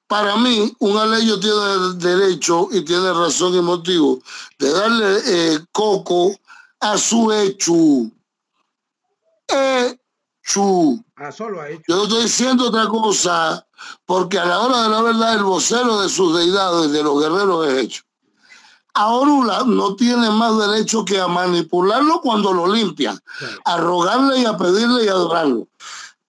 para 0.08 0.38
mí, 0.38 0.74
un 0.80 0.98
aleyo 0.98 1.38
tiene 1.42 1.94
derecho 1.96 2.70
y 2.72 2.86
tiene 2.86 3.12
razón 3.12 3.54
y 3.54 3.60
motivo 3.60 4.22
de 4.60 4.70
darle 4.70 5.18
eh, 5.26 5.60
coco 5.74 6.38
a 6.82 6.98
su 6.98 7.32
hecho. 7.32 7.74
Hecho. 9.48 11.04
Ah, 11.16 11.32
solo 11.32 11.62
ha 11.62 11.70
hecho. 11.70 11.84
Yo 11.88 12.04
estoy 12.04 12.24
diciendo 12.24 12.68
otra 12.68 12.88
cosa, 12.88 13.66
porque 14.06 14.38
a 14.38 14.46
la 14.46 14.60
hora 14.60 14.84
de 14.84 14.90
la 14.90 15.02
verdad 15.02 15.34
el 15.36 15.44
vocero 15.44 16.02
de 16.02 16.10
sus 16.10 16.38
deidades, 16.38 16.92
de 16.92 17.04
los 17.04 17.22
guerreros, 17.22 17.68
es 17.68 17.84
hecho. 17.84 18.04
Ahora 18.94 19.64
no 19.66 19.96
tiene 19.96 20.30
más 20.32 20.58
derecho 20.58 21.06
que 21.06 21.20
a 21.20 21.28
manipularlo 21.28 22.20
cuando 22.20 22.52
lo 22.52 22.68
limpian, 22.68 23.18
a 23.64 23.78
rogarle 23.78 24.40
y 24.40 24.46
a 24.46 24.58
pedirle 24.58 25.06
y 25.06 25.08
a 25.08 25.12
adorarlo 25.12 25.68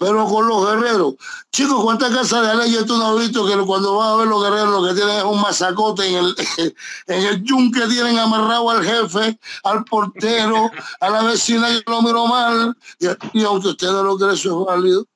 pero 0.02 0.26
con 0.26 0.48
los 0.48 0.66
guerreros. 0.66 1.14
Chicos, 1.52 1.80
¿cuántas 1.80 2.12
casas 2.12 2.44
de 2.44 2.56
leyes 2.56 2.84
tú 2.86 2.96
no 2.96 3.12
has 3.12 3.18
visto 3.20 3.46
que 3.46 3.56
cuando 3.58 3.96
vas 3.96 4.08
a 4.08 4.16
ver 4.16 4.26
los 4.26 4.42
guerreros 4.42 4.70
lo 4.70 4.88
que 4.88 4.94
tienen 4.94 5.18
es 5.18 5.24
un 5.24 5.40
masacote 5.40 6.04
en 6.08 6.16
el, 6.16 6.34
en 7.06 7.22
el 7.22 7.42
yunque 7.44 7.86
tienen 7.86 8.18
amarrado 8.18 8.68
al 8.70 8.84
jefe, 8.84 9.38
al 9.62 9.84
portero, 9.84 10.72
a 11.00 11.08
la 11.08 11.22
vecina 11.22 11.68
que 11.68 11.84
lo 11.86 12.02
miró 12.02 12.26
mal? 12.26 12.76
Y, 12.98 13.44
aunque 13.44 13.68
usted 13.68 13.92
no 13.92 14.02
lo 14.02 14.18
cree, 14.18 14.34
eso 14.34 14.60
es 14.60 14.66
válido, 14.66 15.06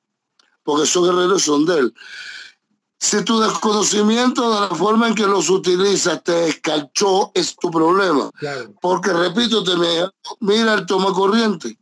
porque 0.63 0.83
esos 0.83 1.05
guerreros 1.05 1.43
son 1.43 1.65
de 1.65 1.79
él. 1.79 1.93
Si 2.97 3.21
tu 3.25 3.41
desconocimiento 3.41 4.53
de 4.53 4.69
la 4.69 4.75
forma 4.75 5.09
en 5.09 5.15
que 5.15 5.27
los 5.27 5.49
utilizas 5.49 6.23
te 6.23 6.47
escachó, 6.47 7.31
es 7.35 7.57
tu 7.57 7.69
problema. 7.69 8.31
Porque, 8.81 9.11
repito, 9.11 9.65
te 9.65 9.73
mira 10.39 10.73
el 10.75 10.85
toma 10.85 11.11
corriente 11.11 11.77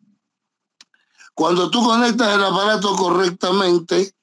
cuando 1.35 1.69
tú 1.69 1.83
conectas 1.83 2.33
el 2.33 2.43
aparato 2.43 2.95
correctamente, 2.95 4.15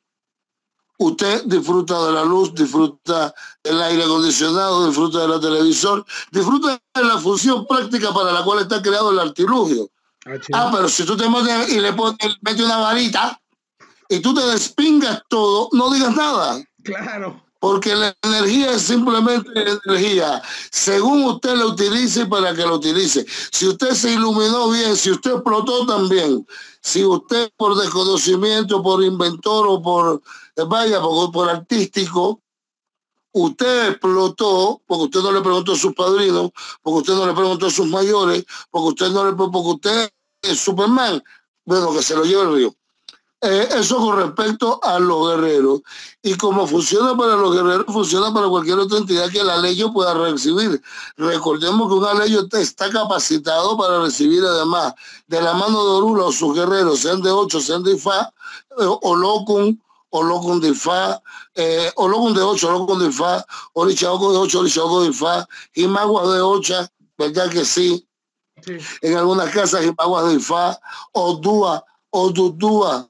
usted 0.98 1.44
disfruta 1.44 2.06
de 2.06 2.12
la 2.12 2.24
luz, 2.24 2.54
disfruta 2.54 3.34
del 3.62 3.82
aire 3.82 4.04
acondicionado, 4.04 4.86
disfruta 4.86 5.20
de 5.20 5.28
la 5.28 5.40
televisor, 5.40 6.04
disfruta 6.30 6.80
de 6.94 7.04
la 7.04 7.18
función 7.18 7.66
práctica 7.66 8.12
para 8.14 8.32
la 8.32 8.42
cual 8.42 8.60
está 8.60 8.80
creado 8.80 9.10
el 9.10 9.18
artilugio. 9.18 9.90
Ah, 10.24 10.38
ah 10.54 10.70
pero 10.74 10.88
si 10.88 11.04
tú 11.04 11.16
te 11.16 11.28
metes 11.28 11.70
y 11.70 11.80
le 11.80 11.92
pones, 11.92 12.18
metes 12.40 12.64
una 12.64 12.78
varita 12.78 13.38
y 14.08 14.20
tú 14.20 14.34
te 14.34 14.46
despingas 14.46 15.22
todo, 15.28 15.68
no 15.72 15.92
digas 15.92 16.16
nada. 16.16 16.64
Claro. 16.82 17.42
Porque 17.62 17.94
la 17.94 18.12
energía 18.22 18.72
es 18.72 18.82
simplemente 18.82 19.48
energía, 19.54 20.42
según 20.72 21.22
usted 21.26 21.54
la 21.54 21.66
utilice 21.66 22.26
para 22.26 22.52
que 22.52 22.62
la 22.62 22.72
utilice. 22.72 23.24
Si 23.52 23.68
usted 23.68 23.92
se 23.92 24.14
iluminó 24.14 24.68
bien, 24.68 24.96
si 24.96 25.12
usted 25.12 25.34
explotó 25.34 25.86
también, 25.86 26.44
si 26.80 27.04
usted 27.04 27.52
por 27.56 27.76
desconocimiento, 27.76 28.82
por 28.82 29.04
inventor 29.04 29.68
o 29.68 29.80
por, 29.80 30.20
eh, 30.56 30.64
vaya, 30.66 31.00
por, 31.00 31.48
artístico, 31.48 32.40
usted 33.30 33.90
explotó, 33.90 34.82
porque 34.84 35.04
usted 35.04 35.20
no 35.20 35.30
le 35.30 35.40
preguntó 35.40 35.74
a 35.74 35.76
sus 35.76 35.94
padrinos, 35.94 36.50
porque 36.82 36.98
usted 36.98 37.14
no 37.14 37.28
le 37.28 37.32
preguntó 37.32 37.66
a 37.66 37.70
sus 37.70 37.86
mayores, 37.86 38.44
porque 38.72 38.88
usted 38.88 39.10
no 39.10 39.24
le 39.24 39.34
porque 39.34 39.56
usted 39.56 40.10
es 40.42 40.58
Superman, 40.58 41.22
bueno, 41.64 41.92
que 41.92 42.02
se 42.02 42.16
lo 42.16 42.24
lleve 42.24 42.42
el 42.42 42.54
río. 42.56 42.76
Eh, 43.44 43.68
eso 43.72 43.96
con 43.96 44.18
respecto 44.18 44.78
a 44.84 45.00
los 45.00 45.28
guerreros. 45.28 45.80
Y 46.22 46.36
como 46.36 46.64
funciona 46.64 47.16
para 47.16 47.34
los 47.34 47.52
guerreros, 47.52 47.86
funciona 47.88 48.32
para 48.32 48.46
cualquier 48.46 48.78
otra 48.78 48.98
entidad 48.98 49.28
que 49.32 49.42
la 49.42 49.56
ley 49.56 49.82
pueda 49.92 50.14
recibir. 50.14 50.80
Recordemos 51.16 51.88
que 51.88 51.94
un 51.94 52.04
aleyo 52.04 52.46
está 52.52 52.88
capacitado 52.88 53.76
para 53.76 54.00
recibir 54.00 54.44
además 54.44 54.94
de 55.26 55.42
la 55.42 55.54
mano 55.54 55.84
de 55.84 55.90
Orula 55.90 56.26
o 56.26 56.32
sus 56.32 56.54
guerreros, 56.54 57.00
sean 57.00 57.20
de 57.20 57.32
8, 57.32 57.60
sean 57.60 57.82
de 57.82 57.94
Ifá, 57.94 58.32
eh, 58.78 58.86
o 58.86 59.16
Locum, 59.16 59.76
o 60.10 60.22
Locum 60.22 60.60
de 60.60 60.68
Ifá, 60.68 61.20
eh, 61.56 61.90
o 61.96 62.06
Locum 62.06 62.34
de 62.34 62.42
8, 62.42 62.70
Locum 62.70 63.00
de 63.00 63.08
Ifá, 63.08 63.44
Orichaoco 63.72 64.30
de 64.30 64.38
8, 64.38 64.60
Orichaoco 64.60 65.02
de 65.02 65.08
Ifá, 65.08 65.48
y 65.74 65.88
Maguas 65.88 66.32
de 66.32 66.40
8, 66.40 66.88
¿verdad 67.18 67.50
que 67.50 67.64
sí? 67.64 68.06
En 69.00 69.16
algunas 69.16 69.50
casas, 69.50 69.84
y 69.84 69.92
Maguas 69.98 70.26
de 70.26 70.34
Ifá, 70.34 70.78
o 71.10 71.34
Dúa, 71.34 71.84
o 72.10 72.30
Dudúa, 72.30 73.08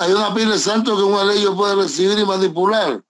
hay 0.00 0.12
una 0.12 0.34
pila 0.34 0.52
de 0.52 0.58
santos 0.58 0.98
que 0.98 1.04
una 1.04 1.24
ley 1.24 1.44
puede 1.54 1.74
recibir 1.76 2.18
y 2.18 2.24
manipular. 2.24 3.04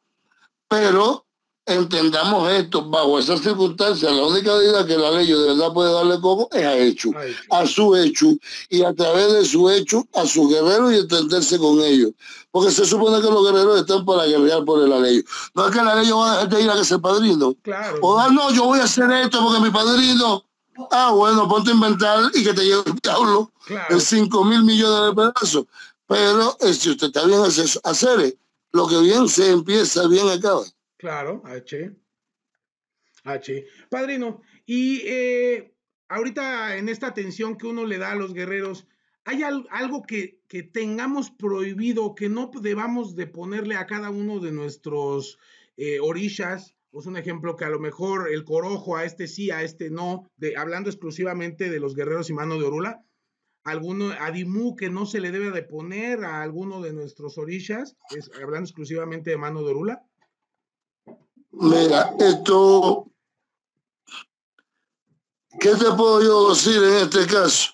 Pero 0.69 1.25
entendamos 1.65 2.51
esto, 2.51 2.85
bajo 2.91 3.21
esas 3.21 3.41
circunstancias, 3.43 4.13
la 4.13 4.27
única 4.27 4.53
medida 4.57 4.85
que 4.85 4.99
la 4.99 5.13
ley 5.13 5.29
de 5.29 5.47
verdad 5.47 5.73
puede 5.73 5.93
darle 5.93 6.21
como 6.21 6.49
es 6.51 6.65
a 6.65 6.77
hecho, 6.77 7.11
a 7.51 7.65
su 7.65 7.95
hecho, 7.95 8.27
y 8.71 8.83
a 8.83 8.93
través 8.93 9.33
de 9.33 9.45
su 9.45 9.71
hecho 9.71 10.05
a 10.15 10.27
sus 10.27 10.51
guerreros 10.51 10.93
y 10.93 10.97
entenderse 10.97 11.59
con 11.61 11.81
ellos. 11.81 12.11
Porque 12.51 12.73
se 12.73 12.85
supone 12.85 13.23
que 13.23 13.31
los 13.31 13.45
guerreros 13.45 13.81
están 13.81 14.05
para 14.05 14.27
guerrear 14.27 14.65
por 14.65 14.83
el 14.83 14.91
ley. 15.01 15.25
No 15.55 15.69
es 15.69 15.73
que 15.73 15.85
la 15.85 15.95
ley 15.95 16.11
va 16.11 16.33
a 16.33 16.35
dejar 16.35 16.49
de 16.49 16.63
ir 16.63 16.71
a 16.71 16.75
que 16.75 16.85
sea 16.85 16.99
padrino. 16.99 17.55
Claro. 17.63 17.99
O 18.03 18.19
ah, 18.19 18.29
no, 18.33 18.51
yo 18.51 18.65
voy 18.65 18.81
a 18.81 18.85
hacer 18.85 19.09
esto 19.13 19.41
porque 19.45 19.61
mi 19.61 19.71
padrino. 19.71 20.43
Ah, 20.91 21.13
bueno, 21.13 21.47
ponte 21.47 21.71
a 21.71 21.75
inventar 21.75 22.31
y 22.35 22.43
que 22.43 22.53
te 22.53 22.65
lleve 22.65 22.83
el 22.87 22.95
diablo 22.97 23.53
en 23.91 24.01
5 24.01 24.45
mil 24.45 24.65
millones 24.65 25.09
de 25.09 25.15
pedazos. 25.15 25.67
Pero 26.11 26.57
eh, 26.61 26.75
si 26.75 26.91
usted 26.91 27.07
está 27.07 27.25
bien 27.25 27.39
hacer, 27.41 28.37
lo 28.73 28.89
que 28.89 29.01
bien 29.01 29.29
se 29.29 29.53
empieza, 29.53 30.09
bien 30.09 30.29
acaba. 30.29 30.65
Claro, 30.97 31.41
H. 31.45 31.93
H. 33.23 33.67
Padrino, 33.89 34.43
y 34.67 35.03
eh, 35.05 35.73
ahorita 36.09 36.79
en 36.79 36.89
esta 36.89 37.07
atención 37.07 37.57
que 37.57 37.69
uno 37.69 37.87
le 37.87 37.99
da 37.99 38.11
a 38.11 38.17
los 38.17 38.35
guerreros, 38.35 38.89
¿hay 39.25 39.45
algo 39.45 40.03
que, 40.03 40.41
que 40.49 40.65
tengamos 40.65 41.31
prohibido, 41.31 42.17
que 42.17 42.29
no 42.29 42.51
debamos 42.61 43.15
de 43.15 43.29
ponerle 43.29 43.77
a 43.77 43.87
cada 43.87 44.11
uno 44.11 44.41
de 44.41 44.51
nuestros 44.51 45.39
eh, 45.77 46.01
orillas? 46.01 46.75
Pues 46.91 47.07
un 47.07 47.19
ejemplo 47.19 47.55
que 47.55 47.67
a 47.67 47.71
lo 47.71 47.79
mejor 47.79 48.33
el 48.33 48.45
corojo 48.45 48.97
a 48.97 49.05
este 49.05 49.29
sí, 49.29 49.53
a 49.53 49.63
este 49.63 49.91
no, 49.91 50.29
de, 50.39 50.57
hablando 50.57 50.91
exclusivamente 50.91 51.71
de 51.71 51.79
los 51.79 51.95
guerreros 51.95 52.31
y 52.31 52.33
mano 52.33 52.59
de 52.59 52.65
Orula, 52.65 53.05
alguno 53.65 54.13
adimu 54.19 54.77
que 54.77 54.91
no 54.91 55.07
se 55.07 55.21
le 55.21 55.31
debe 55.31 55.51
de 55.51 55.63
poner 55.63 56.25
a 56.25 56.43
alguno 56.43 56.81
de 56.81 56.93
nuestros 56.93 57.39
orishas, 57.39 57.97
es, 58.17 58.31
hablando 58.43 58.67
exclusivamente 58.67 59.31
de 59.31 59.37
mano 59.37 59.63
de 59.63 59.71
Orula? 59.71 60.05
Mira, 61.53 62.15
esto, 62.19 63.11
¿qué 65.59 65.71
te 65.71 65.93
puedo 65.97 66.23
yo 66.23 66.51
decir 66.51 66.83
en 66.83 66.97
este 67.05 67.27
caso? 67.27 67.73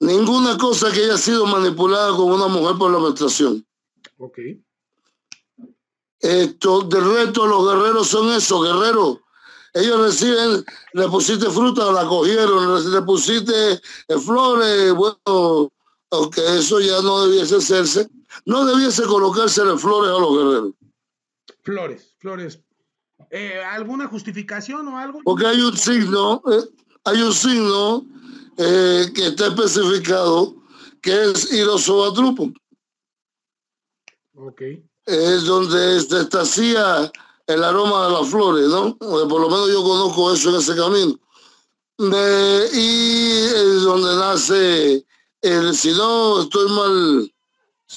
Ninguna 0.00 0.58
cosa 0.58 0.90
que 0.90 1.04
haya 1.04 1.16
sido 1.16 1.46
manipulada 1.46 2.16
con 2.16 2.32
una 2.32 2.48
mujer 2.48 2.76
por 2.76 2.90
la 2.90 2.98
menstruación. 2.98 3.64
Ok. 4.18 4.38
Esto, 6.18 6.82
de 6.82 7.00
resto, 7.00 7.46
los 7.46 7.68
guerreros 7.68 8.08
son 8.08 8.32
esos, 8.32 8.64
guerreros 8.64 9.21
ellos 9.74 10.00
reciben, 10.00 10.64
le 10.92 11.08
pusiste 11.08 11.48
fruta, 11.50 11.90
la 11.92 12.06
cogieron, 12.06 12.92
le 12.92 13.02
pusiste 13.02 13.72
eh, 13.72 14.18
flores, 14.18 14.92
bueno, 14.94 15.72
aunque 16.10 16.40
eso 16.58 16.80
ya 16.80 17.00
no 17.00 17.26
debiese 17.26 17.56
hacerse, 17.56 18.08
no 18.44 18.64
debiese 18.64 19.02
colocársele 19.04 19.78
flores 19.78 20.10
a 20.10 20.20
los 20.20 20.36
guerreros. 20.36 20.72
Flores, 21.62 22.14
flores. 22.18 22.60
Eh, 23.30 23.62
¿Alguna 23.64 24.08
justificación 24.08 24.86
o 24.88 24.98
algo? 24.98 25.20
Porque 25.24 25.46
hay 25.46 25.60
un 25.60 25.76
signo, 25.76 26.42
eh, 26.50 26.68
hay 27.04 27.22
un 27.22 27.32
signo 27.32 28.04
eh, 28.58 29.06
que 29.14 29.28
está 29.28 29.46
especificado 29.46 30.54
que 31.00 31.30
es 31.30 31.52
Irosobatrupo. 31.52 32.52
Ok. 34.34 34.62
Es 35.06 35.44
donde 35.44 36.00
se 36.00 36.20
estacía 36.20 37.10
el 37.46 37.64
aroma 37.64 38.06
de 38.06 38.12
las 38.12 38.28
flores, 38.28 38.68
¿no? 38.68 38.96
Por 38.96 39.40
lo 39.40 39.48
menos 39.48 39.68
yo 39.70 39.82
conozco 39.82 40.32
eso 40.32 40.50
en 40.50 40.56
ese 40.56 40.76
camino. 40.76 41.18
y 42.72 43.82
donde 43.84 44.16
nace, 44.16 45.06
el, 45.40 45.74
si 45.74 45.92
no 45.92 46.42
estoy 46.42 46.70
mal, 46.70 47.32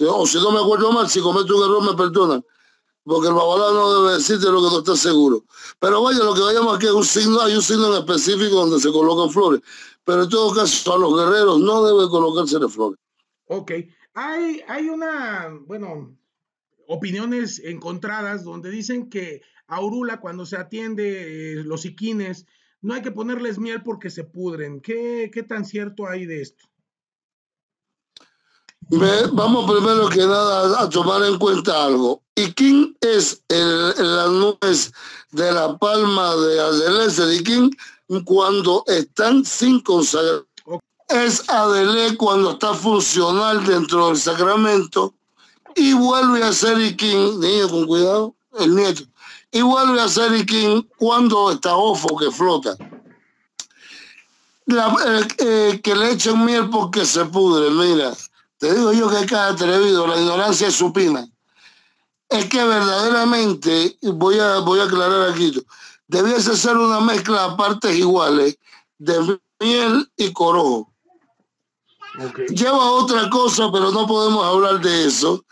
o 0.10 0.28
si 0.28 0.38
no 0.38 0.52
me 0.52 0.60
acuerdo 0.60 0.92
mal, 0.92 1.10
si 1.10 1.22
cometo 1.22 1.56
un 1.56 1.64
error 1.64 1.84
me 1.84 1.96
perdonan 1.96 2.44
porque 3.06 3.28
el 3.28 3.36
babalá 3.36 3.72
no 3.72 4.02
debe 4.02 4.16
decirte 4.16 4.48
lo 4.48 4.62
que 4.64 4.70
no 4.70 4.80
está 4.80 4.96
seguro. 4.96 5.44
Pero 5.80 6.02
vaya, 6.02 6.24
lo 6.24 6.34
que 6.34 6.42
vayamos 6.42 6.76
aquí 6.76 6.88
es 6.88 6.92
un 6.92 7.06
signo, 7.06 7.40
hay 7.40 7.56
un 7.56 7.62
signo 7.62 7.94
en 7.94 8.00
específico 8.00 8.56
donde 8.56 8.80
se 8.80 8.92
colocan 8.92 9.30
flores. 9.30 9.62
Pero 10.04 10.24
en 10.24 10.30
todo 10.30 10.54
caso, 10.54 10.94
a 10.94 10.98
los 10.98 11.16
guerreros 11.16 11.60
no 11.60 11.84
debe 11.86 12.10
colocarse 12.10 12.58
de 12.58 12.68
flores. 12.68 13.00
Ok. 13.48 13.72
Hay, 14.16 14.62
hay 14.68 14.90
una, 14.90 15.56
bueno, 15.68 16.16
opiniones 16.88 17.60
encontradas 17.64 18.44
donde 18.44 18.70
dicen 18.70 19.10
que 19.10 19.42
a 19.68 19.82
Urula 19.82 20.20
cuando 20.20 20.46
se 20.46 20.58
atiende 20.58 21.54
eh, 21.54 21.64
los 21.64 21.86
iquines, 21.86 22.46
no 22.82 22.94
hay 22.94 23.02
que 23.02 23.12
ponerles 23.12 23.58
miel 23.58 23.82
porque 23.84 24.10
se 24.10 24.24
pudren. 24.24 24.80
¿Qué, 24.82 25.32
qué 25.34 25.44
tan 25.44 25.66
cierto 25.66 26.08
hay 26.08 26.26
de 26.26 26.42
esto? 26.42 26.66
vamos 29.34 29.72
primero 29.72 30.08
que 30.10 30.20
nada 30.20 30.80
a 30.80 30.90
tomar 30.90 31.24
en 31.24 31.40
cuenta 31.40 31.86
algo. 31.86 32.22
Iquín 32.36 32.96
es 33.02 33.44
el, 33.48 33.94
la 33.98 34.28
nuez 34.28 34.92
de 35.32 35.52
la 35.52 35.78
palma 35.78 36.36
de 36.36 36.60
Adelé 36.60 37.08
de 37.08 37.36
Iquín 37.38 37.72
cuando 38.26 38.84
están 38.88 39.44
sin 39.44 39.80
consagrar. 39.80 40.44
Es 41.10 41.48
Adelé 41.50 42.18
cuando 42.18 42.52
está 42.52 42.74
funcional 42.74 43.66
dentro 43.66 44.08
del 44.08 44.18
sacramento 44.18 45.14
y 45.76 45.94
vuelve 45.94 46.44
a 46.44 46.54
ser 46.54 46.80
Iquín, 46.80 47.40
niño 47.40 47.70
con 47.70 47.86
cuidado, 47.86 48.36
el 48.60 48.76
nieto, 48.76 49.04
y 49.52 49.62
vuelve 49.62 50.02
a 50.02 50.08
ser 50.08 50.34
Iquín 50.34 50.90
cuando 50.98 51.52
está 51.52 51.76
ofo 51.76 52.18
que 52.18 52.32
flota. 52.32 52.76
Eh, 54.68 55.28
eh, 55.38 55.82
que 55.84 55.94
le 55.94 56.12
echen 56.14 56.44
miel 56.44 56.70
porque 56.72 57.06
se 57.06 57.24
pudre, 57.26 57.70
mira 57.70 58.14
te 58.58 58.74
digo 58.74 58.94
yo 58.94 59.10
que 59.10 59.26
cada 59.26 59.50
atrevido, 59.50 60.08
la 60.08 60.18
ignorancia 60.18 60.68
es 60.70 60.76
supina. 60.76 61.28
Es 62.30 62.46
que 62.46 62.64
verdaderamente, 62.64 63.98
voy 64.02 64.40
a, 64.40 64.60
voy 64.60 64.80
a 64.80 64.86
aclarar 64.86 65.30
aquí, 65.30 65.54
debiese 66.08 66.56
ser 66.56 66.78
una 66.78 67.00
mezcla 67.00 67.44
a 67.44 67.58
partes 67.58 67.96
iguales 67.96 68.58
de 68.98 69.40
miel 69.60 70.10
y 70.18 70.32
corojo. 70.32 70.92
Lleva 72.50 72.92
otra 72.92 73.30
cosa, 73.30 73.70
pero 73.72 73.92
no 73.92 74.08
podemos 74.08 74.46
hablar 74.46 74.82
de 74.82 75.06
eso 75.06 75.44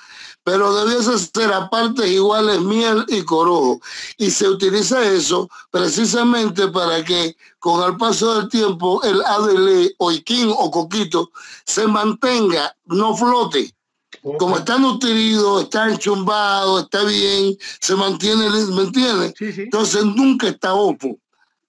pero 0.44 0.74
debiese 0.74 1.18
ser 1.18 1.54
a 1.54 1.70
partes 1.70 2.06
iguales 2.06 2.60
miel 2.62 3.06
y 3.08 3.24
corojo. 3.24 3.80
Y 4.18 4.30
se 4.30 4.50
utiliza 4.50 5.04
eso 5.04 5.50
precisamente 5.72 6.68
para 6.68 7.04
que 7.04 7.36
con 7.60 7.84
el 7.90 7.98
paso 7.98 8.36
del 8.36 8.50
tiempo 8.50 9.02
el 9.04 9.22
adele 9.24 9.94
o 9.98 10.12
iquín 10.12 10.54
o 10.56 10.70
coquito 10.70 11.32
se 11.66 11.88
mantenga, 11.88 12.76
no 12.86 13.16
flote. 13.16 13.74
Como 14.38 14.58
está 14.58 14.78
nutrido, 14.78 15.62
está 15.62 15.90
enchumbado, 15.90 16.80
está 16.80 17.04
bien, 17.04 17.58
se 17.82 17.96
mantiene, 17.96 18.50
¿me 18.50 18.84
entiendes? 18.84 19.34
Entonces 19.40 20.06
nunca 20.06 20.48
está 20.48 20.74
opo. 20.74 21.18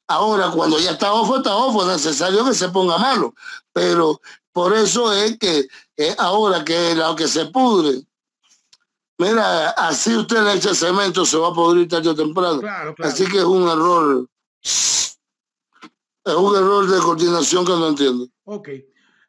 Ahora, 0.07 0.51
cuando 0.51 0.79
ya 0.79 0.93
está 0.93 1.13
ofo, 1.13 1.39
está 1.39 1.57
ofo, 1.57 1.83
es 1.83 1.89
necesario 2.05 2.45
que 2.45 2.55
se 2.55 2.69
ponga 2.69 2.99
malo. 2.99 3.35
Pero 3.73 4.21
por 4.55 4.73
eso 4.73 5.13
es 5.13 5.37
que 5.37 5.69
ahora 6.17 6.65
que 6.65 6.95
lo 6.95 7.15
que 7.15 7.29
se 7.29 7.45
pudre, 7.47 8.01
Mira, 9.19 9.71
así 9.71 10.15
usted 10.17 10.43
le 10.43 10.55
echa 10.55 10.75
cemento, 10.75 11.25
se 11.25 11.37
va 11.37 11.49
a 11.49 11.55
podrir 11.55 11.87
tarde 11.87 12.09
o 12.09 12.17
temprano. 12.17 12.61
Así 12.99 13.25
que 13.27 13.39
es 13.39 13.45
un 13.45 13.69
error. 13.69 14.29
Es 14.61 15.19
un 16.25 16.57
error 16.57 16.89
de 16.89 16.99
coordinación 16.99 17.65
que 17.65 17.73
no 17.73 17.89
entiendo. 17.89 18.27
Ok. 18.45 18.71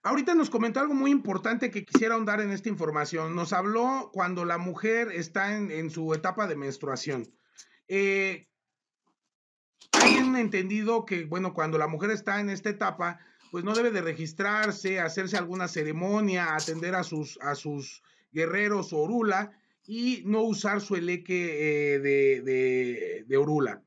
Ahorita 0.01 0.34
nos 0.34 0.49
comentó 0.49 0.80
algo 0.80 0.93
muy 0.93 1.11
importante 1.11 1.69
que 1.69 1.86
quisiera 1.86 2.15
ahondar 2.15 2.41
en 2.41 2.51
esta 2.51 2.69
información. 2.69 3.36
Nos 3.36 3.53
habló 3.53 4.09
cuando 4.13 4.45
la 4.45 4.57
mujer 4.57 5.11
está 5.11 5.55
en, 5.55 5.89
su 5.91 6.13
etapa 6.13 6.47
de 6.47 6.55
menstruación. 6.55 7.28
Eh, 7.88 8.47
hay 9.91 10.17
un 10.17 10.36
entendido 10.36 11.05
que, 11.05 11.26
bueno, 11.26 11.53
cuando 11.53 11.78
la 11.78 11.88
mujer 11.88 12.11
está 12.11 12.39
en 12.39 12.49
esta 12.49 12.69
etapa, 12.69 13.19
pues 13.56 13.64
no 13.64 13.74
debe 13.74 13.89
de 13.89 14.01
registrarse, 14.01 14.99
hacerse 14.99 15.38
alguna 15.38 15.70
ceremonia, 15.70 16.58
atender 16.58 16.93
a 16.93 17.06
sus, 17.06 17.39
a 17.41 17.56
sus 17.56 18.03
guerreros 18.34 18.91
orula, 18.91 19.49
y 19.88 20.24
no 20.26 20.41
usar 20.41 20.82
su 20.82 20.93
eleque 20.97 21.95
eh, 21.95 21.99
de, 21.99 23.24
de, 23.26 23.38
Orula. 23.38 23.82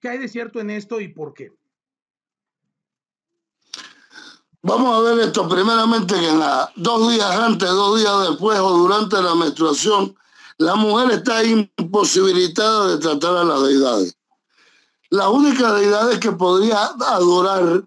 ¿Qué 0.00 0.08
hay 0.08 0.18
de 0.18 0.26
cierto 0.26 0.58
en 0.58 0.70
esto 0.70 1.00
y 1.00 1.06
por 1.06 1.34
qué? 1.34 1.52
Vamos 4.62 4.96
a 4.96 5.00
ver 5.02 5.28
esto 5.28 5.48
primeramente 5.48 6.12
que 6.12 6.28
en 6.28 6.40
dos 6.74 7.12
días 7.12 7.30
antes, 7.30 7.68
dos 7.68 8.00
días 8.00 8.28
después 8.30 8.58
o 8.58 8.70
durante 8.70 9.22
la 9.22 9.36
menstruación, 9.36 10.16
la 10.58 10.74
mujer 10.74 11.12
está 11.12 11.44
imposibilitada 11.44 12.88
de 12.88 12.98
tratar 12.98 13.36
a 13.36 13.44
las 13.44 13.62
deidades. 13.68 14.18
La 15.10 15.28
única 15.28 15.72
deidad 15.74 16.18
que 16.18 16.32
podría 16.32 16.86
adorar 16.86 17.84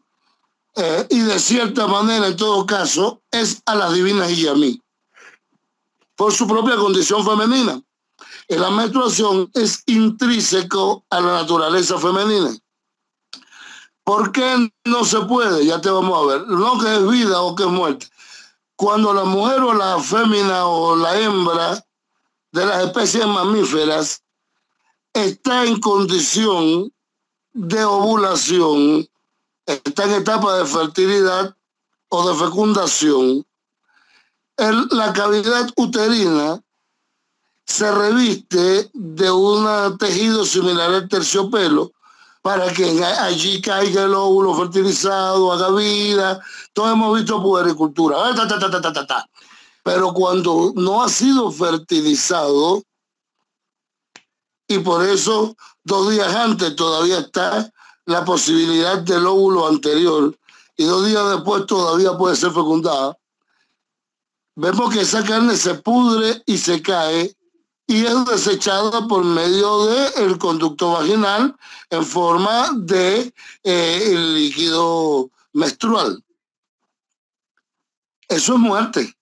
y 1.09 1.19
de 1.19 1.39
cierta 1.39 1.87
manera 1.87 2.27
en 2.27 2.37
todo 2.37 2.65
caso 2.65 3.21
es 3.31 3.61
a 3.65 3.75
las 3.75 3.93
divinas 3.93 4.31
Iyamí 4.31 4.81
por 6.15 6.33
su 6.33 6.47
propia 6.47 6.75
condición 6.75 7.25
femenina. 7.25 7.81
la 8.49 8.69
menstruación 8.71 9.49
es 9.53 9.83
intrínseco 9.85 11.05
a 11.09 11.21
la 11.21 11.33
naturaleza 11.41 11.97
femenina. 11.97 12.51
¿Por 14.03 14.31
qué 14.31 14.69
no 14.85 15.05
se 15.05 15.21
puede? 15.21 15.65
Ya 15.65 15.79
te 15.79 15.89
vamos 15.89 16.17
a 16.17 16.25
ver. 16.25 16.47
No 16.47 16.79
que 16.79 16.93
es 16.93 17.07
vida 17.07 17.41
o 17.41 17.55
que 17.55 17.63
es 17.63 17.69
muerte. 17.69 18.07
Cuando 18.75 19.13
la 19.13 19.23
mujer 19.23 19.61
o 19.61 19.73
la 19.73 19.99
fémina 19.99 20.65
o 20.65 20.95
la 20.95 21.17
hembra 21.19 21.85
de 22.51 22.65
las 22.65 22.85
especies 22.85 23.25
mamíferas 23.25 24.23
está 25.13 25.65
en 25.65 25.79
condición 25.79 26.91
de 27.53 27.83
ovulación, 27.85 29.07
está 29.73 30.05
en 30.05 30.13
etapa 30.15 30.57
de 30.57 30.65
fertilidad 30.65 31.55
o 32.09 32.27
de 32.27 32.45
fecundación, 32.45 33.45
la 34.57 35.13
cavidad 35.13 35.69
uterina 35.77 36.61
se 37.65 37.91
reviste 37.91 38.89
de 38.93 39.31
un 39.31 39.97
tejido 39.97 40.43
similar 40.43 40.91
al 40.91 41.07
terciopelo 41.07 41.91
para 42.41 42.71
que 42.73 43.03
allí 43.03 43.61
caiga 43.61 44.03
el 44.03 44.13
óvulo 44.13 44.55
fertilizado, 44.55 45.51
haga 45.51 45.69
vida. 45.71 46.41
Todos 46.73 46.93
hemos 46.93 47.17
visto 47.17 47.41
puericultura. 47.41 48.17
Ah, 48.19 49.25
Pero 49.83 50.13
cuando 50.13 50.73
no 50.75 51.03
ha 51.03 51.09
sido 51.09 51.51
fertilizado, 51.51 52.81
y 54.67 54.79
por 54.79 55.05
eso 55.05 55.55
dos 55.83 56.11
días 56.11 56.33
antes 56.33 56.75
todavía 56.75 57.19
está 57.19 57.71
la 58.09 58.25
posibilidad 58.25 58.99
del 58.99 59.25
óvulo 59.27 59.67
anterior, 59.67 60.37
y 60.75 60.85
dos 60.85 61.05
días 61.05 61.29
después 61.31 61.65
todavía 61.65 62.17
puede 62.17 62.35
ser 62.35 62.51
fecundada, 62.51 63.17
vemos 64.55 64.93
que 64.93 65.01
esa 65.01 65.23
carne 65.23 65.55
se 65.55 65.75
pudre 65.75 66.41
y 66.45 66.57
se 66.57 66.81
cae 66.81 67.35
y 67.85 68.05
es 68.05 68.25
desechada 68.25 69.07
por 69.07 69.23
medio 69.23 69.85
del 69.85 70.37
conducto 70.37 70.93
vaginal 70.93 71.55
en 71.89 72.05
forma 72.05 72.69
de 72.75 73.33
eh, 73.63 74.03
el 74.11 74.35
líquido 74.35 75.29
menstrual. 75.53 76.23
Eso 78.27 78.53
es 78.53 78.59
muerte. 78.59 79.17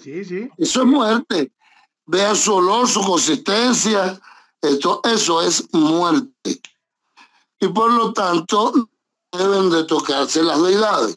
Sí, 0.00 0.24
sí. 0.24 0.48
Eso 0.56 0.80
es 0.82 0.86
muerte. 0.86 1.52
Vea 2.06 2.34
su 2.34 2.54
olor, 2.54 2.88
su 2.88 3.02
consistencia. 3.02 4.20
Esto, 4.62 5.00
eso 5.04 5.42
es 5.42 5.68
muerte. 5.72 6.60
Y 7.60 7.68
por 7.68 7.92
lo 7.92 8.12
tanto, 8.12 8.72
deben 9.32 9.70
de 9.70 9.84
tocarse 9.84 10.42
las 10.42 10.62
deidades. 10.62 11.16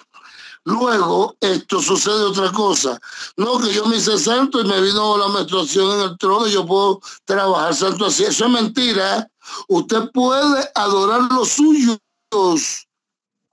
Luego, 0.63 1.35
esto 1.39 1.81
sucede 1.81 2.23
otra 2.23 2.51
cosa. 2.51 2.99
No 3.35 3.57
que 3.59 3.73
yo 3.73 3.85
me 3.85 3.97
hice 3.97 4.17
santo 4.17 4.61
y 4.61 4.65
me 4.65 4.79
vino 4.79 5.17
la 5.17 5.27
menstruación 5.29 5.99
en 5.99 6.01
el 6.11 6.17
trono 6.19 6.47
y 6.47 6.51
yo 6.51 6.65
puedo 6.65 7.01
trabajar 7.25 7.73
santo 7.73 8.05
así. 8.05 8.23
Eso 8.23 8.45
es 8.45 8.51
mentira. 8.51 9.27
Usted 9.67 10.11
puede 10.11 10.69
adorar 10.75 11.21
los 11.31 11.49
suyos 11.49 11.97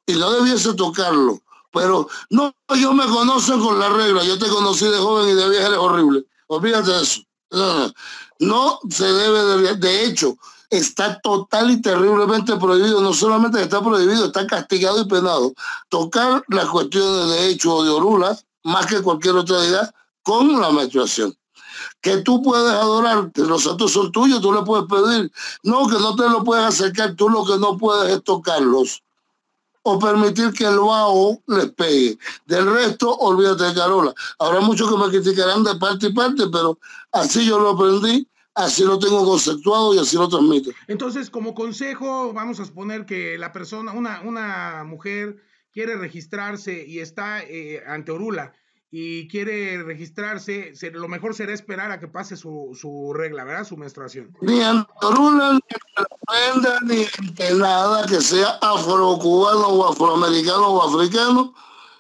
y 0.07 0.13
no 0.13 0.31
debiese 0.33 0.75
tocarlo. 0.75 1.41
Pero 1.73 2.09
no, 2.31 2.55
yo 2.77 2.93
me 2.93 3.07
conozco 3.07 3.59
con 3.59 3.79
la 3.79 3.89
regla. 3.89 4.23
Yo 4.25 4.39
te 4.39 4.49
conocí 4.49 4.85
de 4.87 4.99
joven 4.99 5.31
y 5.31 5.35
de 5.35 5.49
vieja 5.49 5.67
eres 5.67 5.79
horrible. 5.79 6.27
Olvídate 6.49 6.91
de 6.91 7.03
eso. 7.03 7.23
No, 7.51 8.79
se 8.91 9.05
debe 9.05 9.45
de, 9.45 9.77
de 9.77 10.05
hecho, 10.05 10.37
está 10.71 11.19
total 11.21 11.71
y 11.71 11.81
terriblemente 11.81 12.57
prohibido. 12.57 13.01
No 13.01 13.13
solamente 13.13 13.63
está 13.63 13.83
prohibido, 13.83 14.27
está 14.27 14.47
castigado 14.47 15.01
y 15.01 15.09
penado. 15.09 15.53
Tocar 15.89 16.45
las 16.49 16.67
cuestiones 16.67 17.31
de 17.31 17.49
hecho 17.49 17.75
o 17.75 17.85
de 17.85 17.91
orula, 17.91 18.39
más 18.65 18.87
que 18.87 19.03
cualquier 19.03 19.37
otra 19.37 19.65
idea, 19.65 19.93
con 20.23 20.61
la 20.61 20.71
menstruación. 20.71 21.35
Que 22.01 22.19
tú 22.19 22.43
puedes 22.43 22.73
adorarte, 22.73 23.43
los 23.43 23.65
santos 23.65 23.93
son 23.93 24.13
tuyos, 24.13 24.41
tú 24.41 24.53
le 24.53 24.63
puedes 24.63 24.87
pedir. 24.87 25.33
No, 25.63 25.89
que 25.89 25.99
no 25.99 26.15
te 26.17 26.29
lo 26.29 26.45
puedes 26.45 26.65
acercar, 26.65 27.15
tú 27.15 27.29
lo 27.29 27.45
que 27.45 27.57
no 27.57 27.77
puedes 27.77 28.15
es 28.15 28.23
tocarlos 28.25 29.03
o 29.89 29.99
permitir 29.99 30.53
que 30.53 30.65
el 30.65 30.79
vaho 30.79 31.41
les 31.47 31.71
pegue. 31.73 32.19
Del 32.45 32.71
resto, 32.71 33.17
olvídate 33.17 33.65
de 33.65 33.75
Carola. 33.75 34.13
Habrá 34.39 34.61
muchos 34.61 34.91
que 34.91 34.99
me 34.99 35.09
criticarán 35.09 35.65
de 35.65 35.75
parte 35.77 36.09
y 36.09 36.13
parte, 36.13 36.45
pero 36.53 36.79
así 37.13 37.47
yo 37.47 37.59
lo 37.59 37.71
aprendí, 37.71 38.29
así 38.55 38.85
lo 38.85 38.99
tengo 38.99 39.25
conceptuado 39.25 39.95
y 39.95 39.99
así 39.99 40.17
lo 40.17 40.29
transmito. 40.29 40.71
Entonces, 40.89 41.31
como 41.31 41.55
consejo, 41.55 42.35
vamos 42.35 42.61
a 42.61 42.67
suponer 42.67 43.07
que 43.07 43.39
la 43.39 43.51
persona, 43.53 43.93
una, 43.93 44.21
una 44.21 44.85
mujer 44.85 45.37
quiere 45.73 45.97
registrarse 45.97 46.85
y 46.87 46.99
está 46.99 47.43
eh, 47.43 47.83
ante 47.87 48.13
Orula 48.13 48.53
y 48.91 49.29
quiere 49.29 49.83
registrarse, 49.83 50.73
lo 50.93 51.09
mejor 51.09 51.35
será 51.35 51.53
esperar 51.53 51.91
a 51.91 52.01
que 52.01 52.09
pase 52.09 52.37
su, 52.37 52.77
su 52.81 53.13
regla, 53.13 53.45
¿verdad? 53.45 53.67
Su 53.67 53.77
menstruación. 53.77 54.35
Ni 54.41 54.63
ante 54.63 54.91
Orula, 55.03 55.53
ni 55.53 56.37
ante 56.47 56.69
la 56.69 56.81
ni 56.81 57.07
ante 57.19 57.55
nada 57.55 58.07
que 58.07 58.21
sea 58.21 58.59
afrocubano 58.63 59.67
o 59.69 59.93
afroamericano 59.93 60.69
o 60.69 60.83
africano. 60.89 61.55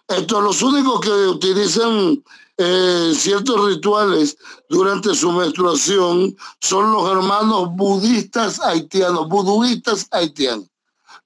Estos 0.09 0.43
los 0.43 0.63
únicos 0.63 1.01
que 1.01 1.11
utilizan 1.11 2.25
eh, 2.57 3.13
ciertos 3.15 3.67
rituales 3.67 4.39
durante 4.71 5.15
su 5.15 5.31
menstruación 5.31 6.35
son 6.61 6.91
los 6.91 7.11
hermanos 7.11 7.69
budistas 7.73 8.61
haitianos, 8.61 9.29
buduistas 9.29 10.09
haitianos. 10.11 10.67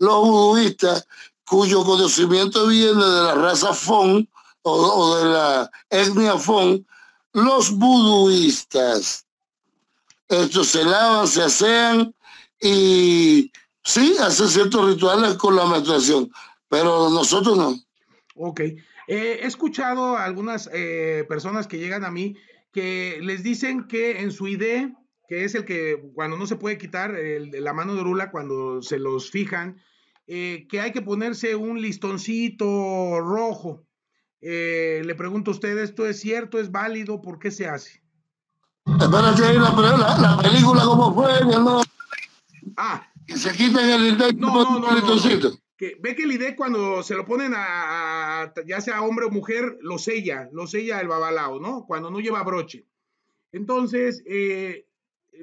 Los 0.00 0.16
buduistas 0.22 1.06
cuyo 1.46 1.84
conocimiento 1.84 2.66
viene 2.66 3.04
de 3.04 3.22
la 3.22 3.34
raza 3.36 3.72
Fon 3.72 4.28
o, 4.62 5.16
de 5.16 5.24
la 5.26 5.70
etnia 5.90 6.38
Fon, 6.38 6.86
los 7.32 7.70
buduistas. 7.70 9.26
Estos 10.28 10.68
se 10.68 10.84
lavan, 10.84 11.26
se 11.26 11.42
asean 11.42 12.14
y 12.60 13.52
sí, 13.84 14.16
hacen 14.20 14.48
ciertos 14.48 14.94
rituales 14.94 15.34
con 15.34 15.56
la 15.56 15.66
menstruación, 15.66 16.30
pero 16.68 17.10
nosotros 17.10 17.56
no. 17.56 17.78
Ok. 18.36 18.60
he 19.08 19.46
escuchado 19.46 20.16
algunas 20.16 20.70
eh, 20.72 21.24
personas 21.28 21.66
que 21.66 21.78
llegan 21.78 22.04
a 22.04 22.10
mí 22.10 22.36
que 22.72 23.18
les 23.22 23.42
dicen 23.42 23.86
que 23.86 24.20
en 24.20 24.32
su 24.32 24.48
idea, 24.48 24.90
que 25.28 25.44
es 25.44 25.54
el 25.54 25.64
que 25.64 26.02
cuando 26.14 26.36
no 26.36 26.46
se 26.46 26.56
puede 26.56 26.78
quitar 26.78 27.14
la 27.14 27.72
mano 27.74 27.94
de 27.94 28.00
Orula 28.00 28.30
cuando 28.30 28.82
se 28.82 28.98
los 28.98 29.30
fijan, 29.30 29.80
eh, 30.26 30.66
que 30.68 30.80
hay 30.80 30.92
que 30.92 31.02
ponerse 31.02 31.54
un 31.54 31.80
listoncito 31.80 33.20
rojo. 33.20 33.84
Eh, 34.44 35.02
le 35.04 35.14
pregunto 35.14 35.52
a 35.52 35.54
usted, 35.54 35.78
¿esto 35.78 36.04
es 36.04 36.18
cierto? 36.18 36.58
¿Es 36.58 36.72
válido? 36.72 37.22
¿Por 37.22 37.38
qué 37.38 37.52
se 37.52 37.68
hace? 37.68 38.02
Espérate, 38.84 39.54
la, 39.54 40.18
la, 40.18 40.38
película 40.42 40.82
cómo 40.82 41.14
fue, 41.14 41.44
no. 41.44 41.82
Ah. 42.76 43.08
Que 43.24 43.36
se 43.36 43.52
quitan 43.52 43.88
el 43.88 44.18
no, 44.40 44.80
no, 44.80 44.94
listoncito. 44.94 45.52
Que, 45.76 45.96
ve 46.00 46.16
que 46.16 46.24
el 46.24 46.32
ID 46.32 46.56
cuando 46.56 47.04
se 47.04 47.14
lo 47.14 47.24
ponen 47.24 47.52
a, 47.54 48.52
ya 48.66 48.80
sea 48.80 49.02
hombre 49.02 49.26
o 49.26 49.30
mujer, 49.30 49.78
lo 49.80 49.98
sella, 49.98 50.48
lo 50.52 50.66
sella 50.66 51.00
el 51.00 51.06
babalao, 51.06 51.60
¿no? 51.60 51.84
Cuando 51.86 52.10
no 52.10 52.18
lleva 52.18 52.42
broche. 52.42 52.84
Entonces, 53.52 54.24
eh, 54.26 54.88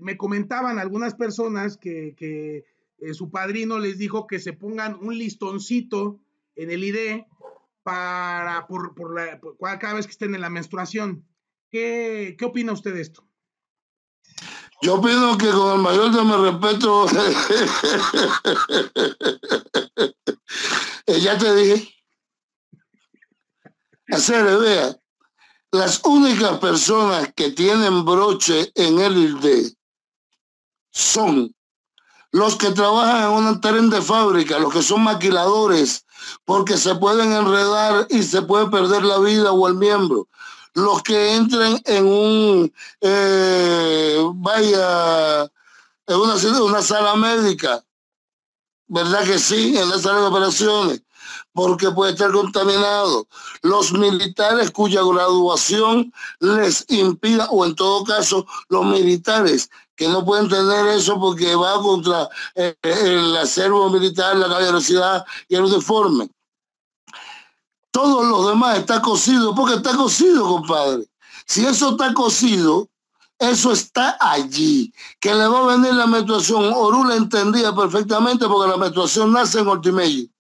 me 0.01 0.17
comentaban 0.17 0.77
algunas 0.77 1.15
personas 1.15 1.77
que, 1.77 2.15
que 2.17 2.65
eh, 2.97 3.13
su 3.13 3.31
padrino 3.31 3.79
les 3.79 3.97
dijo 3.97 4.27
que 4.27 4.39
se 4.39 4.51
pongan 4.51 4.97
un 5.01 5.17
listoncito 5.17 6.19
en 6.55 6.71
el 6.71 6.83
ID 6.83 7.23
para 7.89 8.67
por, 8.67 8.93
por, 8.93 9.15
la, 9.15 9.39
cada 9.79 9.95
vez 9.95 10.05
que 10.05 10.11
estén 10.11 10.35
en 10.35 10.41
la 10.41 10.51
menstruación. 10.51 11.27
¿Qué, 11.71 12.35
¿Qué 12.37 12.45
opina 12.45 12.71
usted 12.71 12.93
de 12.93 13.01
esto? 13.01 13.27
Yo 14.83 14.93
opino 14.95 15.35
que 15.39 15.49
con 15.49 15.73
el 15.73 15.79
mayor 15.81 16.11
de 16.11 16.23
mi 16.23 16.35
respeto, 16.35 17.07
eh, 21.07 21.19
ya 21.19 21.35
te 21.37 21.55
dije, 21.55 21.91
hacer, 24.09 24.45
vea, 24.59 24.95
las 25.71 26.01
únicas 26.05 26.59
personas 26.59 27.33
que 27.35 27.49
tienen 27.51 28.05
broche 28.05 28.71
en 28.75 28.99
el 28.99 29.17
ID 29.17 29.73
son 30.91 31.55
los 32.31 32.55
que 32.55 32.69
trabajan 32.69 33.31
en 33.31 33.47
un 33.47 33.59
tren 33.59 33.89
de 33.89 33.99
fábrica, 34.01 34.59
los 34.59 34.71
que 34.71 34.83
son 34.83 35.01
maquiladores, 35.01 36.05
porque 36.45 36.77
se 36.77 36.95
pueden 36.95 37.33
enredar 37.33 38.07
y 38.09 38.23
se 38.23 38.41
puede 38.41 38.67
perder 38.67 39.03
la 39.03 39.19
vida 39.19 39.51
o 39.51 39.67
el 39.67 39.75
miembro. 39.75 40.27
Los 40.73 41.01
que 41.03 41.35
entren 41.35 41.81
en 41.85 42.05
un, 42.05 42.73
eh, 43.01 44.21
vaya, 44.35 45.43
en 46.07 46.15
una, 46.15 46.81
sala 46.81 47.15
médica, 47.15 47.83
¿verdad 48.87 49.23
que 49.23 49.39
sí? 49.39 49.77
En 49.77 49.89
la 49.89 49.99
sala 49.99 50.21
de 50.21 50.27
operaciones 50.27 51.01
porque 51.53 51.91
puede 51.91 52.13
estar 52.13 52.31
contaminado. 52.31 53.27
Los 53.61 53.91
militares 53.91 54.71
cuya 54.71 55.01
graduación 55.03 56.13
les 56.39 56.85
impida, 56.89 57.47
o 57.49 57.65
en 57.65 57.75
todo 57.75 58.03
caso, 58.03 58.45
los 58.69 58.85
militares 58.85 59.69
que 59.99 60.07
no 60.07 60.23
pueden 60.23 60.47
tener 60.47 60.87
eso 60.87 61.19
porque 61.19 61.53
va 61.55 61.73
contra 61.81 62.29
eh, 62.55 62.73
el 62.83 63.35
acervo 63.35 63.89
militar, 63.89 64.33
la 64.37 64.47
caballerosidad 64.47 65.25
y 65.49 65.55
el 65.55 65.65
uniforme. 65.65 66.29
Todo 67.91 68.23
lo 68.23 68.47
demás 68.47 68.77
está 68.77 69.01
cocido, 69.01 69.53
porque 69.53 69.75
está 69.75 69.97
cocido, 69.97 70.47
compadre. 70.47 71.05
Si 71.45 71.65
eso 71.65 71.91
está 71.91 72.13
cocido, 72.13 72.87
eso 73.39 73.73
está 73.73 74.17
allí. 74.21 74.93
Que 75.19 75.35
le 75.35 75.45
va 75.47 75.63
a 75.65 75.75
venir 75.75 75.93
la 75.93 76.07
menstruación. 76.07 76.71
Orula 76.73 77.17
entendía 77.17 77.75
perfectamente 77.75 78.47
porque 78.47 78.71
la 78.71 78.77
menstruación 78.77 79.33
nace 79.33 79.59
en 79.59 79.67
Ortimelli. 79.67 80.31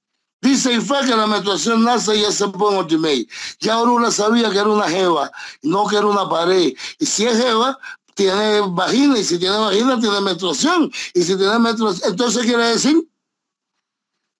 Dice 0.41 0.71
Ifá 0.71 1.01
que 1.01 1.13
la 1.13 1.27
menstruación 1.27 1.83
nace 1.83 2.15
y 2.15 2.21
ya 2.21 2.31
se 2.31 2.47
pone 2.47 2.77
en 2.77 2.83
Ortimelli. 2.83 3.27
Ya 3.59 3.77
Orula 3.77 4.09
sabía 4.09 4.49
que 4.51 4.59
era 4.59 4.69
una 4.69 4.87
jeva, 4.87 5.29
no 5.63 5.85
que 5.85 5.97
era 5.97 6.05
una 6.05 6.29
pared. 6.29 6.73
Y 6.97 7.05
si 7.05 7.25
es 7.25 7.37
jeva, 7.37 7.77
tiene 8.19 8.61
vagina 8.69 9.17
y 9.17 9.23
si 9.23 9.39
tiene 9.39 9.57
vagina 9.57 9.97
tiene 9.99 10.19
menstruación 10.19 10.91
y 11.13 11.23
si 11.23 11.37
tiene 11.37 11.57
menstruación, 11.57 12.11
entonces 12.11 12.45
quiere 12.45 12.65
decir 12.65 13.07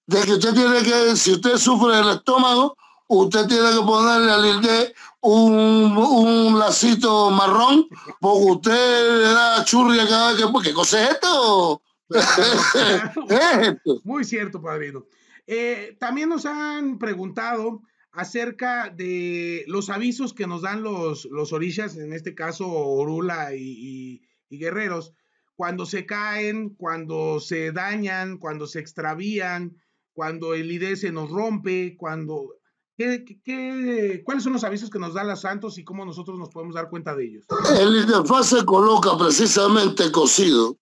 de 0.05 0.21
que 0.23 0.34
usted 0.34 0.53
tiene 0.53 0.84
que, 0.84 1.15
si 1.15 1.32
usted 1.32 1.57
sufre 1.57 1.95
del 1.95 2.09
estómago, 2.09 2.75
usted 3.07 3.47
tiene 3.47 3.69
que 3.71 3.86
ponerle 3.86 4.32
al 4.32 4.45
IRD 4.45 4.93
un, 5.21 5.97
un 5.97 6.59
lacito 6.59 7.32
marrón 7.32 7.88
porque 8.19 8.51
usted 8.51 9.21
le 9.21 9.30
da 9.30 9.63
churria 9.63 10.07
cada 10.07 10.34
vez 10.34 10.41
que, 10.41 10.51
pues, 10.51 10.67
¿qué 10.67 10.73
cosa 10.73 11.03
es 11.03 11.11
esto? 11.11 11.82
es 13.30 13.67
esto? 13.67 14.01
Muy 14.03 14.25
cierto, 14.25 14.61
padrino. 14.61 15.05
Eh, 15.47 15.95
también 15.99 16.27
nos 16.27 16.45
han 16.45 16.99
preguntado 16.99 17.82
acerca 18.12 18.89
de 18.89 19.64
los 19.68 19.89
avisos 19.89 20.34
que 20.34 20.47
nos 20.47 20.62
dan 20.62 20.84
los, 20.84 21.26
los 21.26 21.53
orishas, 21.53 21.97
en 21.97 22.14
este 22.14 22.36
caso 22.36 22.68
Orula 22.68 23.55
y, 23.55 24.22
Guerreros, 24.49 25.14
cuando 25.55 25.86
se 25.86 26.05
caen, 26.05 26.70
cuando 26.70 27.39
se 27.39 27.72
dañan, 27.72 28.38
cuando 28.38 28.66
se 28.66 28.80
extravían, 28.80 29.78
cuando 30.14 30.53
el 30.53 30.72
ID 30.72 30.95
se 30.95 31.12
nos 31.12 31.30
rompe, 31.30 31.95
cuando... 31.97 32.55
¿qué, 32.97 34.22
cuáles 34.26 34.43
son 34.43 34.53
los 34.53 34.64
avisos 34.66 34.89
que 34.89 34.99
nos 34.99 35.14
dan 35.14 35.28
los 35.28 35.41
santos 35.41 35.78
y 35.78 35.86
cómo 35.86 36.03
nosotros 36.03 36.38
nos 36.38 36.49
podemos 36.49 36.76
dar 36.76 36.89
cuenta 36.89 37.16
de 37.16 37.26
ellos? 37.26 37.45
El 37.80 37.95
IDFA 37.95 38.43
se 38.43 38.66
coloca 38.66 39.18
precisamente 39.18 40.12
cosido, 40.12 40.78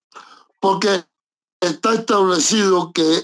porque 0.59 1.03
está 1.59 1.93
establecido 1.93 2.91
que 2.91 3.23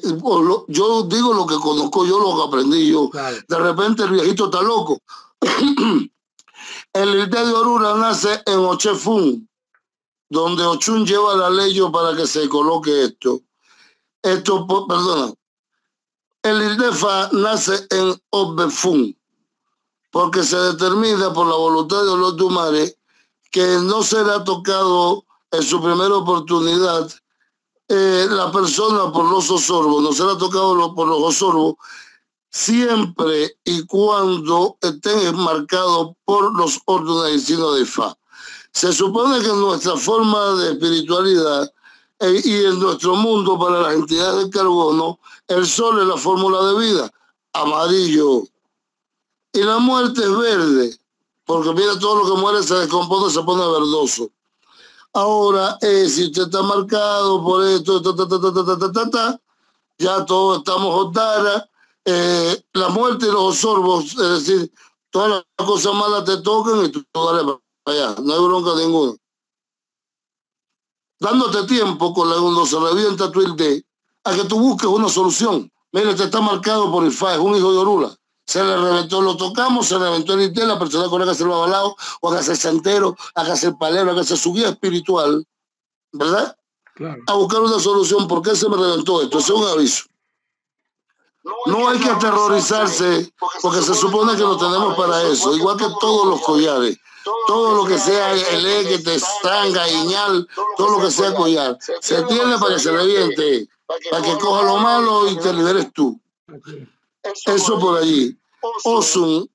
yo 0.67 1.03
digo 1.03 1.33
lo 1.33 1.45
que 1.45 1.55
conozco 1.55 2.05
yo, 2.05 2.19
lo 2.19 2.35
que 2.35 2.47
aprendí 2.47 2.91
yo. 2.91 3.09
De 3.47 3.59
repente 3.59 4.03
el 4.03 4.11
viejito 4.11 4.45
está 4.45 4.61
loco. 4.61 4.99
el 6.93 7.09
Ilde 7.09 7.45
de 7.45 7.53
Orura 7.53 7.95
nace 7.95 8.41
en 8.45 8.59
Ochefun, 8.59 9.49
donde 10.29 10.63
Ochun 10.63 11.05
lleva 11.05 11.35
la 11.35 11.49
ley 11.49 11.79
para 11.91 12.15
que 12.15 12.25
se 12.25 12.47
coloque 12.49 13.05
esto. 13.05 13.41
Esto, 14.21 14.65
perdona. 14.87 15.33
El 16.43 16.61
Ildefa 16.61 17.29
nace 17.31 17.87
en 17.89 18.21
Obefun, 18.31 19.17
porque 20.11 20.43
se 20.43 20.57
determina 20.57 21.31
por 21.33 21.47
la 21.47 21.55
voluntad 21.55 22.03
de 22.03 22.17
los 22.17 22.35
Dumares 22.35 22.97
que 23.49 23.65
no 23.81 24.03
será 24.03 24.43
tocado 24.43 25.23
en 25.51 25.63
su 25.63 25.81
primera 25.81 26.15
oportunidad 26.15 27.09
eh, 27.93 28.27
la 28.27 28.51
persona 28.51 29.11
por 29.11 29.29
los 29.29 29.51
osorbos, 29.51 30.01
no 30.01 30.13
será 30.13 30.35
tocado 30.35 30.95
por 30.95 31.07
los 31.07 31.21
osorbos, 31.21 31.75
siempre 32.49 33.57
y 33.63 33.85
cuando 33.85 34.77
estén 34.81 35.35
marcados 35.35 36.15
por 36.25 36.55
los 36.57 36.79
órdenes 36.85 37.47
de 37.47 37.85
Fa. 37.85 38.17
Se 38.71 38.91
supone 38.91 39.41
que 39.41 39.49
nuestra 39.49 39.95
forma 39.95 40.53
de 40.55 40.71
espiritualidad 40.71 41.71
eh, 42.19 42.41
y 42.43 42.65
en 42.65 42.79
nuestro 42.79 43.15
mundo 43.15 43.59
para 43.59 43.81
las 43.81 43.93
entidades 43.93 44.37
del 44.37 44.49
carbono, 44.49 45.19
el 45.47 45.67
sol 45.67 46.01
es 46.01 46.07
la 46.07 46.17
fórmula 46.17 46.63
de 46.63 46.79
vida, 46.79 47.13
amarillo. 47.53 48.43
Y 49.53 49.61
la 49.61 49.77
muerte 49.77 50.23
es 50.23 50.35
verde, 50.35 50.97
porque 51.45 51.73
mira, 51.73 51.99
todo 51.99 52.23
lo 52.23 52.33
que 52.33 52.41
muere 52.41 52.63
se 52.63 52.73
descompone, 52.73 53.31
se 53.31 53.43
pone 53.43 53.61
verdoso. 53.67 54.31
Ahora, 55.13 55.77
eh, 55.81 56.09
si 56.09 56.25
usted 56.25 56.43
está 56.43 56.63
marcado 56.63 57.43
por 57.43 57.63
esto, 57.63 58.01
ya 59.99 60.25
todos 60.25 60.57
estamos 60.57 61.05
otara, 61.07 61.69
eh, 62.03 62.63
la 62.73 62.89
muerte 62.89 63.27
y 63.27 63.31
los 63.31 63.57
sorbos, 63.57 64.05
es 64.05 64.45
decir, 64.45 64.73
todas 65.11 65.45
las 65.57 65.67
cosas 65.67 65.93
malas 65.93 66.25
te 66.25 66.37
tocan 66.37 66.85
y 66.85 66.89
tú 66.89 67.05
dale 67.13 67.59
para 67.83 67.97
allá, 67.97 68.15
no 68.21 68.33
hay 68.33 68.39
bronca 68.39 68.75
ninguna. 68.75 69.13
Dándote 71.19 71.67
tiempo 71.67 72.11
con 72.11 72.29
la, 72.29 72.35
cuando 72.37 72.65
se 72.65 72.79
revienta 72.79 73.31
tu 73.31 73.41
ID, 73.41 73.83
a 74.23 74.33
que 74.33 74.45
tú 74.45 74.59
busques 74.59 74.89
una 74.89 75.09
solución. 75.09 75.71
Mire, 75.91 76.15
te 76.15 76.23
está 76.23 76.41
marcado 76.41 76.91
por 76.91 77.05
el 77.05 77.11
FAE, 77.11 77.35
es 77.35 77.39
un 77.39 77.55
hijo 77.55 77.71
de 77.71 77.77
Orula. 77.77 78.17
Se 78.45 78.63
le 78.63 78.75
reventó, 78.75 79.21
lo 79.21 79.37
tocamos, 79.37 79.87
se 79.87 79.97
reventó 79.97 80.33
el 80.33 80.41
ID, 80.43 80.63
la 80.63 80.77
persona 80.77 81.07
con 81.09 81.21
la 81.21 81.27
que 81.27 81.35
se 81.35 81.45
lo 81.45 81.55
avalado, 81.55 81.95
o 82.21 82.29
haga 82.29 82.39
el 82.39 82.57
santero, 82.57 83.15
haga 83.35 83.53
el 83.53 83.77
palero, 83.77 84.11
haga 84.11 84.23
su 84.23 84.53
guía 84.53 84.69
espiritual, 84.69 85.45
¿verdad? 86.11 86.55
Claro. 86.95 87.23
A 87.27 87.33
buscar 87.33 87.61
una 87.61 87.79
solución. 87.79 88.27
¿Por 88.27 88.41
qué 88.41 88.55
se 88.55 88.69
me 88.69 88.77
reventó 88.77 89.21
esto? 89.21 89.39
Ese 89.39 89.53
es 89.53 89.59
un 89.59 89.67
aviso. 89.67 90.03
No 91.65 91.89
hay 91.89 91.99
que 91.99 92.09
aterrorizarse 92.09 93.33
porque 93.61 93.81
se 93.81 93.93
supone 93.93 94.33
que 94.33 94.43
lo 94.43 94.57
tenemos 94.57 94.95
para 94.95 95.21
eso, 95.23 95.55
igual 95.55 95.77
que 95.77 95.87
todos 95.99 96.27
los 96.27 96.41
collares. 96.41 96.97
Todo 97.47 97.75
lo 97.75 97.85
que 97.85 97.97
sea 97.97 98.33
el 98.33 98.65
E 98.65 98.87
que 98.87 98.99
te 98.99 99.15
estanga, 99.15 99.89
iñal, 99.89 100.47
todo 100.77 100.97
lo 100.97 101.05
que 101.05 101.11
sea 101.11 101.33
collar. 101.33 101.77
Se 102.01 102.21
tiene 102.23 102.57
para 102.57 102.75
que 102.75 102.79
se 102.79 102.91
reviente, 102.91 103.67
para 104.11 104.23
que 104.23 104.37
coja 104.37 104.63
lo 104.63 104.77
malo 104.77 105.29
y 105.29 105.37
te 105.37 105.53
liberes 105.53 105.91
tú. 105.93 106.19
Eso 107.45 107.79
por 107.79 107.99
allí. 107.99 108.37
Osun. 108.83 109.49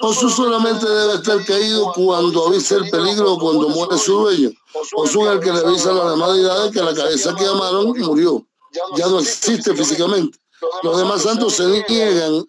Osun 0.00 0.30
solamente 0.30 0.86
debe 0.86 1.14
estar 1.14 1.44
caído 1.46 1.92
cuando 1.94 2.48
avisa 2.48 2.76
el 2.76 2.90
peligro 2.90 3.34
o 3.34 3.38
cuando 3.38 3.68
muere 3.70 3.96
su 3.96 4.12
dueño. 4.12 4.50
Osun 4.94 5.26
es 5.26 5.32
el 5.32 5.40
que 5.40 5.52
le 5.52 5.60
avisa 5.60 5.90
a 5.90 5.94
las 5.94 6.10
demás 6.10 6.70
que 6.72 6.82
la 6.82 6.94
cabeza 6.94 7.34
que 7.34 7.44
llamaron 7.44 7.98
murió. 7.98 8.44
Ya 8.96 9.06
no 9.06 9.20
existe 9.20 9.74
físicamente. 9.74 10.38
Los 10.82 10.98
demás 10.98 11.22
santos 11.22 11.54
se 11.54 11.66
niegan 11.88 12.46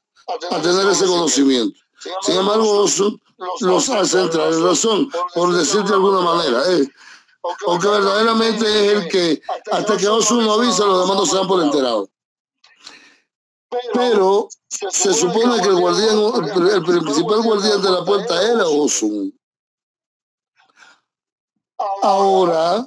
a 0.49 0.61
tener 0.61 0.87
ese 0.87 1.05
conocimiento. 1.05 1.79
Sin 2.21 2.35
embargo, 2.35 2.85
los 3.61 3.89
hace 3.89 4.21
entrar 4.21 4.51
en 4.51 4.63
razón, 4.63 5.09
por 5.33 5.53
decir 5.53 5.83
de 5.83 5.93
alguna 5.93 6.21
manera. 6.21 6.63
Eh. 6.73 6.87
Porque 7.65 7.87
verdaderamente 7.87 8.65
es 8.65 8.91
el 8.91 9.07
que, 9.07 9.41
hasta 9.71 9.97
que 9.97 10.07
Osu 10.07 10.41
no 10.41 10.53
avisa, 10.53 10.85
los 10.85 11.01
demás 11.01 11.17
no 11.17 11.25
se 11.25 11.35
dan 11.37 11.47
por 11.47 11.63
enterados. 11.63 12.09
Pero 13.93 14.49
se 14.67 15.13
supone 15.13 15.61
que 15.61 15.69
el 15.69 15.80
guardián, 15.80 16.17
el 16.74 16.84
principal 16.84 17.41
guardián 17.41 17.82
de 17.82 17.89
la 17.89 18.03
puerta 18.03 18.41
era 18.41 18.67
Osun. 18.67 19.34
Ahora, 22.03 22.86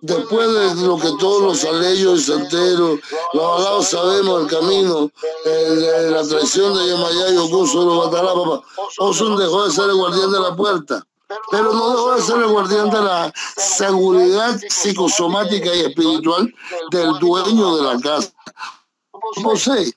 después 0.00 0.52
de 0.52 0.86
lo 0.86 0.98
que 0.98 1.10
todos 1.20 1.42
los 1.42 1.64
aleyos 1.64 2.20
y 2.20 2.24
santeros, 2.24 3.00
los 3.32 3.44
abogados 3.44 3.86
sabemos 3.86 4.42
el 4.42 4.48
camino, 4.48 5.10
la 5.44 6.26
traición 6.26 6.74
de 6.74 6.86
Yemayá 6.86 7.40
Okun 7.42 7.68
solo 7.68 7.98
Batalá, 7.98 8.34
papá. 8.34 8.62
Osun 8.98 9.36
dejó 9.36 9.64
de 9.64 9.70
ser 9.70 9.90
el 9.90 9.96
guardián 9.96 10.32
de 10.32 10.40
la 10.40 10.56
puerta, 10.56 11.06
pero 11.52 11.72
no 11.72 11.90
dejó 11.90 12.14
de 12.14 12.22
ser 12.22 12.36
el 12.38 12.48
guardián 12.48 12.90
de 12.90 13.00
la 13.00 13.32
seguridad 13.56 14.60
psicosomática 14.68 15.72
y 15.72 15.80
espiritual 15.82 16.52
del 16.90 17.18
dueño 17.20 17.76
de 17.76 17.82
la 17.84 18.00
casa. 18.00 18.32
José, 19.42 19.92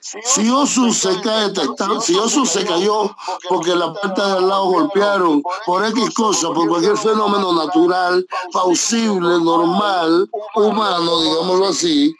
si 0.00 0.48
Osun 0.50 0.92
se 0.94 1.20
cae, 1.20 1.52
si 2.00 2.14
Osun 2.14 2.46
se 2.46 2.64
cayó 2.64 3.14
porque 3.48 3.74
la 3.76 3.92
puerta 3.92 4.26
de 4.26 4.32
al 4.38 4.48
lado 4.48 4.64
golpearon 4.66 5.42
por 5.66 5.84
X 5.84 6.14
cosa, 6.14 6.52
por 6.52 6.68
cualquier 6.68 6.96
fenómeno 6.96 7.52
natural, 7.52 8.26
pausible, 8.52 9.38
normal, 9.40 10.28
humano, 10.54 11.20
digámoslo 11.22 11.66
así, 11.66 12.14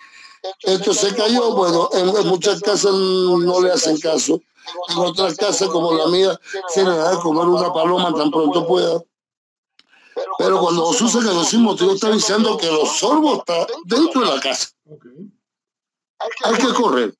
esto 0.62 0.92
se 0.92 1.14
cayó, 1.14 1.54
bueno, 1.54 1.88
en, 1.92 2.28
muchas 2.28 2.60
casas 2.60 2.92
no 2.92 3.60
le 3.60 3.72
hacen 3.72 3.98
caso, 3.98 4.40
en 4.90 4.98
otras 4.98 5.36
casas 5.36 5.68
como 5.68 5.94
la 5.94 6.06
mía 6.08 6.38
se 6.68 6.84
le 6.84 6.94
da 6.94 7.12
de 7.12 7.18
comer 7.20 7.46
una 7.46 7.72
paloma 7.72 8.12
tan 8.14 8.30
pronto 8.30 8.66
pueda. 8.66 9.02
Pero 10.38 10.60
cuando 10.60 10.84
Osun 10.84 11.08
se 11.08 11.18
cayó 11.20 11.44
sin 11.44 11.62
motivo 11.62 11.94
está 11.94 12.10
diciendo 12.10 12.58
que 12.58 12.66
los 12.66 12.98
sorbos 12.98 13.38
están 13.38 13.66
dentro 13.86 14.20
de 14.20 14.26
la 14.26 14.40
casa. 14.40 14.68
Hay 16.44 16.56
que 16.56 16.72
correr 16.74 17.14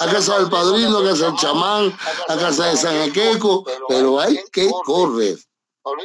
a 0.00 0.06
casa 0.06 0.38
del 0.38 0.48
padrino, 0.48 0.98
a 0.98 1.04
casa 1.04 1.26
del 1.26 1.34
chamán, 1.36 1.92
a 2.28 2.36
casa 2.36 2.66
de 2.66 2.76
San 2.76 2.96
Jaqueco, 2.96 3.64
pero 3.88 4.20
hay 4.20 4.38
que 4.52 4.70
correr. 4.84 5.36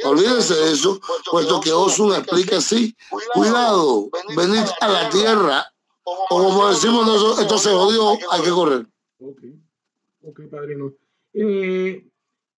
Olvídense 0.03 0.55
de 0.55 0.73
eso, 0.73 0.99
puesto 1.31 1.61
que 1.61 1.71
Osun 1.71 2.13
explica 2.13 2.57
así, 2.57 2.95
cuidado, 3.33 4.09
venid 4.35 4.65
a 4.81 4.87
la 4.89 5.09
tierra, 5.09 5.65
o 6.03 6.27
como 6.29 6.69
decimos 6.69 7.05
nosotros, 7.05 7.39
esto 7.39 7.57
se 7.57 7.69
jodió, 7.69 8.17
hay 8.31 8.41
que 8.41 8.49
correr. 8.49 8.85
Ok, 9.19 9.41
ok, 10.23 10.41
padrino. 10.51 10.93
Eh, 11.33 12.05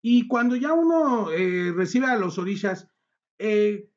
y 0.02 0.28
cuando 0.28 0.56
ya 0.56 0.74
uno 0.74 1.30
eh, 1.32 1.72
recibe 1.76 2.08
a 2.08 2.16
los 2.16 2.40
orillas, 2.40 2.88
eh, 3.38 3.88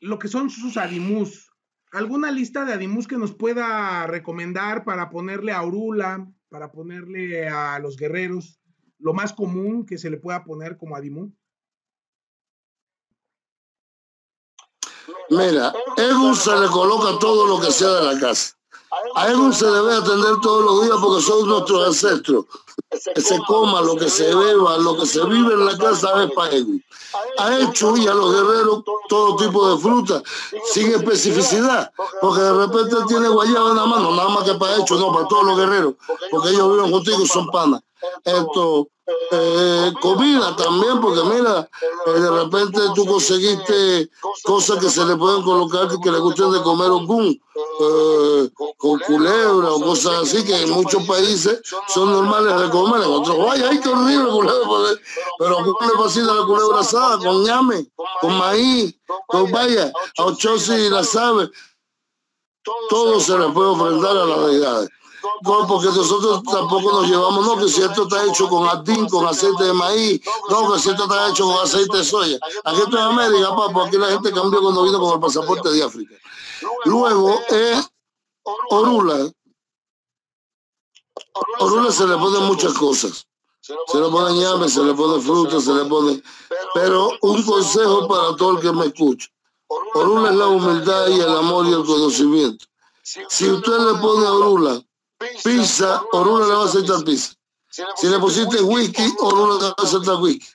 lo 0.00 0.18
que 0.18 0.28
son 0.28 0.48
sus 0.48 0.76
animus, 0.76 1.49
¿Alguna 1.92 2.30
lista 2.30 2.64
de 2.64 2.72
Adimus 2.72 3.08
que 3.08 3.18
nos 3.18 3.34
pueda 3.34 4.06
recomendar 4.06 4.84
para 4.84 5.10
ponerle 5.10 5.52
a 5.52 5.62
Orula, 5.62 6.30
para 6.48 6.70
ponerle 6.70 7.48
a 7.48 7.80
los 7.80 7.96
guerreros, 7.96 8.60
lo 8.98 9.12
más 9.12 9.32
común 9.32 9.84
que 9.84 9.98
se 9.98 10.08
le 10.08 10.16
pueda 10.16 10.44
poner 10.44 10.76
como 10.76 10.94
Adimu? 10.94 11.32
Mira, 15.30 15.72
Egun 15.96 16.36
se 16.36 16.56
le 16.56 16.68
coloca 16.68 17.18
todo 17.18 17.46
lo 17.46 17.60
que 17.60 17.72
sea 17.72 17.88
de 17.88 18.14
la 18.14 18.20
casa. 18.20 18.59
A 19.14 19.30
Egun 19.30 19.52
se 19.52 19.66
debe 19.66 19.94
atender 19.94 20.34
todos 20.42 20.64
los 20.64 20.84
días 20.84 20.98
porque 21.00 21.22
son 21.22 21.48
nuestros 21.48 21.86
ancestros. 21.86 22.44
Que 23.14 23.20
se 23.20 23.38
coma, 23.46 23.80
lo 23.82 23.96
que 23.96 24.08
se 24.10 24.34
beba, 24.34 24.78
lo 24.78 24.96
que 24.96 25.06
se 25.06 25.24
vive 25.26 25.54
en 25.54 25.64
la 25.64 25.76
casa 25.78 26.24
es 26.24 26.30
para 26.32 26.56
Egun 26.56 26.82
ha 27.38 27.58
hecho 27.58 27.96
y 27.96 28.06
a 28.06 28.14
los 28.14 28.32
guerreros 28.32 28.82
todo 29.08 29.36
tipo 29.36 29.70
de 29.70 29.80
fruta, 29.80 30.22
sin 30.72 30.92
especificidad, 30.92 31.92
porque 32.20 32.40
de 32.40 32.52
repente 32.52 32.96
tiene 33.08 33.28
guayaba 33.28 33.70
en 33.70 33.76
la 33.76 33.86
mano, 33.86 34.14
nada 34.14 34.28
más 34.28 34.44
que 34.44 34.54
para 34.54 34.76
hecho, 34.76 34.96
no, 34.96 35.12
para 35.12 35.26
todos 35.26 35.44
los 35.44 35.58
guerreros, 35.58 35.94
porque 36.30 36.50
ellos 36.50 36.72
viven 36.74 36.90
contigo 36.90 37.22
y 37.22 37.26
son 37.26 37.50
panas. 37.50 37.80
Esto, 38.24 38.88
eh, 39.32 39.92
comida 40.00 40.54
también, 40.56 41.00
porque 41.00 41.22
mira, 41.22 41.68
eh, 42.06 42.10
de 42.10 42.30
repente 42.30 42.80
tú 42.94 43.06
conseguiste 43.06 44.10
cosas 44.42 44.78
que 44.78 44.90
se 44.90 45.04
le 45.04 45.16
pueden 45.16 45.42
colocar 45.42 45.88
que, 45.88 46.10
le 46.10 46.18
gusten 46.18 46.52
de 46.52 46.62
comer 46.62 46.90
un 46.90 47.40
eh, 47.80 48.50
con 48.76 48.98
culebra 49.00 49.72
o 49.72 49.80
cosas 49.80 50.22
así, 50.22 50.44
que 50.44 50.62
en 50.62 50.70
muchos 50.70 51.04
países 51.06 51.60
son 51.88 52.12
normales 52.12 52.60
de 52.60 52.70
comer, 52.70 53.02
en 53.02 53.10
otros, 53.10 53.38
vaya, 53.38 53.68
ay, 53.70 53.80
qué 53.80 53.88
horrible 53.88 54.30
culebra, 54.30 55.00
pero 55.38 55.56
¿cómo 55.56 55.78
le 55.80 56.02
fascina 56.02 56.34
la 56.34 56.44
culebra 56.44 56.80
asada? 56.80 57.18
Con 57.18 57.44
ñame, 57.44 57.86
con 58.20 58.36
maíz, 58.36 58.94
con 59.26 59.50
vaya, 59.50 59.92
a 60.18 60.24
ocho 60.24 60.56
y 60.56 60.90
la 60.90 61.04
sabe, 61.04 61.50
todo 62.88 63.20
se 63.20 63.38
le 63.38 63.48
puede 63.48 63.68
ofrendar 63.68 64.16
a 64.16 64.26
las 64.26 64.46
deidades 64.46 64.90
porque 65.42 65.86
nosotros 65.88 66.42
tampoco 66.44 66.92
nos 66.92 67.08
llevamos, 67.08 67.46
no, 67.46 67.56
que 67.56 67.68
si 67.68 67.82
esto 67.82 68.04
está 68.04 68.24
hecho 68.24 68.48
con 68.48 68.68
atín, 68.68 69.08
con 69.08 69.26
aceite 69.26 69.64
de 69.64 69.72
maíz, 69.72 70.20
no, 70.48 70.72
que 70.72 70.78
si 70.78 70.90
esto 70.90 71.04
está 71.04 71.28
hecho 71.28 71.44
con 71.44 71.64
aceite 71.64 71.96
de 71.96 72.04
soya. 72.04 72.38
Aquí 72.64 72.80
esto 72.80 72.96
en 72.96 73.04
América, 73.04 73.54
papá, 73.54 73.86
aquí 73.86 73.96
la 73.96 74.08
gente 74.08 74.32
cambió 74.32 74.60
cuando 74.60 74.82
vino 74.84 75.00
con 75.00 75.14
el 75.14 75.20
pasaporte 75.20 75.70
de 75.70 75.82
África. 75.82 76.14
Luego 76.84 77.40
es 77.48 77.90
Orula. 78.70 79.30
Orula 81.58 81.92
se 81.92 82.06
le 82.06 82.16
ponen 82.16 82.42
muchas 82.44 82.72
cosas. 82.74 83.26
Se 83.60 83.98
le 84.00 84.08
pone 84.08 84.34
ñame, 84.34 84.68
se 84.68 84.82
le 84.82 84.94
pone 84.94 85.20
fruta, 85.20 85.60
se 85.60 85.72
le 85.72 85.84
pone... 85.84 86.22
Pero 86.74 87.10
un 87.22 87.42
consejo 87.44 88.08
para 88.08 88.34
todo 88.36 88.52
el 88.52 88.60
que 88.60 88.72
me 88.72 88.86
escucha. 88.86 89.28
Orula 89.94 90.30
es 90.30 90.36
la 90.36 90.48
humildad 90.48 91.08
y 91.08 91.20
el 91.20 91.36
amor 91.36 91.66
y 91.66 91.72
el 91.72 91.84
conocimiento. 91.84 92.64
Si 93.02 93.48
usted 93.48 93.78
le 93.78 94.00
pone 94.00 94.26
Orula 94.26 94.82
pizza, 95.42 96.02
Orula 96.12 96.46
le 96.46 96.54
va 96.54 96.62
a 96.62 96.66
aceptar 96.66 97.04
pizza. 97.04 97.32
Si 97.96 98.08
le 98.08 98.18
pusiste 98.18 98.60
whisky, 98.62 99.14
Orula 99.20 99.54
le 99.54 99.68
va 99.68 99.74
a 99.78 99.82
aceptar 99.82 100.16
whisky. 100.20 100.46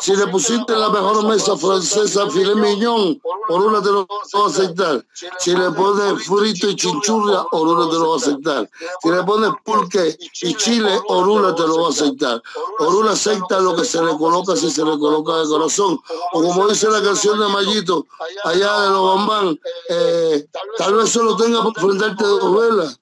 Si 0.00 0.14
le 0.14 0.28
pusiste 0.28 0.72
la 0.72 0.88
mejor 0.88 1.24
mesa 1.24 1.56
francesa 1.56 2.30
filet 2.30 2.54
mignon, 2.54 3.20
Orula 3.48 3.82
te 3.82 3.90
lo 3.90 4.06
va 4.06 4.44
a 4.44 4.46
aceptar. 4.46 5.04
Si 5.40 5.54
le 5.54 5.70
pones 5.72 6.24
frito 6.24 6.68
y 6.68 6.76
chinchurria, 6.76 7.44
Orula 7.50 7.90
te 7.90 7.96
lo 7.96 8.10
va 8.10 8.14
a 8.14 8.18
aceptar. 8.18 8.70
Si 9.02 9.10
le 9.10 9.24
pones 9.24 9.50
pulque 9.64 10.16
y 10.42 10.54
chile, 10.54 11.00
Orula 11.08 11.54
te 11.56 11.62
lo 11.62 11.80
va 11.82 11.86
a 11.88 11.90
aceptar. 11.90 12.42
Orula 12.78 13.12
acepta 13.12 13.58
lo 13.60 13.74
que 13.74 13.84
se 13.84 14.00
le 14.00 14.16
coloca 14.16 14.54
si 14.54 14.70
se 14.70 14.84
le 14.84 14.96
coloca 14.96 15.38
de 15.38 15.48
corazón. 15.48 15.98
O 16.32 16.42
como 16.42 16.68
dice 16.68 16.88
la 16.88 17.02
canción 17.02 17.40
de 17.40 17.48
Mayito, 17.48 18.06
allá 18.44 18.80
de 18.82 18.90
los 18.90 19.16
bambán, 19.16 19.60
eh, 19.88 20.46
tal 20.78 20.94
vez 20.94 21.10
solo 21.10 21.36
tenga 21.36 21.62
por 21.62 21.76
enfrentarte 21.76 22.24
dos 22.24 22.56
velas. 22.60 23.00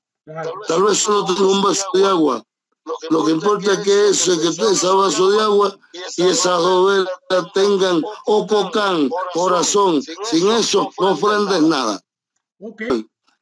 Tal 0.68 0.83
vez 0.83 0.99
solo 0.99 1.25
tenga 1.25 1.43
un 1.43 1.62
vaso 1.62 1.87
de 1.95 2.07
agua. 2.07 2.43
Lo 3.11 3.25
que 3.25 3.33
importa 3.33 3.73
es 3.73 3.79
que 3.81 4.09
ese 4.09 4.41
que 4.41 4.49
ese 4.49 4.87
vaso 4.89 5.31
de 5.31 5.41
agua 5.41 5.77
y 6.16 6.23
esas 6.23 6.59
dos 6.59 6.87
velas 6.87 7.53
tengan 7.55 8.03
opocán, 8.27 9.09
corazón. 9.35 10.03
Sin 10.25 10.51
eso 10.51 10.91
no 10.99 11.12
ofrendes 11.12 11.62
nada. 11.62 12.01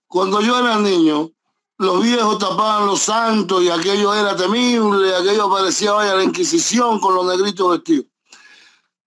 Cuando 0.07 0.41
yo 0.41 0.59
era 0.59 0.79
niño, 0.79 1.31
los 1.79 2.03
viejos 2.03 2.39
tapaban 2.39 2.87
los 2.87 3.01
santos 3.01 3.63
y 3.63 3.71
aquello 3.71 4.15
era 4.15 4.37
temible, 4.37 5.15
aquello 5.15 5.51
parecía 5.51 5.93
vaya 5.93 6.15
la 6.15 6.25
Inquisición 6.25 7.01
con 7.01 7.15
los 7.15 7.25
negritos 7.27 7.71
vestidos. 7.71 8.07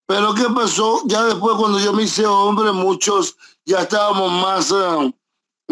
Pero 0.06 0.34
¿qué 0.34 0.46
pasó? 0.54 1.02
Ya 1.06 1.24
después 1.24 1.56
cuando 1.58 1.80
yo 1.80 1.94
me 1.94 2.04
hice 2.04 2.26
hombre, 2.26 2.72
muchos 2.72 3.38
ya 3.66 3.82
estábamos 3.82 4.32
más 4.32 4.72
eh, 4.72 5.14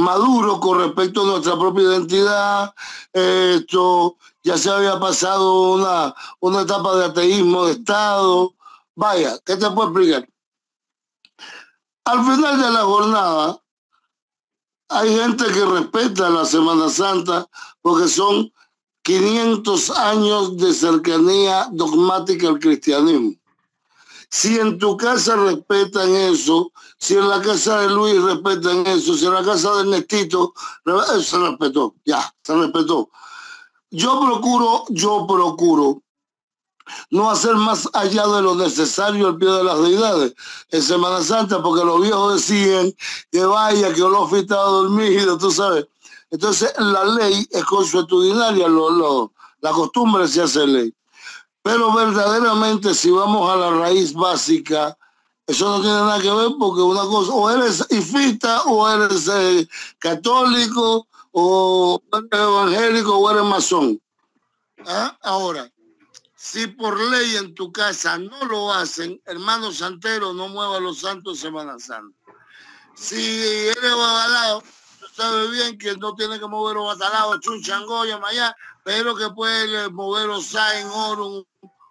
maduros 0.02 0.60
con 0.60 0.80
respecto 0.80 1.22
a 1.22 1.26
nuestra 1.26 1.58
propia 1.58 1.84
identidad. 1.84 2.74
esto 3.14 4.18
ya 4.44 4.58
se 4.58 4.70
había 4.70 5.00
pasado 5.00 5.74
una, 5.74 6.14
una 6.40 6.62
etapa 6.62 6.96
de 6.96 7.06
ateísmo 7.06 7.66
de 7.66 7.74
Estado. 7.74 8.54
Vaya, 8.96 9.38
¿qué 9.46 9.56
te 9.56 9.70
puedo 9.70 9.90
explicar? 9.90 10.28
Al 12.06 12.20
final 12.26 12.62
de 12.62 12.72
la 12.72 12.82
jornada, 12.82 13.62
hay 14.90 15.16
gente 15.16 15.46
que 15.46 15.66
respeta 15.66 16.30
la 16.30 16.44
Semana 16.44 16.90
Santa 16.90 17.48
porque 17.82 18.08
son 18.08 18.52
500 19.04 19.90
años 19.92 20.58
de 20.58 20.74
cercanía 20.74 21.68
dogmática 21.72 22.48
al 22.48 22.60
cristianismo. 22.60 23.34
Si 24.30 24.58
en 24.60 24.78
tu 24.78 24.98
casa 24.98 25.36
respetan 25.36 26.10
eso, 26.16 26.72
si 27.02 27.16
en 27.16 27.28
la 27.28 27.42
casa 27.42 27.80
de 27.80 27.90
Luis 27.90 28.22
respetan 28.22 28.86
eso, 28.86 29.16
si 29.16 29.26
en 29.26 29.34
la 29.34 29.44
casa 29.44 29.74
de 29.74 29.82
Ernestito, 29.82 30.54
se 31.20 31.38
respetó, 31.40 31.96
ya, 32.06 32.32
se 32.44 32.54
respetó. 32.54 33.10
Yo 33.90 34.22
procuro, 34.22 34.86
yo 34.90 35.26
procuro 35.28 36.04
no 37.10 37.32
hacer 37.32 37.56
más 37.56 37.90
allá 37.94 38.28
de 38.28 38.44
lo 38.44 38.54
necesario 38.54 39.30
al 39.30 39.38
pie 39.38 39.50
de 39.50 39.64
las 39.64 39.82
deidades 39.82 40.36
en 40.70 40.82
Semana 40.84 41.24
Santa, 41.24 41.60
porque 41.64 41.84
los 41.84 42.02
viejos 42.02 42.36
decían 42.36 42.94
que 43.32 43.46
vaya, 43.46 43.92
que 43.92 44.04
Olofi 44.04 44.38
estaba 44.38 44.66
dormido, 44.66 45.40
tú 45.40 45.50
sabes. 45.50 45.88
Entonces 46.30 46.72
la 46.78 47.04
ley 47.04 47.48
es 47.50 47.66
consuetudinaria, 47.66 48.68
lo, 48.68 49.34
la 49.62 49.72
costumbre 49.72 50.28
se 50.28 50.44
hace 50.44 50.68
ley. 50.68 50.94
Pero 51.64 51.94
verdaderamente 51.94 52.94
si 52.94 53.10
vamos 53.10 53.50
a 53.50 53.56
la 53.56 53.72
raíz 53.72 54.14
básica, 54.14 54.96
eso 55.48 55.70
no 55.70 55.82
tiene 55.82 55.96
nada 55.96 56.22
que 56.22 56.34
ver 56.34 56.52
porque 56.58 56.82
una 56.82 57.02
cosa, 57.02 57.32
o 57.32 57.50
eres 57.50 57.86
ifita, 57.90 58.64
o 58.64 58.88
eres 58.88 59.28
eh, 59.28 59.68
católico, 60.00 61.08
o 61.32 62.02
eres 62.14 62.30
evangélico, 62.32 63.18
o 63.18 63.32
eres 63.32 63.44
masón. 63.44 64.02
¿Ah? 64.86 65.18
Ahora, 65.22 65.72
si 66.36 66.68
por 66.68 67.00
ley 67.00 67.36
en 67.36 67.54
tu 67.54 67.72
casa 67.72 68.18
no 68.18 68.46
lo 68.46 68.74
hacen, 68.74 69.22
hermano 69.26 69.72
santero, 69.72 70.34
no 70.34 70.48
mueva 70.48 70.80
los 70.80 71.00
santos 71.00 71.40
Semana 71.40 71.78
Santa. 71.80 72.18
Si 72.96 73.38
eres 73.68 73.92
babalao, 73.92 74.62
tú 75.00 75.06
sabes 75.14 75.52
bien 75.52 75.78
que 75.78 75.96
no 75.98 76.14
tiene 76.16 76.40
que 76.40 76.48
mover 76.48 76.76
los 76.76 76.86
batalados, 76.86 77.40
chunchangoya, 77.42 78.20
allá, 78.24 78.56
pero 78.84 79.16
que 79.16 79.30
puede 79.30 79.90
mover 79.90 80.28
los 80.28 80.54
en 80.56 80.88
oro, 80.88 81.46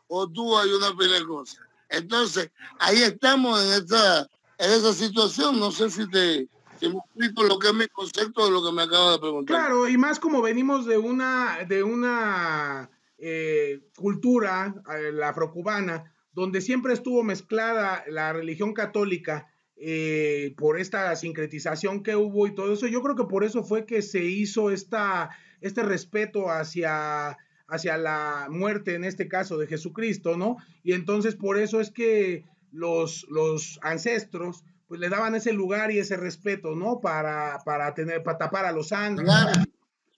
o 0.09 0.29
tú 0.29 0.57
hay 0.59 0.73
una 0.73 0.97
pila 0.97 1.15
de 1.15 1.27
cosas. 1.27 1.70
Entonces, 1.91 2.51
ahí 2.79 3.03
estamos 3.03 3.63
en 3.63 3.83
esta, 3.83 4.23
en 4.59 4.71
esa 4.71 4.93
situación. 4.93 5.59
No 5.59 5.71
sé 5.71 5.91
si 5.91 6.09
te, 6.09 6.49
me 6.89 6.99
explico 6.99 7.43
lo 7.43 7.59
que 7.59 7.69
es 7.69 7.75
mi 7.75 7.87
concepto 7.89 8.47
de 8.47 8.53
lo 8.53 8.65
que 8.65 8.73
me 8.73 8.83
acaba 8.83 9.13
de 9.13 9.19
preguntar. 9.19 9.57
Claro, 9.57 9.89
y 9.89 9.97
más 9.97 10.19
como 10.19 10.41
venimos 10.41 10.87
de 10.87 10.99
una, 10.99 11.65
de 11.69 11.83
una 11.83 12.91
eh, 13.19 13.81
cultura, 13.97 14.75
eh, 14.97 15.13
la 15.13 15.31
afrocubana, 15.31 16.15
donde 16.33 16.61
siempre 16.61 16.93
estuvo 16.93 17.23
mezclada 17.23 18.05
la 18.07 18.33
religión 18.33 18.73
católica 18.73 19.49
eh, 19.77 20.55
por 20.57 20.79
esta 20.79 21.15
sincretización 21.17 22.03
que 22.03 22.17
hubo 22.17 22.47
y 22.47 22.55
todo 22.55 22.73
eso. 22.73 22.87
Yo 22.87 23.03
creo 23.03 23.17
que 23.17 23.25
por 23.25 23.45
eso 23.45 23.65
fue 23.65 23.85
que 23.85 24.01
se 24.01 24.25
hizo 24.25 24.71
esta, 24.71 25.31
este 25.61 25.83
respeto 25.83 26.51
hacia 26.51 27.37
hacia 27.71 27.97
la 27.97 28.49
muerte, 28.51 28.95
en 28.95 29.05
este 29.05 29.29
caso, 29.29 29.57
de 29.57 29.67
Jesucristo, 29.67 30.37
¿no? 30.37 30.57
Y 30.83 30.93
entonces 30.93 31.37
por 31.37 31.59
eso 31.59 31.81
es 31.81 31.91
que 31.91 32.45
los, 32.73 33.27
los 33.29 33.79
ancestros 33.83 34.65
pues 34.89 35.01
le 35.01 35.09
daban 35.09 35.37
ese 35.37 35.53
lugar 35.53 35.93
y 35.93 36.01
ese 36.01 36.17
respeto, 36.17 36.75
¿no? 36.75 37.01
Para, 37.01 37.61
para 37.65 37.95
tener, 37.95 38.25
para 38.25 38.39
tapar 38.39 38.65
a 38.65 38.73
los 38.73 38.89
sangres. 38.89 39.31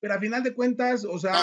Pero 0.00 0.14
a 0.14 0.18
final 0.18 0.42
de 0.42 0.54
cuentas, 0.54 1.04
o 1.04 1.18
sea... 1.18 1.42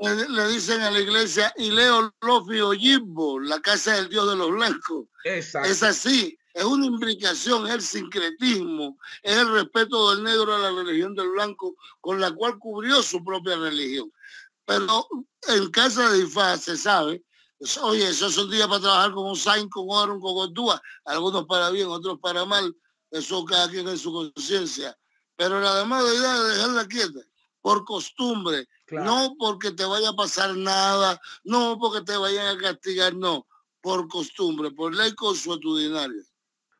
Le, 0.00 0.48
dicen 0.48 0.80
a 0.80 0.90
la 0.90 0.98
iglesia, 0.98 1.52
y 1.56 1.70
Leo 1.70 2.12
Lofio 2.20 2.74
Yimbo, 2.74 3.38
la 3.38 3.60
casa 3.60 3.94
del 3.94 4.08
Dios 4.08 4.28
de 4.28 4.36
los 4.36 4.50
blancos. 4.50 5.06
Exacto. 5.24 5.70
Es 5.70 5.84
así 5.84 6.36
es 6.54 6.64
una 6.64 6.86
imbricación, 6.86 7.66
es 7.66 7.74
el 7.74 7.82
sincretismo, 7.82 8.96
es 9.22 9.36
el 9.36 9.52
respeto 9.52 10.10
del 10.10 10.22
negro 10.22 10.54
a 10.54 10.58
la 10.58 10.70
religión 10.70 11.14
del 11.14 11.30
blanco 11.30 11.74
con 12.00 12.20
la 12.20 12.30
cual 12.30 12.58
cubrió 12.60 13.02
su 13.02 13.22
propia 13.24 13.56
religión. 13.56 14.10
Pero 14.64 15.06
en 15.48 15.70
casa 15.72 16.08
de 16.10 16.20
Ifá 16.20 16.56
se 16.56 16.76
sabe, 16.76 17.24
pues, 17.58 17.76
oye, 17.78 18.08
esos 18.08 18.34
son 18.34 18.50
días 18.50 18.68
para 18.68 18.80
trabajar 18.80 19.12
con 19.12 19.26
un 19.26 19.36
Sain, 19.36 19.68
con 19.68 19.90
Aaron, 19.90 20.20
con 20.20 20.32
Gordúa, 20.32 20.80
algunos 21.04 21.44
para 21.46 21.70
bien, 21.70 21.88
otros 21.88 22.20
para 22.20 22.44
mal, 22.44 22.74
eso 23.10 23.44
cada 23.44 23.68
quien 23.68 23.88
en 23.88 23.98
su 23.98 24.12
conciencia. 24.12 24.96
Pero 25.36 25.60
la 25.60 25.74
demás 25.74 26.04
de 26.04 26.20
dejarla 26.20 26.86
quieta, 26.86 27.20
por 27.60 27.84
costumbre, 27.84 28.68
no 28.92 29.34
porque 29.38 29.72
te 29.72 29.84
vaya 29.84 30.10
a 30.10 30.16
pasar 30.16 30.56
nada, 30.56 31.20
no 31.42 31.76
porque 31.80 32.02
te 32.02 32.16
vayan 32.16 32.56
a 32.56 32.60
castigar, 32.60 33.14
no, 33.14 33.46
por 33.80 34.06
costumbre, 34.06 34.70
por 34.70 34.94
ley 34.94 35.12
consuetudinaria. 35.14 36.22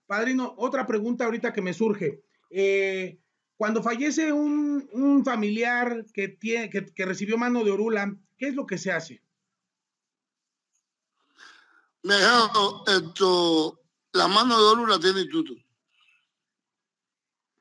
Padrino, 0.07 0.55
otra 0.59 0.87
pregunta 0.87 1.25
ahorita 1.25 1.53
que 1.53 1.63
me 1.63 1.73
surge. 1.73 2.23
Eh, 2.51 3.19
cuando 3.57 3.83
fallece 3.83 4.33
un, 4.33 5.23
familiar 5.25 6.05
que, 6.13 6.29
tiene, 6.29 6.71
que, 6.71 7.05
recibió 7.05 7.39
mano 7.39 7.65
de 7.65 7.71
Orula, 7.71 8.15
¿qué 8.37 8.49
es 8.49 8.55
lo 8.55 8.67
que 8.67 8.79
se 8.79 8.93
hace? 8.93 9.23
Me 12.03 12.15
esto, 12.87 13.81
la 14.13 14.29
mano 14.29 14.59
de 14.59 14.65
Orula 14.65 14.99
tiene 14.99 15.21
instituto. 15.21 15.55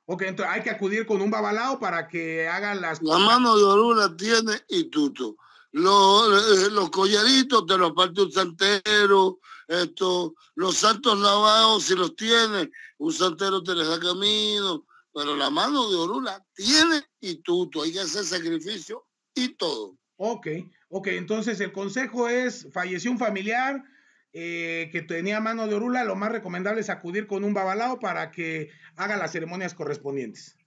Ok, 0.06 0.24
entonces 0.24 0.54
hay 0.54 0.62
que 0.62 0.70
acudir 0.70 1.06
con 1.06 1.22
un 1.22 1.32
babalao 1.32 1.80
para 1.80 2.10
que 2.10 2.48
hagan 2.50 2.82
las... 2.82 3.02
La 3.02 3.20
mano 3.20 3.58
de 3.58 3.64
Orula 3.64 4.16
tiene 4.18 4.52
instituto. 4.68 5.38
Los, 5.72 6.68
eh, 6.68 6.72
los 6.72 6.90
collaritos 6.90 7.66
te 7.66 7.78
los 7.78 7.94
parte 7.94 8.22
un 8.22 8.32
santero, 8.32 9.40
esto, 9.68 10.36
los 10.56 10.78
santos 10.78 11.20
lavados, 11.20 11.84
si 11.84 11.96
los 11.96 12.16
tiene, 12.16 12.70
un 12.98 13.14
santero 13.14 13.64
te 13.64 13.76
les 13.76 13.88
da 13.88 14.00
camino, 14.00 14.86
pero 15.14 15.36
la 15.36 15.50
mano 15.50 15.90
de 15.90 15.96
Orula 15.96 16.44
tiene 16.54 17.04
y 17.20 17.36
tú, 17.36 17.70
hay 17.84 17.94
que 17.94 18.02
hacer 18.02 18.24
sacrificio 18.24 19.06
y 19.36 19.50
todo. 19.50 19.98
Ok, 20.18 20.48
ok, 20.90 21.08
entonces 21.08 21.60
el 21.60 21.72
consejo 21.72 22.30
es, 22.30 22.68
falleció 22.72 23.12
un 23.12 23.20
familiar 23.20 23.84
eh, 24.32 24.90
que 24.92 25.02
tenía 25.02 25.40
mano 25.40 25.68
de 25.68 25.76
Orula, 25.76 26.04
lo 26.04 26.16
más 26.16 26.32
recomendable 26.32 26.82
es 26.82 26.90
acudir 26.90 27.28
con 27.28 27.44
un 27.44 27.54
babalao 27.54 28.00
para 28.00 28.32
que 28.32 28.72
haga 28.96 29.18
las 29.18 29.32
ceremonias 29.32 29.74
correspondientes. 29.74 30.58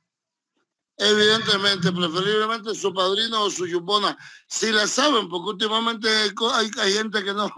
Evidentemente, 0.99 1.93
preferiblemente 1.93 2.75
su 2.75 2.93
padrino 2.95 3.43
o 3.43 3.51
su 3.51 3.67
yupona, 3.67 4.17
si 4.47 4.73
la 4.73 4.87
saben, 4.87 5.29
porque 5.29 5.51
últimamente 5.51 6.09
hay, 6.09 6.71
hay 6.79 6.93
gente 6.93 7.23
que 7.23 7.35
no, 7.35 7.51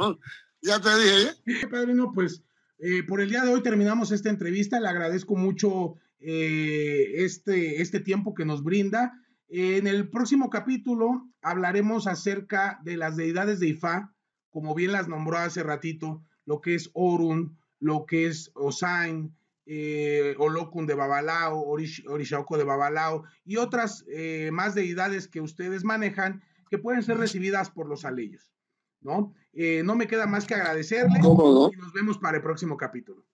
ya 0.62 0.80
te 0.80 0.88
dije. 0.98 1.36
¿eh? 1.46 1.66
Padrino, 1.70 2.12
pues 2.12 2.42
eh, 2.78 3.02
por 3.02 3.20
el 3.20 3.28
día 3.28 3.42
de 3.42 3.52
hoy 3.52 3.62
terminamos 3.62 4.12
esta 4.12 4.30
entrevista. 4.30 4.80
Le 4.80 4.88
agradezco 4.88 5.36
mucho 5.36 5.94
eh, 6.20 7.24
este, 7.24 7.82
este 7.82 8.00
tiempo 8.00 8.34
que 8.34 8.44
nos 8.44 8.62
brinda. 8.62 9.20
En 9.48 9.86
el 9.86 10.08
próximo 10.08 10.50
capítulo 10.50 11.26
hablaremos 11.42 12.06
acerca 12.06 12.80
de 12.84 12.96
las 12.96 13.16
deidades 13.16 13.60
de 13.60 13.68
Ifá, 13.68 14.14
como 14.50 14.74
bien 14.74 14.92
las 14.92 15.08
nombró 15.08 15.38
hace 15.38 15.62
ratito, 15.62 16.22
lo 16.44 16.60
que 16.60 16.74
es 16.74 16.90
Orun, 16.92 17.56
lo 17.80 18.04
que 18.06 18.26
es 18.26 18.50
Osain, 18.54 19.34
eh, 19.64 20.34
Olokun 20.38 20.86
de 20.86 20.94
Babalao, 20.94 21.62
Orish, 21.62 22.02
de 22.04 22.64
Babalao 22.64 23.24
y 23.44 23.56
otras 23.56 24.04
más 24.52 24.74
deidades 24.74 25.28
que 25.28 25.40
ustedes 25.40 25.84
manejan 25.84 26.42
que 26.70 26.78
pueden 26.78 27.02
ser 27.02 27.16
recibidas 27.16 27.70
por 27.70 27.88
los 27.88 28.04
aleyos, 28.04 28.52
¿no? 29.00 29.34
Eh, 29.60 29.82
no 29.82 29.96
me 29.96 30.06
queda 30.06 30.24
más 30.24 30.46
que 30.46 30.54
agradecerle 30.54 31.18
y 31.18 31.76
nos 31.76 31.92
vemos 31.92 32.16
para 32.18 32.36
el 32.36 32.42
próximo 32.44 32.76
capítulo. 32.76 33.24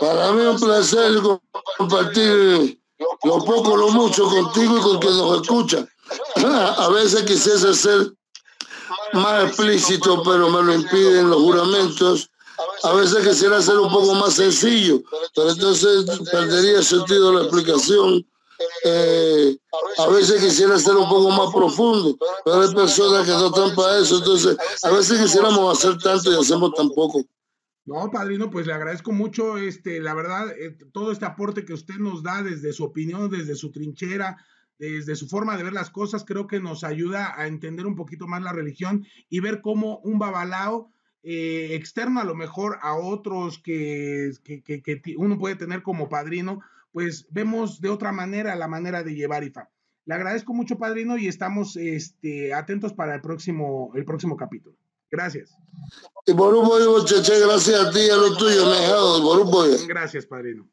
Para 0.00 0.32
mí 0.32 0.40
es 0.40 0.48
un 0.48 0.60
placer 0.60 1.12
compartir 1.78 2.82
lo 3.22 3.38
poco, 3.44 3.76
lo 3.76 3.90
mucho 3.90 4.24
contigo 4.24 4.78
y 4.78 4.80
con 4.80 4.98
quien 4.98 5.16
nos 5.16 5.42
escucha. 5.42 5.86
A 6.76 6.88
veces 6.88 7.22
quisiese 7.22 7.72
ser 7.72 8.12
más 9.12 9.44
explícito, 9.44 10.24
pero 10.24 10.50
me 10.50 10.60
lo 10.60 10.74
impiden 10.74 11.30
los 11.30 11.40
juramentos. 11.40 12.28
A 12.82 12.94
veces 12.94 13.24
quisiera 13.24 13.62
ser 13.62 13.78
un 13.78 13.92
poco 13.92 14.12
más 14.14 14.34
sencillo, 14.34 15.00
pero 15.36 15.50
entonces 15.50 16.04
perdería 16.32 16.78
el 16.78 16.84
sentido 16.84 17.30
de 17.30 17.36
la 17.36 17.42
explicación. 17.42 18.26
Eh, 18.84 19.56
a 19.98 20.08
veces 20.08 20.42
quisiera 20.42 20.78
ser 20.78 20.96
un 20.96 21.08
poco 21.08 21.30
más 21.30 21.52
profundo, 21.54 22.16
pero 22.44 22.62
hay 22.62 22.74
personas 22.74 23.26
que 23.26 23.32
no 23.32 23.46
están 23.46 23.74
para 23.74 23.98
eso, 23.98 24.18
entonces 24.18 24.56
a 24.82 24.90
veces 24.90 25.20
quisiéramos 25.20 25.78
hacer 25.78 25.98
tanto 25.98 26.32
y 26.32 26.40
hacemos 26.40 26.72
tan 26.74 26.90
poco. 26.90 27.24
No, 27.84 28.10
padrino, 28.10 28.50
pues 28.50 28.66
le 28.66 28.74
agradezco 28.74 29.12
mucho, 29.12 29.58
este, 29.58 30.00
la 30.00 30.14
verdad, 30.14 30.50
eh, 30.50 30.76
todo 30.92 31.10
este 31.10 31.24
aporte 31.24 31.64
que 31.64 31.72
usted 31.72 31.96
nos 31.96 32.22
da 32.22 32.42
desde 32.42 32.72
su 32.72 32.84
opinión, 32.84 33.28
desde 33.28 33.56
su 33.56 33.72
trinchera, 33.72 34.36
desde 34.78 35.16
su 35.16 35.28
forma 35.28 35.56
de 35.56 35.64
ver 35.64 35.72
las 35.72 35.90
cosas, 35.90 36.24
creo 36.24 36.46
que 36.46 36.60
nos 36.60 36.84
ayuda 36.84 37.34
a 37.36 37.46
entender 37.46 37.86
un 37.86 37.96
poquito 37.96 38.26
más 38.26 38.42
la 38.42 38.52
religión 38.52 39.04
y 39.28 39.40
ver 39.40 39.60
cómo 39.60 39.98
un 39.98 40.18
babalao 40.18 40.92
eh, 41.24 41.74
externo 41.74 42.20
a 42.20 42.24
lo 42.24 42.34
mejor 42.34 42.78
a 42.82 42.94
otros 42.94 43.58
que, 43.58 44.32
que, 44.42 44.62
que, 44.62 45.02
uno 45.16 45.38
puede 45.38 45.54
tener 45.54 45.82
como 45.82 46.08
padrino, 46.08 46.60
pues 46.92 47.26
vemos 47.30 47.80
de 47.80 47.88
otra 47.88 48.12
manera 48.12 48.54
la 48.54 48.68
manera 48.68 49.02
de 49.02 49.14
llevar 49.14 49.44
IFA. 49.44 49.70
Le 50.04 50.14
agradezco 50.14 50.52
mucho, 50.52 50.78
padrino, 50.78 51.16
y 51.16 51.28
estamos 51.28 51.76
este, 51.76 52.52
atentos 52.52 52.92
para 52.92 53.14
el 53.14 53.20
próximo, 53.20 53.92
el 53.94 54.04
próximo 54.04 54.36
capítulo. 54.36 54.76
Gracias. 55.10 55.56
Y 56.26 56.34
por 56.34 56.54
un 56.54 56.66
pollo, 56.66 57.04
Cheche, 57.04 57.38
gracias 57.40 57.80
a 57.80 57.90
ti 57.90 58.00
y 58.00 58.10
a 58.10 58.16
lo 58.16 58.36
tuyo, 58.36 58.64
por 59.22 59.40
un 59.40 59.88
Gracias, 59.88 60.26
padrino. 60.26 60.68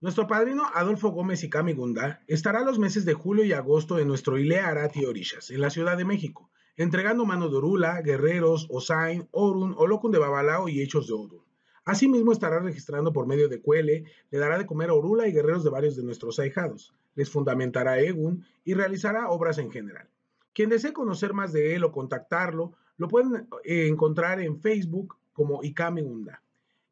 Nuestro 0.00 0.26
padrino 0.26 0.64
Adolfo 0.74 1.10
Gómez 1.10 1.42
y 1.44 1.50
Camigunda 1.50 2.22
estará 2.26 2.60
los 2.60 2.78
meses 2.78 3.04
de 3.04 3.14
julio 3.14 3.44
y 3.44 3.52
agosto 3.52 3.98
en 3.98 4.06
nuestro 4.06 4.38
Ilea 4.38 4.68
Arati 4.68 5.04
Orishas, 5.04 5.50
en 5.50 5.60
la 5.60 5.70
Ciudad 5.70 5.96
de 5.96 6.04
México, 6.04 6.50
entregando 6.76 7.24
mano 7.24 7.48
de 7.48 7.56
Orula, 7.56 8.02
guerreros, 8.02 8.66
Osain, 8.70 9.28
Orun, 9.30 9.74
Olokun 9.76 10.12
de 10.12 10.18
Babalao 10.18 10.68
y 10.68 10.82
hechos 10.82 11.06
de 11.06 11.14
Odun. 11.14 11.43
Asimismo 11.84 12.32
estará 12.32 12.60
registrando 12.60 13.12
por 13.12 13.26
medio 13.26 13.48
de 13.48 13.60
Cuele, 13.60 14.04
le 14.30 14.38
dará 14.38 14.56
de 14.56 14.66
comer 14.66 14.88
a 14.88 14.94
Orula 14.94 15.28
y 15.28 15.32
guerreros 15.32 15.64
de 15.64 15.70
varios 15.70 15.96
de 15.96 16.02
nuestros 16.02 16.38
ahijados, 16.38 16.94
les 17.14 17.30
fundamentará 17.30 18.00
Egun 18.00 18.44
y 18.64 18.72
realizará 18.74 19.28
obras 19.28 19.58
en 19.58 19.70
general. 19.70 20.08
Quien 20.54 20.70
desee 20.70 20.92
conocer 20.92 21.34
más 21.34 21.52
de 21.52 21.74
él 21.74 21.84
o 21.84 21.92
contactarlo, 21.92 22.72
lo 22.96 23.08
pueden 23.08 23.48
eh, 23.64 23.88
encontrar 23.88 24.40
en 24.40 24.60
Facebook 24.60 25.16
como 25.32 25.62
Ikame 25.62 26.02
Unda. 26.02 26.40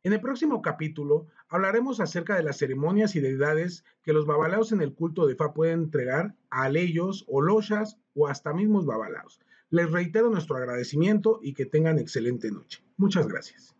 En 0.03 0.13
el 0.13 0.21
próximo 0.21 0.61
capítulo 0.61 1.27
hablaremos 1.49 2.01
acerca 2.01 2.35
de 2.35 2.43
las 2.43 2.59
ceremonias 2.59 3.15
y 3.15 3.21
deidades 3.21 3.85
que 4.03 4.13
los 4.13 4.27
babalaos 4.27 4.73
en 4.73 4.83
el 4.83 4.95
culto 4.95 5.27
de 5.27 5.37
Fa 5.37 5.55
pueden 5.55 5.85
entregar 5.85 6.35
a 6.51 6.69
leyos 6.69 7.25
o 7.29 7.41
loshas 7.41 7.99
o 8.15 8.27
hasta 8.27 8.53
mismos 8.53 8.85
babalaos. 8.85 9.41
Les 9.71 9.91
reitero 9.91 10.29
nuestro 10.29 10.57
agradecimiento 10.57 11.39
y 11.41 11.55
que 11.55 11.67
tengan 11.67 11.99
excelente 11.99 12.51
noche. 12.51 12.83
Muchas 12.97 13.29
gracias. 13.29 13.75